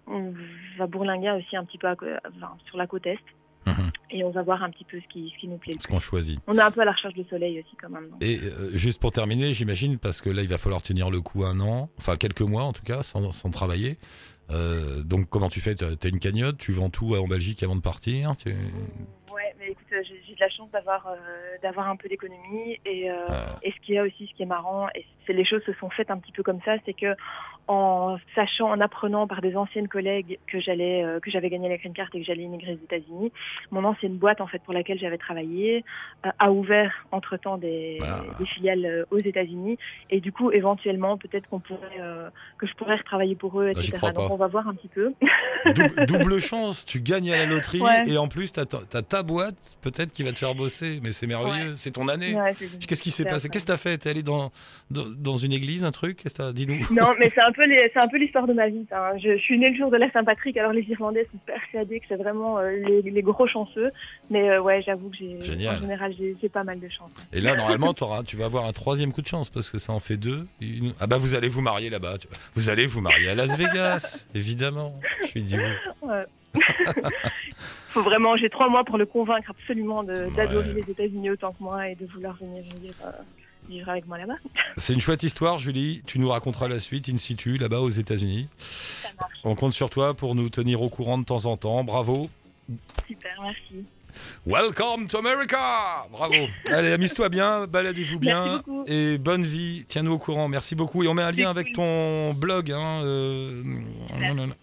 on 0.07 0.33
va 0.79 0.87
bourlinguer 0.87 1.31
aussi 1.33 1.57
un 1.57 1.65
petit 1.65 1.79
peu 1.79 1.87
à 1.89 1.95
co- 1.97 2.07
enfin, 2.37 2.57
sur 2.67 2.77
la 2.77 2.87
côte 2.87 3.07
est. 3.07 3.19
Mhm. 3.67 3.91
Et 4.11 4.25
on 4.25 4.31
va 4.31 4.43
voir 4.43 4.63
un 4.63 4.71
petit 4.71 4.85
peu 4.85 5.01
ce 5.01 5.07
qui, 5.09 5.33
ce 5.35 5.41
qui 5.41 5.49
nous 5.49 5.57
plaît. 5.57 5.73
Ce 5.79 5.87
qu'on 5.87 5.99
choisit. 6.01 6.39
On 6.47 6.55
est 6.55 6.61
un 6.61 6.71
peu 6.71 6.83
à 6.83 6.85
la 6.85 6.93
recherche 6.93 7.15
du 7.15 7.25
soleil 7.25 7.59
aussi 7.61 7.77
quand 7.81 7.89
même. 7.89 8.11
donc. 8.11 8.23
Et 8.23 8.39
euh, 8.43 8.71
juste 8.77 9.01
pour 9.01 9.11
terminer, 9.13 9.53
j'imagine, 9.55 9.99
parce 9.99 10.21
que 10.21 10.29
là, 10.31 10.43
il 10.43 10.49
va 10.49 10.59
falloir 10.59 10.83
tenir 10.83 11.11
le 11.11 11.21
coup 11.21 11.45
un 11.45 11.59
an, 11.61 11.89
enfin 11.99 12.17
quelques 12.17 12.43
mois 12.43 12.65
en 12.65 12.73
tout 12.73 12.83
cas, 12.83 13.03
sans, 13.03 13.33
sans 13.33 13.51
travailler. 13.51 13.97
Euh, 14.51 15.03
donc, 15.03 15.31
comment 15.31 15.49
tu 15.49 15.61
fais? 15.61 15.75
T'as 15.75 15.97
t'as 15.97 16.11
une 16.11 16.19
cagnotte? 16.21 16.59
Tu 16.59 16.73
vends 16.73 16.91
tout 16.91 17.15
en 17.15 17.27
Belgique 17.27 17.63
avant 17.63 17.77
de 17.77 17.81
partir? 17.81 18.37
Tu... 18.37 18.51
Ouais, 18.51 19.55
mais 19.59 19.71
écoute, 19.71 19.87
euh, 19.93 20.03
j'ai 20.07 20.21
j'ai 20.27 20.34
de 20.34 20.34
la 20.45 20.51
chance 20.51 20.71
d'avoir 20.71 21.07
euh, 21.07 21.17
d'avoir 21.63 21.89
un 21.89 21.97
peu 21.97 22.09
d'économie 22.09 22.79
et, 22.85 23.11
euh, 23.11 23.15
Ah. 23.29 23.59
et 23.63 23.71
ce 23.73 23.81
qu'il 23.81 23.95
y 23.95 23.99
a 23.99 24.03
aussi, 24.03 24.27
ce 24.27 24.35
qui 24.35 24.43
est 24.43 24.53
marrant, 24.59 24.89
et 24.95 25.05
c'est 25.27 25.33
les 25.33 25.45
choses 25.45 25.63
se 25.65 25.73
sont 25.75 25.91
faites 25.91 26.11
un 26.11 26.19
petit 26.19 26.33
peu 26.33 26.43
comme 26.43 26.61
ça, 26.67 26.73
c'est 26.85 26.93
que 26.93 27.17
en 27.67 28.19
sachant, 28.35 28.71
en 28.71 28.81
apprenant 28.81 29.27
par 29.27 29.41
des 29.41 29.57
anciennes 29.57 29.89
collègues 29.89 30.39
que 30.47 30.61
j'allais 30.61 31.03
euh, 31.03 31.19
que 31.21 31.31
j'avais 31.31 31.49
gagné 31.49 31.69
la 31.69 31.79
green 31.79 31.93
card 31.95 32.09
et 32.13 32.21
que 32.21 32.25
j'allais 32.27 32.43
immigrer 32.43 32.73
aux 32.75 32.85
États-Unis, 32.85 33.33
mon 33.71 33.85
ancienne 33.85 34.17
boîte 34.17 34.41
en 34.41 34.47
fait 34.47 34.61
pour 34.63 34.75
laquelle 34.75 34.99
j'avais 34.99 35.17
travaillé 35.19 35.85
euh, 36.27 36.31
a 36.39 36.53
ouvert 36.53 37.07
entre 37.11 37.37
temps 37.37 37.57
des, 37.57 37.99
Ah. 38.03 38.21
des 38.39 38.45
filiales 38.47 38.85
euh, 38.85 39.05
aux 39.11 39.19
États-Unis 39.19 39.79
et 40.11 40.21
du 40.21 40.31
coup 40.33 40.51
éventuellement 40.53 41.17
peut-être 41.17 41.49
qu'on 41.49 41.61
pourrait 41.61 41.81
que 42.59 42.67
je 42.67 42.75
pourrais 42.75 42.97
retravailler 42.97 43.35
pour 43.35 43.61
eux, 43.61 43.73
Ah, 43.75 43.79
etc. 43.79 43.99
Donc 44.15 44.31
on 44.31 44.37
va 44.37 44.47
voir 44.47 44.69
un 44.69 44.75
petit 44.75 44.89
peu. 44.89 45.13
Double, 45.75 46.07
double 46.07 46.41
chance, 46.41 46.85
tu 46.85 47.01
gagnes 47.01 47.33
à 47.33 47.37
la 47.37 47.47
loterie 47.47 47.81
Ouais. 47.81 48.09
et 48.09 48.19
en 48.19 48.29
plus, 48.29 48.53
t'as 48.53 48.65
ta, 48.67 48.79
t'as 48.89 49.03
ta 49.03 49.23
boîte 49.23 49.77
peut-être 49.83 50.13
qui 50.13 50.23
va 50.23 50.33
te 50.33 50.39
faire 50.39 50.55
bosser. 50.55 51.01
Mais 51.03 51.11
c'est 51.13 51.27
merveilleux, 51.27 51.77
c'est 51.77 51.93
ton 51.93 52.09
année. 52.09 52.35
Ouais, 52.35 52.55
Qu'est-ce 52.87 53.03
qui 53.03 53.11
s'est 53.11 53.25
passé? 53.25 53.49
Qu'est-ce 53.49 53.65
que 53.65 53.73
t'as 53.73 53.77
fait? 53.79 53.99
T'es 53.99 54.11
allé 54.11 54.23
dans, 54.23 54.51
dans, 54.91 55.05
dans 55.09 55.37
une 55.37 55.53
église, 55.53 55.85
un 55.85 55.93
truc? 55.93 56.19
Qu'est-ce 56.23 56.35
que 56.35 56.43
t'as 56.43 56.53
Dis-nous. 56.53 56.81
Non, 56.95 57.15
mais 57.19 57.29
c'est 57.29 57.41
un 57.41 57.53
peu 57.55 57.65
les- 57.65 57.91
c'est 57.95 58.03
un 58.05 58.09
peu 58.09 58.19
l'histoire 58.19 58.47
de 58.47 58.53
ma 58.53 58.69
vie. 58.69 58.85
hein. 58.93 59.13
Je, 59.17 59.37
je 59.39 59.43
suis 59.43 59.59
née 59.59 59.71
le 59.71 59.77
jour 59.77 59.91
de 59.91 59.97
la 59.97 60.11
Saint-Patrick, 60.11 60.55
alors 60.59 60.73
les 60.73 60.83
Irlandais 60.83 61.27
sont 61.33 61.39
persuadés 61.47 62.01
que 62.01 62.07
c'est 62.09 62.17
vraiment 62.17 62.59
euh, 62.59 62.71
les, 62.87 63.01
les 63.03 63.23
gros 63.23 63.47
chanceux. 63.47 63.91
Mais 64.31 64.51
euh, 64.51 64.61
ouais, 64.61 64.83
j'avoue 64.83 65.09
que 65.09 65.17
j'ai 65.17 65.41
Génial. 65.41 65.77
en 65.77 65.81
général 65.81 66.15
j'ai 66.19 66.37
j'ai 66.43 66.49
pas 66.51 66.65
mal 66.65 66.79
de 66.81 66.89
chance. 66.91 67.11
Et 67.33 67.41
là, 67.41 67.57
normalement, 67.57 67.95
t'auras- 67.95 68.23
tu 68.25 68.37
vas 68.37 68.45
avoir 68.45 68.67
un 68.67 68.73
troisième 68.73 69.13
coup 69.13 69.23
de 69.23 69.27
chance 69.27 69.49
parce 69.49 69.71
que 69.71 69.79
ça 69.79 69.93
en 69.95 70.01
fait 70.01 70.17
deux. 70.19 70.47
Une- 70.61 70.93
Ah 71.01 71.07
bah, 71.07 71.17
vous 71.19 71.35
allez 71.35 71.49
vous 71.49 71.63
marier 71.63 71.89
là-bas. 71.89 72.15
Vous 72.55 72.69
allez 72.69 72.87
vous 72.87 73.01
marier 73.01 73.31
à 73.31 73.35
Las 73.35 73.57
Vegas, 73.57 74.27
évidemment. 74.35 74.93
Je 75.23 75.27
suis 75.29 75.41
idiot. 75.41 75.63
Ouais. 76.03 76.25
Faut 77.89 78.03
vraiment, 78.03 78.37
j'ai 78.37 78.51
trois 78.51 78.69
mois 78.69 78.85
pour 78.85 78.99
le 78.99 79.07
convaincre 79.07 79.51
absolument 79.51 80.03
de- 80.03 80.35
d'adorer 80.37 80.69
Ouais. 80.71 80.83
les 80.85 80.91
États-Unis 80.93 81.31
autant 81.31 81.53
que 81.53 81.63
moi 81.63 81.89
et 81.89 81.95
de 81.95 82.07
vouloir 82.07 82.37
venir 82.37 82.63
vivre, 82.83 82.95
euh, 83.07 83.11
vivre 83.69 83.89
avec 83.89 84.07
moi 84.07 84.19
là-bas. 84.19 84.37
C'est 84.77 84.93
une 84.93 85.01
chouette 85.01 85.23
histoire, 85.23 85.59
Julie. 85.59 86.03
Tu 86.07 86.19
nous 86.19 86.29
raconteras 86.29 86.69
la 86.69 86.81
suite 86.81 87.09
in 87.09 87.17
situ, 87.17 87.57
là-bas 87.57 87.81
aux 87.81 87.91
États-Unis. 87.91 88.49
Ça 88.59 89.09
marche. 89.19 89.33
On 89.45 89.55
compte 89.55 89.73
sur 89.73 89.91
toi 89.91 90.15
pour 90.15 90.35
nous 90.35 90.49
tenir 90.49 90.83
au 90.83 90.89
courant 90.89 91.19
de 91.19 91.25
temps 91.25 91.47
en 91.47 91.57
temps. 91.57 91.85
Bravo. 91.85 92.31
Super, 93.07 93.41
merci. 93.43 93.85
Welcome 94.47 95.09
to 95.09 95.19
America 95.19 96.07
Bravo. 96.11 96.47
Allez, 96.71 96.93
amuse-toi 96.93 97.29
bien, 97.29 97.67
baladez-vous 97.67 98.19
bien. 98.19 98.63
Et 98.87 99.19
bonne 99.19 99.43
vie. 99.43 99.85
Tiens-nous 99.89 100.13
au 100.13 100.19
courant. 100.19 100.49
Merci 100.49 100.75
beaucoup. 100.75 101.03
Et 101.03 101.09
on 101.09 101.15
met 101.15 101.23
un 101.23 101.33
lien 101.33 101.51
avec 101.51 101.73
ton 101.73 102.33
blog. 102.35 102.71
Hein, 102.71 103.01
euh, 103.03 103.63
non, 104.21 104.35
non, 104.35 104.55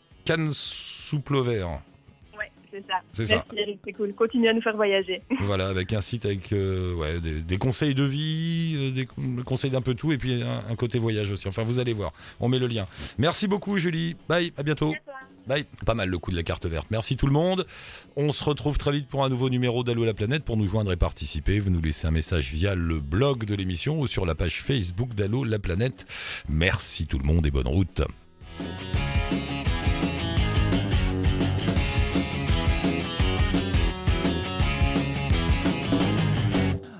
c'est 2.72 2.86
ça. 2.88 2.94
C'est 3.12 3.26
ça. 3.26 3.46
C'est 3.86 3.94
cool. 3.94 4.14
Continue 4.14 4.48
à 4.50 4.54
nous 4.54 4.62
faire 4.62 4.76
voyager. 4.76 5.22
Voilà, 5.42 5.68
avec 5.68 5.92
un 5.94 6.02
site 6.02 6.26
avec 6.26 6.52
euh, 6.54 6.94
ouais, 6.96 7.20
des, 7.20 7.42
des 7.42 7.58
conseils 7.58 7.94
de 7.96 8.04
vie, 8.04 8.76
euh, 8.78 8.92
des 8.92 9.06
con- 9.06 9.44
conseils 9.46 9.72
d'un 9.72 9.82
peu 9.82 9.94
tout, 9.96 10.12
et 10.12 10.18
puis 10.18 10.42
un, 10.44 10.64
un 10.70 10.76
côté 10.76 11.00
voyage 11.00 11.32
aussi. 11.32 11.48
Enfin, 11.48 11.64
vous 11.64 11.80
allez 11.80 11.94
voir. 11.94 12.14
On 12.40 12.48
met 12.50 12.60
le 12.60 12.68
lien. 12.68 12.88
Merci 13.18 13.48
beaucoup, 13.48 13.78
Julie. 13.78 14.16
Bye, 14.30 14.54
à 14.58 14.64
bientôt. 14.64 14.94
Bye. 15.48 15.66
Pas 15.88 15.96
mal 15.96 16.08
le 16.08 16.18
coup 16.20 16.30
de 16.30 16.36
la 16.36 16.44
carte 16.44 16.68
verte. 16.68 16.88
Merci 16.92 17.18
tout 17.18 17.26
le 17.26 17.34
monde. 17.34 17.66
On 18.16 18.32
se 18.32 18.44
retrouve 18.44 18.78
très 18.78 18.92
vite 18.92 19.08
pour 19.08 19.24
un 19.26 19.30
nouveau 19.30 19.50
numéro 19.50 19.84
d'Allo 19.84 20.06
la 20.06 20.14
planète. 20.14 20.44
Pour 20.44 20.56
nous 20.56 20.68
joindre 20.68 20.92
et 20.92 20.98
participer, 20.98 21.60
vous 21.60 21.72
nous 21.72 21.82
laissez 21.82 22.06
un 22.06 22.12
message 22.12 22.52
via 22.52 22.76
le 22.76 23.00
blog 23.00 23.46
de 23.46 23.56
l'émission 23.56 24.00
ou 24.00 24.06
sur 24.06 24.26
la 24.28 24.36
page 24.36 24.62
Facebook 24.62 25.16
d'Allo 25.16 25.44
la 25.44 25.58
planète. 25.58 26.06
Merci 26.48 27.08
tout 27.08 27.18
le 27.18 27.26
monde 27.26 27.46
et 27.48 27.52
bonne 27.52 27.68
route. 27.68 28.04